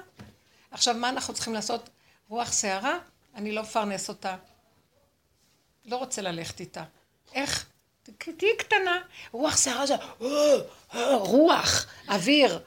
[0.71, 1.91] עכשיו, מה אנחנו צריכים לעשות?
[2.29, 2.99] רוח סערה,
[3.37, 4.37] אני לא מפרנס אותה.
[5.87, 6.83] לא רוצה ללכת איתה.
[7.35, 7.67] איך?
[8.37, 8.99] תהיי קטנה.
[9.33, 10.27] רוח סערה זה אה,
[10.95, 12.61] אה, רוח, אוויר.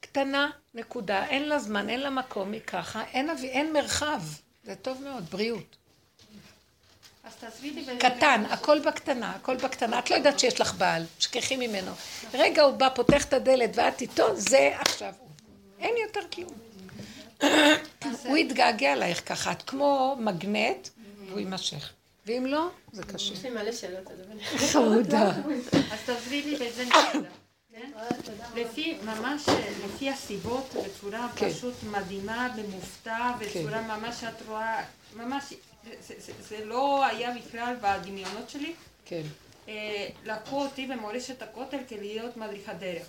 [0.00, 1.26] קטנה, נקודה.
[1.26, 3.04] אין לה זמן, אין לה מקום, היא ככה.
[3.12, 4.22] אין, אוויר, אין מרחב.
[4.64, 5.76] זה טוב מאוד, בריאות.
[7.98, 9.98] קטן, הכל בקטנה, הכל בקטנה.
[9.98, 11.92] את לא יודעת שיש לך בעל, שכחי ממנו.
[12.34, 15.28] רגע הוא בא, פותח את הדלת ואת איתו, זה עכשיו הוא.
[15.78, 16.52] אין יותר כלום.
[18.24, 20.88] הוא יתגעגע אלייך ככה, את כמו מגנט,
[21.28, 21.92] והוא יימשך.
[22.26, 23.32] ואם לא, זה קשה.
[23.32, 24.66] יש לי מלא שאלות זה.
[24.72, 25.30] חמודה.
[25.92, 27.28] אז תעזבי לי בזה נקודה.
[27.80, 27.90] כן?
[28.54, 29.42] לפי, ממש
[29.84, 31.50] לפי הסיבות, בצורה כן.
[31.50, 34.84] פשוט מדהימה ומופתע, בצורה ממש שאת רואה,
[35.16, 35.44] ממש,
[36.00, 38.72] זה- זה- זה לא היה בכלל בדמיונות שלי.
[39.04, 39.22] כן.
[39.68, 43.06] אה, לקחו אותי במורשת הכותל כלהיות מדריכת דרך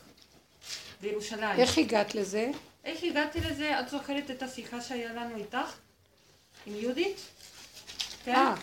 [1.02, 1.60] בירושלים.
[1.60, 2.52] איך הגעת לזה?
[2.86, 3.80] איך הגעתי לזה?
[3.80, 5.74] את זוכרת את השיחה שהיה לנו איתך?
[6.66, 7.18] עם יהודית?
[8.26, 8.36] כן?
[8.36, 8.56] אה.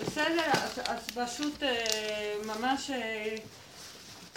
[0.00, 3.36] בסדר, אז, אז פשוט אה, ממש אה,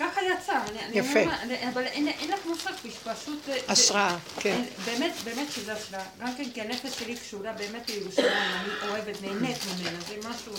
[0.04, 0.60] ככה יצא.
[0.70, 1.20] אני, אני יפה.
[1.22, 2.72] אומר, אני- אבל אין, אין לך מושג,
[3.04, 3.50] פשוט...
[3.50, 4.50] אה, זה- השראה, כן.
[4.54, 6.04] אין- באמת, באמת שזה השראה.
[6.20, 10.54] גם כן, כי הנפש שלי קשורה באמת לירושלים, אני אוהבת, נהנית ממנה, זה משהו...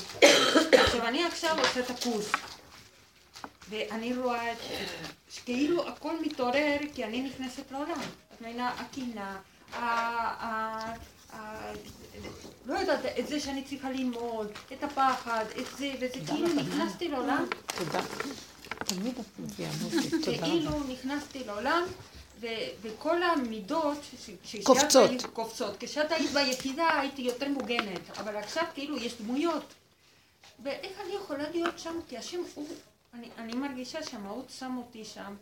[0.72, 2.32] עכשיו, אני עכשיו עושה את הקורס,
[3.70, 4.56] ואני רואה את...
[5.44, 8.00] כאילו הכל מתעורר, כי אני נכנסת לעולם.
[8.34, 9.36] את מבינה, הקינה,
[9.72, 9.78] ה...
[9.78, 10.94] ה-
[11.32, 11.72] ה-
[12.66, 17.46] לא יודעת, את זה שאני צריכה ללמוד, את הפחד, את זה, וזה כאילו נכנסתי לעולם,
[17.78, 18.00] תודה.
[18.78, 20.46] תמיד את מביאה מוטי, תודה רבה.
[20.46, 21.82] כאילו נכנסתי לעולם,
[22.82, 23.98] וכל המידות
[24.62, 25.10] קופצות.
[25.32, 25.76] קופצות.
[25.80, 29.74] כשאת היית ביחידה הייתי יותר מוגנת, אבל עכשיו כאילו יש דמויות.
[30.62, 32.00] ואיך אני יכולה להיות שם?
[32.08, 32.68] כי השם הוא,
[33.14, 35.34] אני, אני מרגישה שהמהות שם אותי שם,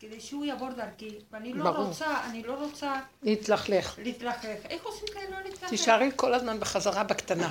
[0.00, 1.86] כדי שהוא יעבור דרכי, ואני לא ברור.
[1.86, 3.98] רוצה, אני לא רוצה להתלכלך.
[3.98, 4.56] להתרחק.
[4.70, 5.68] איך עושים כאלה לא להתרחק?
[5.68, 7.50] תישארי כל הזמן בחזרה בקטנה.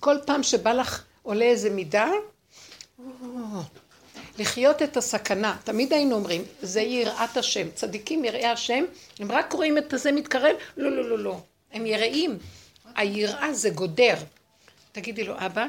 [0.00, 2.08] כל פעם שבא לך עולה איזה מידה,
[4.38, 5.56] לחיות את הסכנה.
[5.64, 7.70] תמיד היינו אומרים, זה יראת השם.
[7.74, 8.84] צדיקים יראי השם,
[9.18, 11.40] הם רק רואים את הזה מתקרב, לא, לא, לא, לא.
[11.72, 12.38] הם יראים.
[12.94, 14.16] היראה זה גודר.
[14.92, 15.66] תגידי לו, אבא,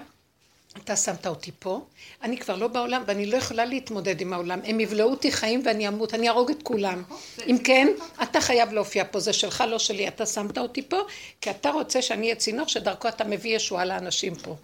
[0.83, 1.81] אתה שמת אותי פה,
[2.23, 4.59] אני כבר לא בעולם ואני לא יכולה להתמודד עם העולם.
[4.63, 7.03] הם יבלעו אותי חיים ואני אמות, אני אהרוג את כולם.
[7.47, 7.87] אם כן,
[8.23, 10.07] אתה חייב להופיע פה, זה שלך, לא שלי.
[10.07, 10.97] אתה שמת אותי פה,
[11.41, 14.55] כי אתה רוצה שאני אהיה צינור שדרכו אתה מביא ישועה לאנשים פה.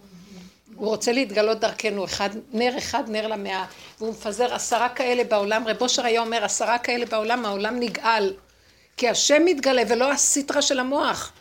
[0.82, 3.64] הוא רוצה להתגלות דרכנו, אחד, נר אחד, נר למאה,
[3.98, 5.68] והוא מפזר עשרה כאלה בעולם.
[5.68, 8.34] רב אושר היה אומר, עשרה כאלה בעולם, העולם נגאל.
[8.96, 11.32] כי השם מתגלה ולא הסטרה של המוח.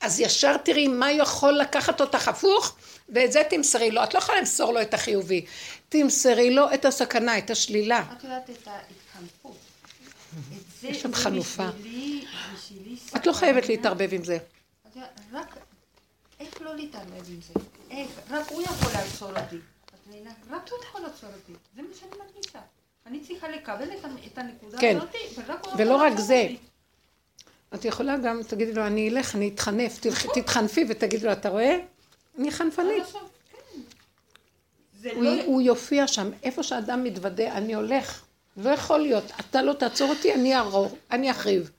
[0.00, 2.76] אז ישר תראי מה יכול לקחת אותך הפוך,
[3.08, 4.04] ואת זה תמסרי לו.
[4.04, 5.44] את לא יכולה למסור לו את החיובי.
[5.88, 8.04] תמסרי לו את הסכנה, את השלילה.
[8.18, 9.56] את יודעת את ההתחנפות.
[10.82, 11.66] יש שם חנופה.
[13.16, 13.68] את לא חייבת.
[13.68, 14.38] להתערבב עם זה.
[15.32, 15.56] רק
[16.40, 17.79] איך לא להתערבב עם זה?
[17.90, 18.10] איך?
[18.30, 19.56] רק הוא יכול לעצור אותי.
[19.84, 20.30] את מבינה?
[20.50, 21.52] רק הוא יכול לעצור אותי.
[21.76, 22.60] זה מה שאני מרגישה.
[23.06, 23.88] אני צריכה לקבל
[24.26, 24.96] את הנקודה כן.
[24.96, 26.42] הזאת, ורק הוא ולא רק זה.
[26.42, 26.58] אותי.
[27.74, 30.00] את יכולה גם, תגידי לו, אני אלך, אני אתחנף,
[30.34, 31.78] תתחנפי ותגידי לו, אתה רואה?
[32.38, 33.02] אני חנפנית.
[35.02, 35.10] כן.
[35.14, 35.44] הוא, לא...
[35.44, 38.24] הוא יופיע שם, איפה שאדם מתוודה, אני הולך.
[38.56, 41.70] לא יכול להיות, אתה לא תעצור אותי, אני ארור, אני אחריב.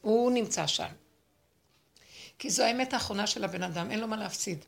[0.00, 0.88] הוא נמצא שם.
[2.38, 4.64] כי זו האמת האחרונה של הבן אדם, אין לו מה להפסיד.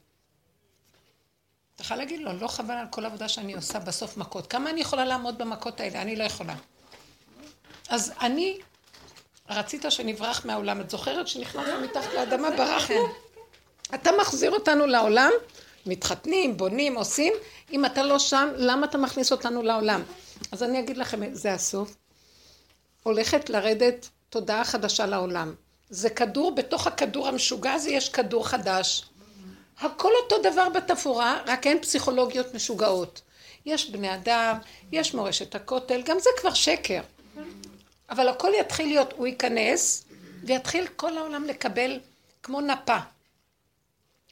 [1.76, 4.46] אתה יכול להגיד לו, לא חבל על כל העבודה שאני עושה בסוף מכות.
[4.46, 6.02] כמה אני יכולה לעמוד במכות האלה?
[6.02, 6.54] אני לא יכולה.
[7.88, 8.58] אז אני,
[9.50, 10.80] רצית שנברח מהעולם.
[10.80, 12.94] את זוכרת שנכנסנו מתחת לאדמה, ברחנו?
[13.94, 15.30] אתה מחזיר אותנו לעולם,
[15.86, 17.32] מתחתנים, בונים, עושים.
[17.72, 20.02] אם אתה לא שם, למה אתה מכניס אותנו לעולם?
[20.52, 21.96] אז אני אגיד לכם, זה הסוף.
[23.02, 25.54] הולכת לרדת תודעה חדשה לעולם.
[25.90, 29.04] זה כדור, בתוך הכדור המשוגע הזה יש כדור חדש.
[29.80, 33.20] הכל אותו דבר בתפאורה, רק אין פסיכולוגיות משוגעות.
[33.66, 34.58] יש בני אדם,
[34.92, 37.00] יש מורשת הכותל, גם זה כבר שקר.
[38.10, 40.04] אבל הכל יתחיל להיות, הוא ייכנס,
[40.44, 42.00] ויתחיל כל העולם לקבל
[42.42, 42.98] כמו נפה.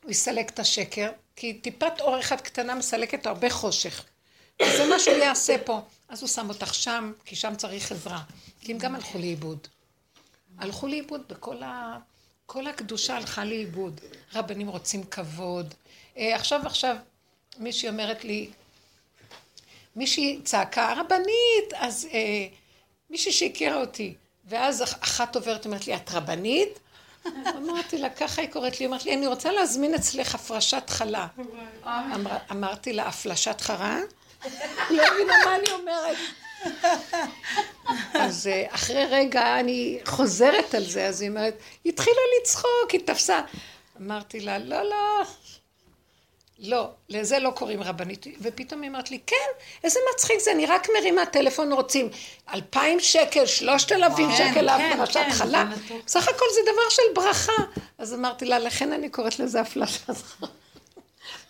[0.03, 4.05] הוא יסלק את השקר, כי טיפת אור אחת קטנה מסלקת הרבה חושך.
[4.63, 5.81] וזה מה שהוא יעשה פה.
[6.09, 8.23] אז הוא שם אותך שם, כי שם צריך עזרה.
[8.61, 9.59] כי הם גם הלכו לאיבוד.
[10.59, 11.99] הלכו לאיבוד בכל ה...
[12.47, 14.01] כל הקדושה הלכה לאיבוד.
[14.35, 15.75] רבנים רוצים כבוד.
[16.19, 16.97] אה, עכשיו עכשיו
[17.59, 18.51] מישהי אומרת לי,
[19.97, 22.47] מישהי צעקה, רבנית, אז אה,
[23.11, 24.15] מישהי שהכירה אותי,
[24.45, 26.79] ואז אח- אחת עוברת, אומרת לי, את רבנית?
[27.59, 31.27] אמרתי לה, ככה היא קוראת לי, אמרת לי, אני רוצה להזמין אצלך הפרשת חלה.
[32.15, 33.99] אמר, אמרתי לה, הפלשת חרה?
[34.91, 36.17] לא מבינה מה אני אומרת.
[38.45, 43.41] אז אחרי רגע אני חוזרת על זה, אז היא אומרת, היא התחילה לצחוק, היא תפסה.
[44.01, 45.23] אמרתי לה, לא, לא,
[46.59, 48.27] לא, לזה לא קוראים רבנית.
[48.41, 49.37] ופתאום היא אמרת לי, כן,
[49.85, 52.09] איזה מצחיק זה, אני רק מרימה טלפון רוצים
[52.55, 55.65] אלפיים שקל, שלושת אלפים שקל להפרשת חלה.
[56.07, 57.63] בסך הכל זה דבר של ברכה.
[57.99, 60.49] אז אמרתי לה, לכן אני קוראת לזה הפלשת חלה.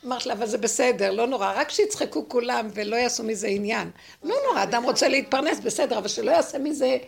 [0.06, 3.90] אמרתי לה, אבל זה בסדר, לא נורא, רק שיצחקו כולם ולא יעשו מזה עניין.
[4.22, 6.98] לא נורא, אדם רוצה להתפרנס, בסדר, אבל שלא יעשה מזה...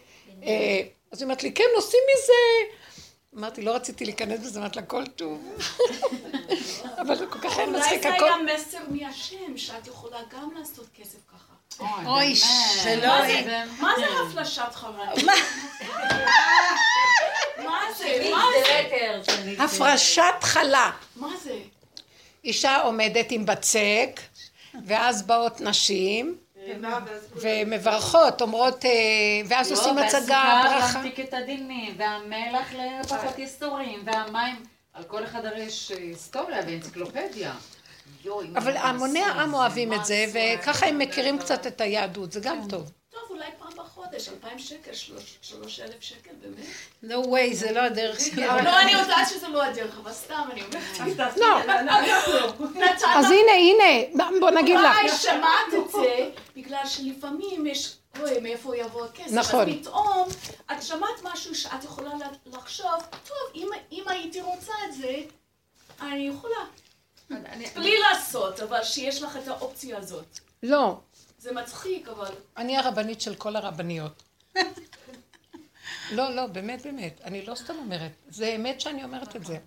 [0.43, 0.81] אה,
[1.13, 2.33] אז היא אומרת לי, כן, עושים מזה...
[3.39, 5.43] אמרתי, לא רציתי להיכנס בזה, אמרתי לה, כל טוב.
[7.01, 8.25] אבל זה כל כך היה אולי מצחיק, זה הכל...
[8.25, 11.53] היה מסר מהשם, שאת יכולה גם לעשות כסף ככה.
[12.07, 12.35] אוי,
[12.85, 13.07] זה לא...
[13.07, 15.25] מה זה- מה זה הפלשת חרנית?
[17.65, 18.31] מה זה?
[18.31, 19.65] מה זה?
[19.65, 20.91] הפרשת חלה.
[21.17, 21.55] מה זה?
[22.47, 24.21] אישה עומדת עם בצק,
[24.87, 26.37] ואז באות נשים,
[27.37, 28.91] ומברכות, אומרות, אה,
[29.49, 31.01] ואז עושים הצגה, ברכה.
[31.03, 34.55] להמתיק את הדינים, והמלח לפחות ייסורים, והמים,
[34.93, 37.53] על כל אחד הרי יש אה, היסטוריה ואנציקלופדיה.
[38.57, 39.23] אבל המוני?
[39.23, 40.27] העם אוהבים את זה?
[40.33, 42.91] וככה הם מכירים קצת את היהדות, זה גם טוב.
[44.17, 44.91] בחודש, אלפיים שקל,
[45.43, 46.67] שלוש- אלף שקל, באמת?
[47.05, 48.47] no way, זה לא הדרך שלי.
[48.47, 51.37] לא, אני יודעת שזה לא הדרך, אבל סתם, אני אומרת.
[51.37, 51.59] לא,
[53.15, 54.97] אז הנה, הנה, בוא נגיד לך.
[54.97, 59.33] אולי שמעת את זה, בגלל שלפעמים יש, אוי, מאיפה יבוא הכסף?
[59.33, 59.69] נכון.
[59.71, 60.29] אז פתאום,
[60.73, 62.11] את שמעת משהו שאת יכולה
[62.47, 65.17] לחשוב, טוב, אם, אם הייתי רוצה את זה,
[66.01, 66.65] אני יכולה.
[67.75, 70.39] בלי לעשות, אבל שיש לך את האופציה הזאת.
[70.63, 70.97] לא,
[71.47, 72.35] זה מצחיק, אבל...
[72.57, 74.23] אני הרבנית של כל הרבניות.
[76.17, 77.21] לא, לא, באמת, באמת.
[77.25, 78.13] אני לא סתם אומרת.
[78.29, 79.59] זה אמת שאני אומרת את זה.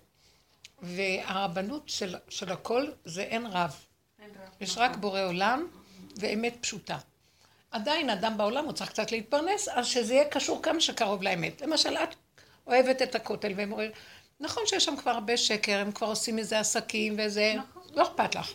[0.82, 3.76] והרבנות של, של הכל זה אין רב.
[4.60, 5.66] יש רק בורא עולם
[6.16, 6.98] ואמת פשוטה.
[7.70, 11.60] עדיין אדם בעולם הוא צריך קצת להתפרנס, אז שזה יהיה קשור כמה שקרוב לאמת.
[11.60, 12.14] למשל, את
[12.66, 13.90] אוהבת את הכותל, והם אומרים,
[14.40, 17.54] נכון שיש שם כבר הרבה שקר, הם כבר עושים מזה עסקים וזה,
[17.94, 18.52] לא אכפת לך.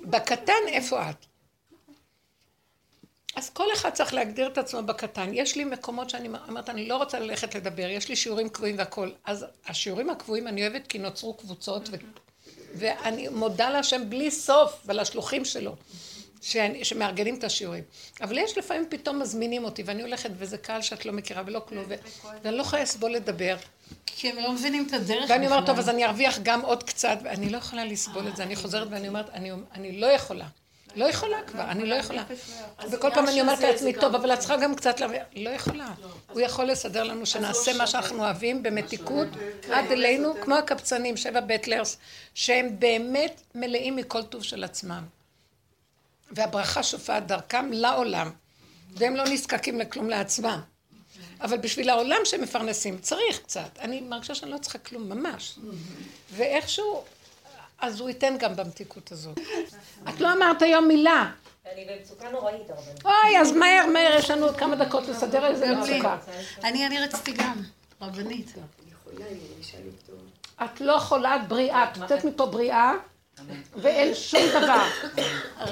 [0.00, 1.26] בקטן, איפה את?
[3.36, 5.30] אז כל אחד צריך להגדיר את עצמו בקטן.
[5.32, 9.12] יש לי מקומות שאני אומרת, אני לא רוצה ללכת לדבר, יש לי שיעורים קבועים והכול.
[9.24, 11.96] אז השיעורים הקבועים אני אוהבת כי נוצרו קבוצות ו...
[12.74, 15.76] ואני מודה להשם בלי סוף ולשלוחים שלו.
[16.42, 17.84] שאני, שמארגנים את השיעורים.
[18.20, 21.84] אבל יש לפעמים פתאום מזמינים אותי, ואני הולכת, וזה קהל שאת לא מכירה ולא כלום,
[21.88, 21.94] ו-
[22.42, 23.56] ואני לא יכולה לסבול לדבר.
[24.06, 27.18] כי הם לא מבינים את הדרך ואני אומרת, טוב, אז אני ארוויח גם עוד קצת,
[27.24, 28.42] ואני לא יכולה לסבול את זה.
[28.42, 30.46] אני חוזרת ואני אומרת, אני, אני לא יכולה.
[30.96, 32.24] לא יכולה כבר, אני לא יכולה.
[32.90, 35.22] וכל פעם אני אומרת לעצמי, טוב, אבל את צריכה גם קצת להרוויח.
[35.36, 35.94] לא יכולה.
[36.32, 39.28] הוא יכול לסדר לנו שנעשה מה שאנחנו אוהבים במתיקות
[39.70, 41.96] עד אלינו, כמו הקבצנים, שבע בטלרס,
[42.34, 45.04] שהם באמת מלאים מכל טוב של עצמם.
[46.30, 48.30] והברכה שופעת דרכם לעולם,
[48.90, 50.60] והם לא נזקקים לכלום לעצמם.
[51.40, 53.78] אבל בשביל העולם שהם מפרנסים, צריך קצת.
[53.78, 55.58] אני מרגישה שאני לא צריכה כלום, ממש.
[56.32, 57.04] ואיכשהו,
[57.78, 59.38] אז הוא ייתן גם במתיקות הזאת.
[60.08, 61.32] את לא אמרת היום מילה.
[61.72, 63.04] אני במצוקה נוראית, הרבנית.
[63.04, 65.76] אוי, אז מהר, מהר, יש לנו עוד כמה דקות לסדר איזה.
[65.76, 66.18] מצוקה.
[66.64, 67.62] אני, אני רציתי גם,
[68.00, 68.54] רבנית.
[70.64, 71.84] את לא חולה, את בריאה.
[71.84, 72.92] את יוצאת מפה בריאה,
[73.76, 74.82] ואין שום דבר.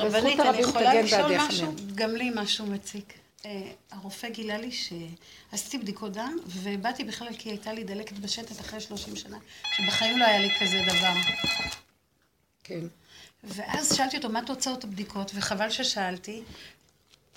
[0.06, 1.74] וזכות אני יכולה לשאול משהו?
[1.94, 3.12] גם לי משהו מציק.
[3.46, 8.80] אה, הרופא גילה לי שעשיתי בדיקות דם, ובאתי בכלל כי הייתה לי דלקת בשטת אחרי
[8.80, 9.38] 30 שנה,
[9.76, 11.12] שבחיים לא היה לי כזה דבר.
[12.64, 12.86] כן.
[13.44, 15.30] ואז שאלתי אותו, מה תוצאות הבדיקות?
[15.34, 16.42] וחבל ששאלתי.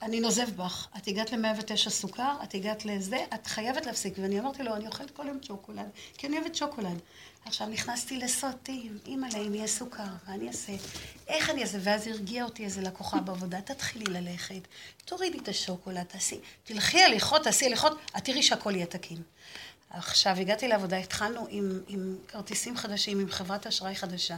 [0.01, 4.13] אני נוזף בך, את הגעת ל-109 סוכר, את הגעת לזה, את חייבת להפסיק.
[4.21, 6.99] ואני אמרתי לו, אני אוכלת כל יום שוקולד, כי אני אוהבת שוקולד.
[7.45, 10.73] עכשיו נכנסתי לסרטים, אימא'לה, אם יהיה סוכר, מה אני אעשה?
[11.27, 11.77] איך אני אעשה?
[11.81, 14.61] ואז הרגיע אותי איזה לקוחה בעבודה, תתחילי ללכת,
[15.05, 19.21] תורידי את השוקולד, תעשי, תלכי הליכות, תעשי הליכות, את תראי שהכל יהיה תקין.
[19.89, 24.37] עכשיו, הגעתי לעבודה, התחלנו עם, עם כרטיסים חדשים, עם חברת אשראי חדשה.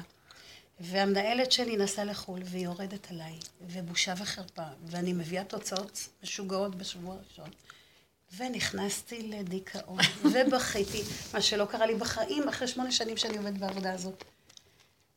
[0.79, 7.49] והמנהלת שלי נסעה לחו"ל, והיא יורדת עליי, ובושה וחרפה, ואני מביאה תוצאות משוגעות בשבוע הראשון.
[8.37, 9.99] ונכנסתי לדיכאון,
[10.33, 11.01] ובכיתי,
[11.33, 14.23] מה שלא קרה לי בחיים, אחרי שמונה שנים שאני עובדת בעבודה הזאת.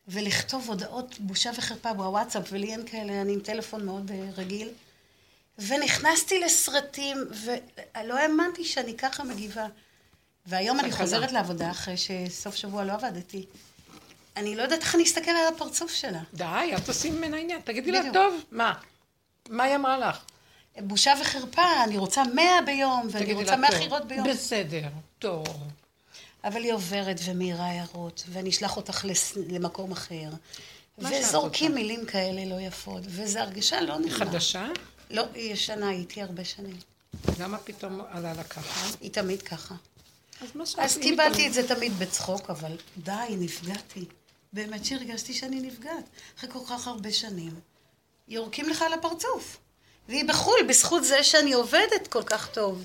[0.08, 4.68] ולכתוב הודעות בושה וחרפה בוואטסאפ, ולי אין כאלה, אני עם טלפון מאוד אה, רגיל.
[5.58, 9.66] ונכנסתי לסרטים, ולא האמנתי שאני ככה מגיבה.
[10.46, 10.92] והיום אני.
[10.92, 13.46] חוזרת לעבודה אחרי שסוף שבוע לא עבדתי.
[14.36, 16.20] אני לא יודעת איך אני אסתכל על הפרצוף שלה.
[16.34, 17.60] די, אל תעשי ממנה עניין.
[17.64, 18.00] תגידי לה.
[18.12, 18.74] טוב, מה?
[19.48, 20.18] מה היא אמרה לך?
[20.80, 23.70] בושה וחרפה, אני רוצה מאה ביום, ואני רוצה מאה.
[23.70, 24.28] חירות ביום.
[24.28, 24.88] בסדר,
[25.18, 25.46] טוב.
[26.44, 29.36] אבל היא עוברת ומאירה הערות, ואני אשלח אותך לס...
[29.48, 30.28] למקום אחר.
[30.98, 31.74] וזורקים.
[31.74, 34.16] מילים כאלה לא יפות, וזו הרגשה לא נעימה.
[34.16, 34.66] חדשה?
[35.10, 36.76] לא, היא ישנה, היא איתי הרבה שנים.
[37.40, 38.86] למה פתאום עלה לה ככה?
[39.00, 39.74] היא תמיד ככה.
[40.42, 40.48] אז.
[40.78, 44.04] אז קיבלתי את זה תמיד בצחוק, אבל די, נפגעתי.
[44.52, 46.04] באמת שהרגשתי שאני נפגעת.
[46.38, 47.60] אחרי כל כך הרבה שנים.
[48.28, 49.58] יורקים לך על הפרצוף.
[50.08, 52.84] והיא בחו"ל, בזכות זה שאני עובדת כל כך טוב.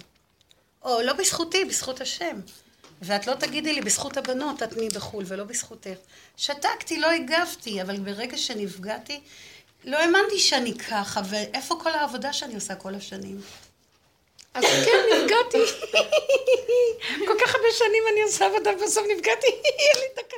[0.84, 2.40] או לא בזכותי, בזכות השם.
[3.02, 5.98] ואת לא תגידי לי, בזכות הבנות, את תהיי בחו"ל, ולא בזכותך.
[6.38, 9.22] שתקתי, לא הגבתי, אבל ברגע שנפגעתי,
[9.84, 13.42] לא האמנתי שאני ככה, ואיפה כל העבודה שאני עושה כל השנים?
[14.54, 15.72] אז כן, נפגעתי.
[17.28, 19.48] כל כך הרבה שנים אני עושה עבודה, ובסוף נפגעתי,
[19.80, 20.37] אין לי תקנה.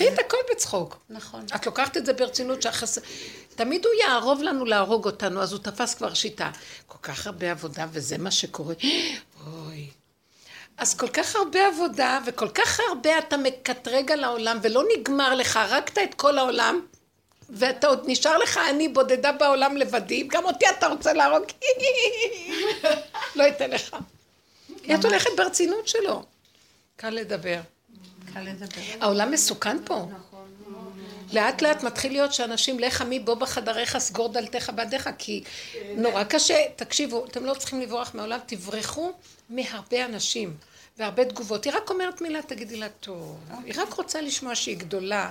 [0.00, 0.96] קחי את הכל בצחוק.
[1.10, 1.46] נכון.
[1.54, 2.98] את לוקחת את זה ברצינות שהחס...
[3.54, 6.50] תמיד הוא יערוב לנו להרוג אותנו, אז הוא תפס כבר שיטה.
[6.86, 8.74] כל כך הרבה עבודה, וזה מה שקורה.
[9.46, 9.86] אוי.
[10.76, 15.56] אז כל כך הרבה עבודה, וכל כך הרבה אתה מקטרג על העולם, ולא נגמר לך,
[15.56, 16.80] הרגת את כל העולם,
[17.50, 21.42] ואתה עוד נשאר לך אני בודדה בעולם לבדי, גם אותי אתה רוצה להרוג,
[23.36, 23.96] לא אתן לך.
[24.94, 26.22] את הולכת ברצינות שלו.
[26.96, 27.60] קל לדבר.
[29.00, 30.08] העולם מסוכן פה.
[31.32, 35.44] לאט לאט מתחיל להיות שאנשים, לך עמי בוא בחדריך, סגור דלתך בעדיך, כי
[35.96, 36.56] נורא קשה.
[36.76, 39.12] תקשיבו, אתם לא צריכים לברוח מהעולם, תברחו
[39.50, 40.56] מהרבה אנשים
[40.98, 41.64] והרבה תגובות.
[41.64, 43.38] היא רק אומרת מילה, תגידי לה טוב.
[43.64, 45.30] היא רק רוצה לשמוע שהיא גדולה.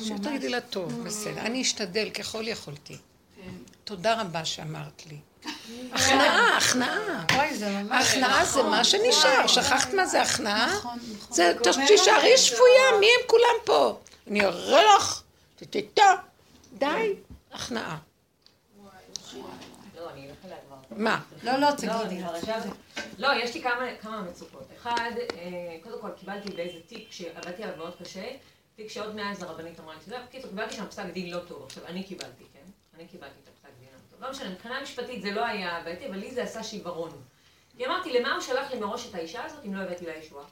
[0.00, 1.40] שתגידי לה טוב, בסדר.
[1.40, 2.96] אני אשתדל ככל יכולתי.
[3.84, 5.16] תודה רבה שאמרת לי.
[5.92, 7.24] הכנעה, הכנעה.
[7.38, 8.06] אוי, זה ממש...
[8.08, 10.74] הכנעה זה מה שנשאר, שכחת מה זה הכנעה?
[10.76, 11.34] נכון, נכון.
[11.34, 11.52] זה,
[11.86, 13.98] תישארי שפויה, מי הם כולם פה?
[14.26, 15.22] אני אראה לך,
[15.56, 16.14] טטטה,
[16.72, 17.14] די,
[17.52, 17.98] הכנעה.
[19.96, 20.08] לא.
[20.90, 21.20] מה?
[21.42, 22.14] לא, לא, לא, תגידי.
[22.42, 22.68] ישבתי.
[23.18, 24.68] לא, יש לי כמה, כמה מצוקות.
[24.76, 28.24] אחד, אה, קודם כל קיבלתי באיזה תיק שעבדתי עליו מאוד קשה,
[28.76, 31.62] תיק שעוד מאז הרבנית אמרה לי, אתה יודע, בקיצור, קיבלתי שם פסק דין לא טוב.
[31.66, 32.70] עכשיו, אני קיבלתי, כן?
[32.96, 34.09] אני קיבלתי את הפסק דין הלא טוב.
[34.20, 37.22] לא משנה, מבחינה משפטית זה לא היה בעייתי, אבל לי זה עשה שיוורון.
[37.76, 40.44] כי אמרתי, למה הוא שלח לי מראש את האישה הזאת אם לא הבאתי לה ישועה?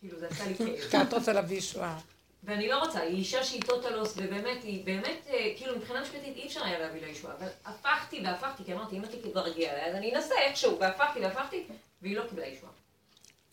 [0.00, 0.90] כאילו, זה עשה לי כאב.
[0.90, 1.98] כי את רוצה להביא ישועה.
[2.44, 6.46] ואני לא רוצה, היא אישה שהיא טוטלוס, ובאמת, היא באמת, אה, כאילו מבחינה משפטית אי
[6.46, 9.90] אפשר היה להביא לה ישועה, אבל הפכתי והפכתי, כי אמרתי, אם התיק כבר הגיע אליי,
[9.90, 11.66] אז אני אנסה איכשהו, והפכתי והפכתי,
[12.02, 12.72] והיא לא קיבלה ישועה.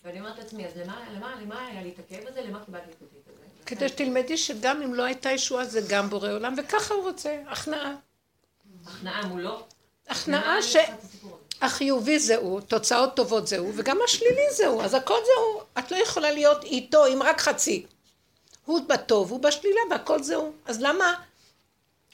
[0.04, 3.02] ואני אומרת לעצמי, אז למה, למה, למה היה לי את הכאב הזה, למה קיבלתי את
[3.02, 3.66] התיק הזה?
[3.66, 7.96] כדי שתלמדי שגם אם לא הייתה ישועה זה גם בורא עולם, וככה הוא רוצה, הכנעה.
[8.88, 9.64] הכנעה מולו.
[10.08, 10.72] הכנעה אני ש...
[10.72, 11.66] צריכה את הסיפור הזה.
[11.66, 15.62] החיובי זה הוא, תוצאות טובות זה הוא, וגם השלילי זה הוא, אז הכל זה הוא.
[15.80, 17.86] את לא יכולה להיות איתו עם רק חצי.
[18.66, 20.54] הוא בטוב, הוא בשלילה, והכל זה הוא.
[20.66, 21.14] אז למה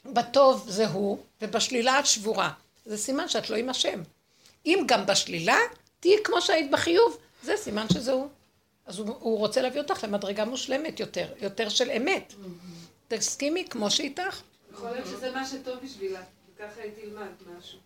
[0.06, 2.52] בטוב זה הוא, ובשלילה את שבורה?
[2.85, 4.02] זה סימן שאת לא עם השם.
[4.65, 5.57] אם גם בשלילה,
[5.99, 8.27] תהיי כמו שהיית בחיוב, זה סימן שזה הוא.
[8.85, 12.34] אז הוא, הוא רוצה להביא אותך למדרגה מושלמת יותר, יותר של אמת.
[13.07, 14.41] תסכימי כמו שאיתך.
[14.73, 16.22] יכול להיות שזה מה שטוב בשבילה,
[16.57, 17.79] וככה היא תלמד משהו.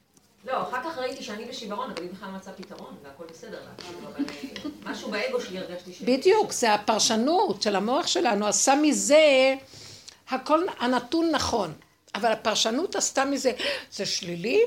[0.46, 3.72] לא, אחר כך ראיתי שאני בשיוורון, אבל היא בכלל מצאה פתרון, והכל בסדר לה.
[3.78, 6.02] כאילו, אבל אה, משהו באגו שלי הרגשתי ש...
[6.02, 9.56] בדיוק, זה הפרשנות של המוח שלנו, עשה מזה,
[10.30, 11.74] הכל הנתון נכון,
[12.16, 13.52] אבל הפרשנות עשתה מזה,
[13.92, 14.62] זה שלילי?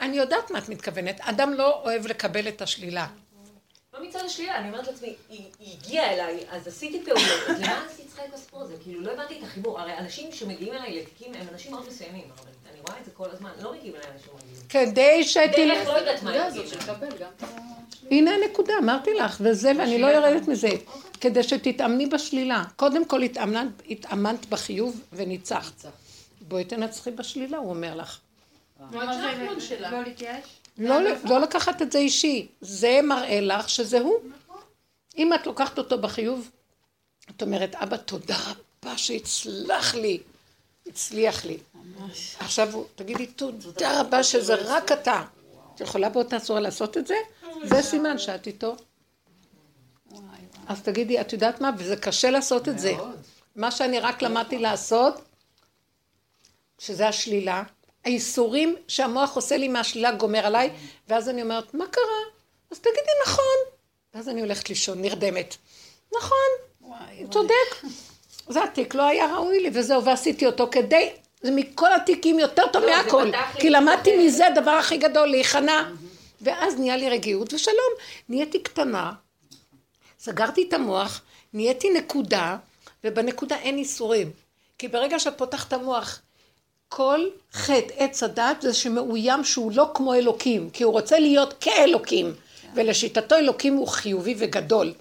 [0.00, 3.06] אני יודעת מה את מתכוונת, אדם לא אוהב לקבל את השלילה.
[3.94, 8.08] לא מצד השלילה, אני אומרת לעצמי, היא הגיעה אליי, אז עשיתי פעולות, אז למה עשיתי
[8.08, 8.74] צריכה את הסיפור הזה?
[8.82, 9.80] כאילו, לא הבנתי את החיבור.
[9.80, 13.50] הרי אנשים שמגיעים אליי לתיקים הם אנשים מאוד מסוימים, אני רואה את זה כל הזמן,
[13.62, 14.62] לא מגיעים אליי אנשים רגילים.
[14.68, 15.72] כדי דרך שתל...
[15.86, 16.30] לא יודעת מה
[17.22, 17.26] ה...
[18.10, 20.68] הנה הנקודה, אמרתי לך, וזה, ואני לא יורדת מזה,
[21.20, 22.64] כדי שתתאמני בשלילה.
[22.76, 25.84] קודם כל התאמנת, התאמנת בחיוב וניצחת.
[26.40, 28.18] בואי תנצחי בשלילה, הוא אומר לך.
[30.78, 31.00] לא?
[31.00, 34.14] לא, לא לקחת את זה אישי, זה מראה לך שזה הוא.
[35.18, 36.50] אם את לוקחת אותו בחיוב,
[37.30, 40.18] את אומרת, אבא, תודה רבה שהצלח לי,
[40.86, 41.58] הצליח לי.
[42.38, 45.22] עכשיו, הוא- תגידי, תודה רבה שזה רק אתה.
[45.74, 47.14] את יכולה באותה צורה לעשות את זה?
[47.64, 48.76] זה סימן שאת איתו.
[50.68, 51.70] אז תגידי, את יודעת מה?
[51.78, 52.92] וזה קשה לעשות את זה.
[53.56, 55.14] מה שאני רק למדתי לעשות,
[56.78, 57.62] שזה השלילה,
[58.04, 60.70] האיסורים שהמוח עושה לי מהשלילה גומר עליי,
[61.08, 62.04] ואז אני אומרת, מה קרה?
[62.70, 63.44] אז תגידי נכון.
[64.14, 65.56] ואז אני הולכת לישון, נרדמת.
[66.16, 66.48] נכון,
[67.18, 67.92] הוא צודק.
[68.48, 71.12] זה התיק לא היה ראוי לי, וזהו, ועשיתי אותו כדי,
[71.42, 73.30] זה מכל התיקים יותר טוב לא, מהכל.
[73.58, 75.82] כי למדתי מזה הדבר הכי גדול, להיכנע.
[76.42, 77.92] ואז נהיה לי רגיעות ושלום.
[78.28, 79.12] נהייתי קטנה,
[80.20, 81.22] סגרתי את המוח,
[81.54, 82.56] נהייתי נקודה,
[83.04, 84.30] ובנקודה אין איסורים.
[84.78, 86.20] כי ברגע שאת פותחת את המוח,
[86.88, 92.34] כל חטא עץ הדת זה שמאוים שהוא לא כמו אלוקים, כי הוא רוצה להיות כאלוקים,
[92.74, 94.92] ולשיטתו אלוקים הוא חיובי וגדול.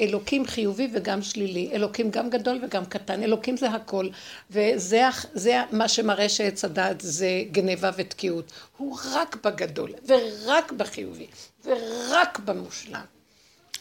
[0.00, 4.08] אלוקים חיובי וגם שלילי, אלוקים גם גדול וגם קטן, אלוקים זה הכל,
[4.50, 5.02] וזה
[5.32, 8.52] זה מה שמראה שעץ הדת זה גניבה ותקיעות.
[8.76, 11.26] הוא רק בגדול, ורק בחיובי,
[11.64, 13.04] ורק במושלם.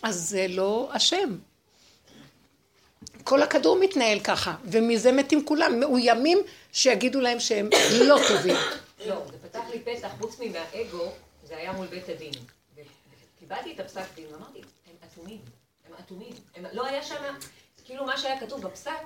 [0.03, 1.37] אז זה לא השם.
[3.23, 6.37] כל הכדור מתנהל ככה, ומזה מתים כולם, מאוימים
[6.71, 7.69] שיגידו להם שהם
[8.07, 8.55] לא טובים.
[9.05, 11.11] לא, זה פתח לי פתח, חוץ מהאגו,
[11.47, 12.33] זה היה מול בית הדין.
[12.75, 15.39] וקיבלתי את הפסק דין, ואמרתי, הם אטומים,
[15.91, 16.33] הם אטומים.
[16.55, 17.35] הם, לא היה שם,
[17.85, 19.01] כאילו מה שהיה כתוב בפסק,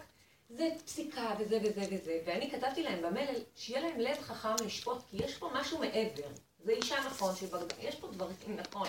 [0.49, 5.17] זה פסיקה וזה וזה וזה, ואני כתבתי להם במלל, שיהיה להם לב חכם לשפוט, כי
[5.23, 6.27] יש פה משהו מעבר.
[6.63, 7.79] זה אישה נכון, שבגד...
[7.79, 8.87] יש פה דברים נכון,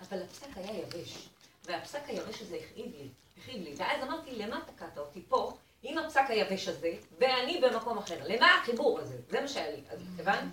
[0.00, 1.28] אבל הפסק היה יבש.
[1.64, 3.08] והפסק היבש הזה הכאיב לי,
[3.38, 3.74] הכאיב לי.
[3.76, 5.52] ואז אמרתי, למה תקעת אותי פה,
[5.82, 8.18] עם הפסק היבש הזה, ואני במקום אחר?
[8.24, 9.16] למה החיבור הזה?
[9.28, 10.52] זה מה שהיה לי, אז הבנת?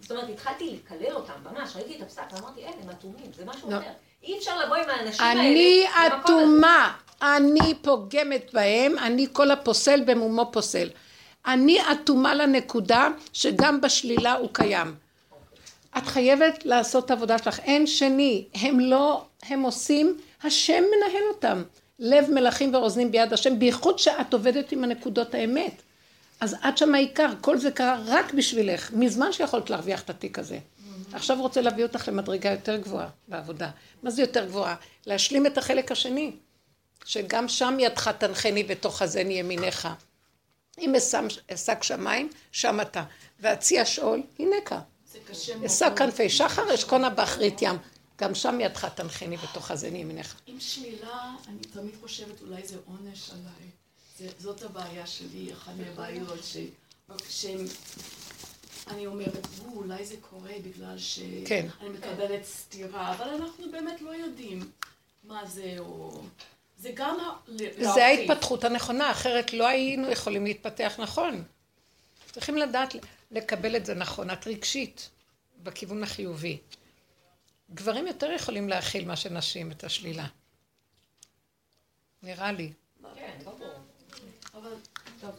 [0.00, 3.70] זאת אומרת, התחלתי לקלל אותם, ממש, ראיתי את הפסק, ואמרתי, אין, הם אטומים, זה משהו
[3.70, 3.78] לא.
[3.78, 3.92] אחר.
[4.26, 5.40] אי אפשר לבוא עם האנשים האלה.
[5.40, 6.16] אני למקום הזה.
[6.24, 6.92] אטומה,
[7.22, 10.88] אני פוגמת בהם, אני כל הפוסל במומו פוסל.
[11.46, 14.94] אני אטומה לנקודה שגם בשלילה הוא קיים.
[15.98, 21.62] את חייבת לעשות את העבודה שלך, אין שני, הם לא, הם עושים, השם מנהל אותם.
[21.98, 25.82] לב מלכים ורוזנים ביד השם, בייחוד שאת עובדת עם הנקודות האמת.
[26.40, 30.58] אז את שם העיקר, כל זה קרה רק בשבילך, מזמן שיכולת להרוויח את התיק הזה.
[31.12, 33.70] עכשיו רוצה להביא אותך למדרגה יותר גבוהה בעבודה.
[34.02, 34.76] מה זה יותר גבוהה?
[35.06, 36.36] להשלים את החלק השני,
[37.04, 39.88] שגם שם ידך תנחני ותאחזני ימיניך.
[40.78, 40.94] אם
[41.54, 43.04] אשק שמיים, שם אתה.
[43.40, 44.80] ואציע שאול, הנקה.
[45.66, 47.76] אשא כנפי שחר, אשכונה באחרית ים.
[48.20, 50.34] גם שם ידך תנחני ותאחזני ימיניך.
[50.46, 54.30] עם שלילה, אני תמיד חושבת אולי זה עונש עליי.
[54.38, 56.44] זאת הבעיה שלי, אחת מהבעיות.
[57.28, 57.64] שהם...
[58.86, 61.66] אני אומרת, "או, אולי זה קורה בגלל שאני כן.
[61.90, 64.70] מקבלת סטירה, אבל אנחנו באמת לא יודעים
[65.24, 66.22] מה זה, או...
[66.78, 67.20] זה גם...
[67.20, 68.02] ה- ל- זה להרחיב.
[68.02, 71.44] ההתפתחות הנכונה, אחרת לא היינו יכולים להתפתח נכון.
[72.32, 72.94] צריכים לדעת
[73.30, 75.10] לקבל את זה נכון, את רגשית,
[75.62, 76.58] בכיוון החיובי.
[77.74, 80.26] גברים יותר יכולים להכיל מה שנשים, את השלילה.
[82.22, 82.72] נראה לי.
[83.14, 83.74] כן, ברור.
[84.54, 84.72] אבל...
[85.20, 85.30] טוב,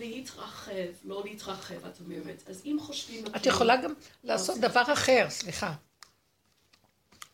[0.00, 0.72] להתרחב,
[1.04, 2.42] לא להתרחב, את אומרת.
[2.48, 3.24] אז אם חושבים...
[3.36, 3.94] את יכולה גם
[4.24, 5.74] לעשות דבר אחר, סליחה.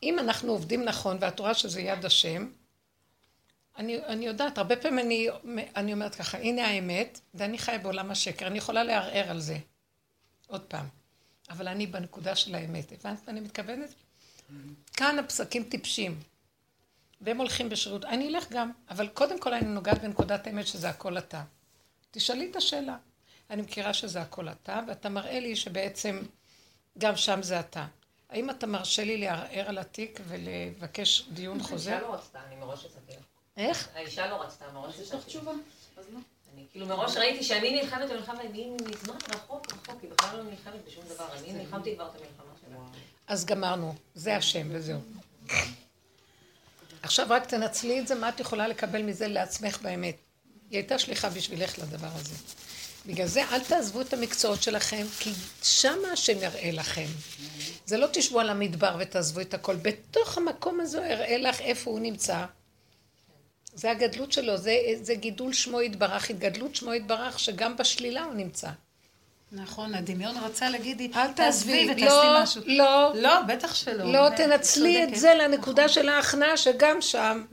[0.03, 2.49] אם אנחנו עובדים נכון, ואת רואה שזה יד השם,
[3.79, 5.29] אני, אני יודעת, הרבה פעמים אני,
[5.77, 9.59] אני אומרת ככה, הנה האמת, ואני חיה בעולם השקר, אני יכולה לערער על זה.
[10.47, 10.87] עוד פעם.
[11.51, 12.93] אבל אני בנקודה של האמת.
[12.93, 13.95] הבנת מה אני מתכוונת?
[14.93, 16.21] כאן הפסקים טיפשים.
[17.21, 18.05] והם הולכים בשירות.
[18.05, 21.43] אני אלך גם, אבל קודם כל אני נוגעת בנקודת האמת שזה הכל אתה.
[22.17, 22.97] תשאלי את השאלה.
[23.51, 26.23] אני מכירה שזה הכל אתה, ואתה מראה לי שבעצם
[26.99, 27.87] גם שם זה אתה.
[28.31, 31.91] האם אתה מרשה לי לערער על התיק ולבקש דיון חוזר?
[31.93, 32.93] האישה לא רצתה, אני מראש לך.
[33.57, 33.89] איך?
[33.95, 35.07] האישה לא רצתה, מראש הצעתי.
[35.07, 35.53] יש לך תשובה?
[35.97, 36.19] אז לא.
[36.55, 40.85] אני כאילו מראש ראיתי שאני נלחמת במלחמה, אני מזמן רחוק רחוק, היא בכלל לא נלחמת
[40.87, 41.29] בשום דבר.
[41.39, 42.79] אני נלחמתי כבר את המלחמה שלה.
[43.27, 45.01] אז גמרנו, זה השם וזהו.
[47.03, 50.26] עכשיו רק תנצלי את זה, מה את יכולה לקבל מזה לעצמך באמת.
[50.71, 52.35] היא הייתה שליחה בשבילך לדבר הזה.
[53.07, 55.31] בגלל זה אל תעזבו את המקצועות שלכם, כי
[55.63, 57.07] שמה השם יראה לכם.
[57.87, 59.77] זה לא תשבו על המדבר ותעזבו את הכל.
[59.77, 62.45] בתוך המקום הזה הוא יראה לך איפה הוא נמצא.
[63.75, 68.69] זה הגדלות שלו, זה, זה גידול שמו יתברך, התגדלות שמו יתברך, שגם בשלילה הוא נמצא.
[69.53, 72.63] נכון, הדמיון רצה להגיד לי, אל תעזבי, ותעשי לא, משהו.
[72.67, 73.13] לא.
[73.15, 74.13] לא, בטח שלא.
[74.13, 75.21] לא, תנצלי את צודקת.
[75.21, 77.45] זה לנקודה של ההכנעה שגם שם.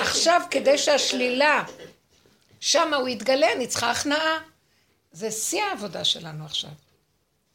[0.00, 1.64] עכשיו, כדי שהשלילה,
[2.64, 4.42] שמה הוא יתגלה, אני צריכה הכנעה.
[5.12, 6.70] זה שיא העבודה שלנו עכשיו.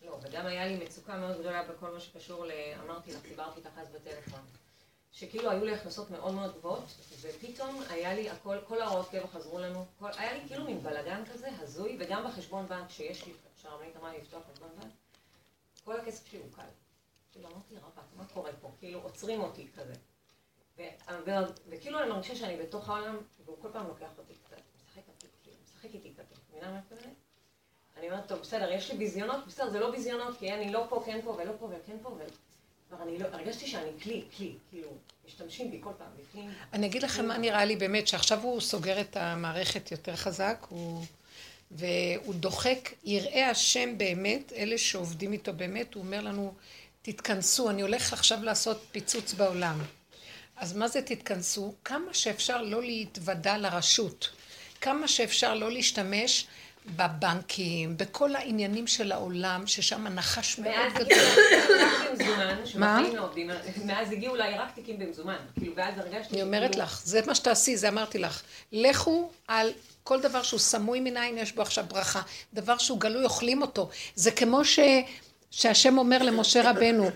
[0.06, 2.52] לא, וגם היה לי מצוקה מאוד גדולה בכל מה שקשור ל...
[2.86, 4.40] אמרתי לך, דיברתי איתך אז בטלפון.
[5.12, 6.84] שכאילו היו לי הכנסות מאוד מאוד גבוהות,
[7.22, 11.24] ופתאום היה לי הכל, כל ההוראות קבע חזרו לנו, כל, היה לי כאילו מין בלאגן
[11.34, 14.92] כזה, הזוי, וגם בחשבון בנק שיש לי, שהרבנית אמרה לי לפתוח חשבון בנק,
[15.84, 16.62] כל הכסף שלי הוא קל.
[17.32, 18.72] כאילו אמרתי, רבאק, מה קורה פה?
[18.80, 19.94] כאילו עוצרים אותי כזה.
[20.78, 20.82] ו,
[21.26, 21.32] ו,
[21.70, 24.58] וכאילו אני מרגישה שאני בתוך העולם, והוא כל פעם לוקח אותי קצת,
[25.92, 27.16] כאילו, משחק איתי קצת, מבינה מה את מתכוונת?
[27.98, 31.04] אני אומרת, טוב, בסדר, יש לי ביזיונות, בסדר, זה לא ביזיונות, כי אני לא פה,
[31.06, 32.20] כן פה, ולא פה, וכן פה, ו...
[32.90, 34.90] כבר אני לא, הרגשתי שאני כלי, כלי, כאילו,
[35.28, 36.54] משתמשים בי כל פעם, בפנים.
[36.74, 41.06] אני אגיד לכם מה נראה לי באמת, שעכשיו הוא סוגר את המערכת יותר חזק, הוא...
[41.72, 46.54] והוא דוחק, יראי השם באמת, אלה שעובדים איתו באמת, הוא אומר לנו,
[47.02, 49.80] תתכנסו, אני הולך עכשיו לעשות פיצוץ בעולם.
[50.56, 51.74] אז מה זה תתכנסו?
[51.84, 54.30] כמה שאפשר לא להתוודע לרשות,
[54.82, 56.48] כמה שאפשר לא להשתמש
[56.95, 61.18] בבנקים, בכל העניינים של העולם, ששם הנחש מאוד גדול.
[63.86, 67.78] מאז הגיעו אליי רק תיקים במזומן, כאילו, ואז הרגשתי אני אומרת לך, זה מה שתעשי,
[67.78, 68.41] זה אמרתי לך.
[68.72, 69.72] לכו על
[70.04, 72.22] כל דבר שהוא סמוי מן העין, יש בו עכשיו ברכה.
[72.54, 73.90] דבר שהוא גלוי, אוכלים אותו.
[74.16, 74.80] זה כמו ש...
[75.52, 77.10] שהשם אומר למשה רבנו,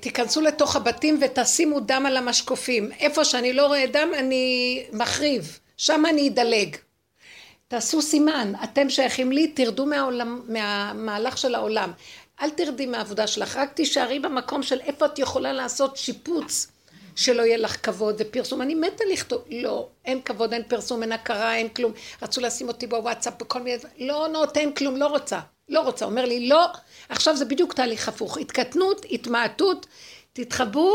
[0.00, 2.90] תיכנסו לתוך הבתים ותשימו דם על המשקופים.
[3.00, 5.58] איפה שאני לא רואה דם, אני מחריב.
[5.76, 6.76] שם אני אדלג.
[7.68, 11.92] תעשו סימן, אתם שייכים לי, תרדו מהעולם, מהמהלך של העולם.
[12.42, 16.66] אל תרדי מהעבודה שלך, רק תישארי במקום של איפה את יכולה לעשות שיפוץ,
[17.16, 18.62] שלא יהיה לך כבוד ופרסום.
[18.62, 21.92] אני מתה לכתוב, לא, אין כבוד, אין פרסום, אין הכרה, אין כלום.
[22.22, 26.04] רצו לשים אותי בוואטסאפ בכל מיני, לא נותן כלום, לא רוצה, לא רוצה.
[26.04, 26.66] אומר לי, לא,
[27.08, 28.38] עכשיו זה בדיוק תהליך הפוך.
[28.38, 29.86] התקטנות, התמעטות,
[30.32, 30.92] תתחבאו,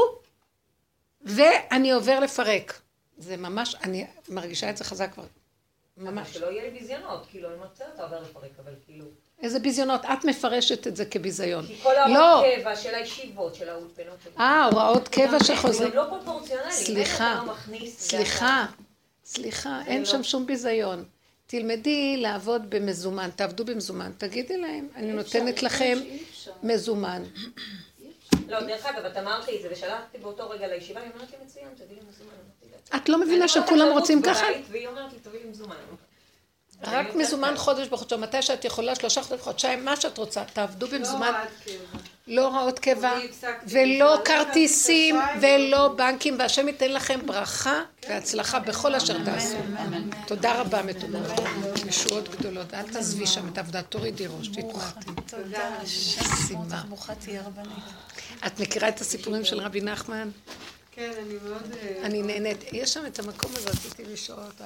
[1.22, 2.80] ואני עובר לפרק.
[3.18, 5.24] זה ממש, אני מרגישה את זה חזק כבר.
[5.98, 6.34] ממש.
[6.34, 9.06] שלא יהיה לי ביזיונות, כאילו, אני מוצאת אותה עובר לפרק, אבל כאילו...
[9.42, 11.66] איזה ביזיונות, את מפרשת את זה כביזיון.
[11.68, 14.18] כי כל לא, ההוראות קבע של הישיבות, של האולפנות.
[14.40, 15.92] אה, הוראות קבע שחוזרים.
[15.92, 16.72] הם לא פרופורציונליים.
[16.72, 17.54] סליחה, לא.
[17.88, 18.66] סליחה,
[19.26, 21.04] סליחה, אין לא- שם שום ביזיון.
[21.52, 25.98] תלמדי לעבוד במזומן, תעבדו במזומן, תגידי להם, אני נותנת לכם
[26.64, 27.24] מזומן.
[28.48, 31.38] לא, דרך אגב, את אמרת לי את זה, ושלחתי באותו רגע לישיבה, היא אומרת לי,
[31.46, 32.32] מצוין, תביא לי מזומן.
[32.96, 34.46] את לא מבינה שכולם רוצים ככה?
[34.70, 35.76] והיא אומרת לי, תביא לי מזומן.
[36.84, 41.32] רק מזומן חודש בחודשיים, מתי שאת יכולה, שלושה חודשים, חודשיים, מה שאת רוצה, תעבדו במזומן.
[42.30, 43.14] לא הוראות קבע,
[43.68, 49.58] ולא כרטיסים, ולא בנקים, והשם ייתן לכם ברכה והצלחה בכל אשר תעשו.
[50.28, 51.20] תודה רבה, מתודה.
[51.88, 52.74] ישועות גדולות.
[52.74, 55.12] אל תעזבי שם את העבודה, תורידי ראש, תתמעטי.
[55.28, 56.84] תודה.
[57.46, 57.84] רבנית.
[58.48, 60.30] את מכירה את הסיפורים של רבי נחמן?
[60.92, 61.72] כן, אני מאוד...
[61.82, 62.74] אה, אני נהנית.
[62.74, 64.66] יש שם את המקום הזה, רציתי לשאול אותך.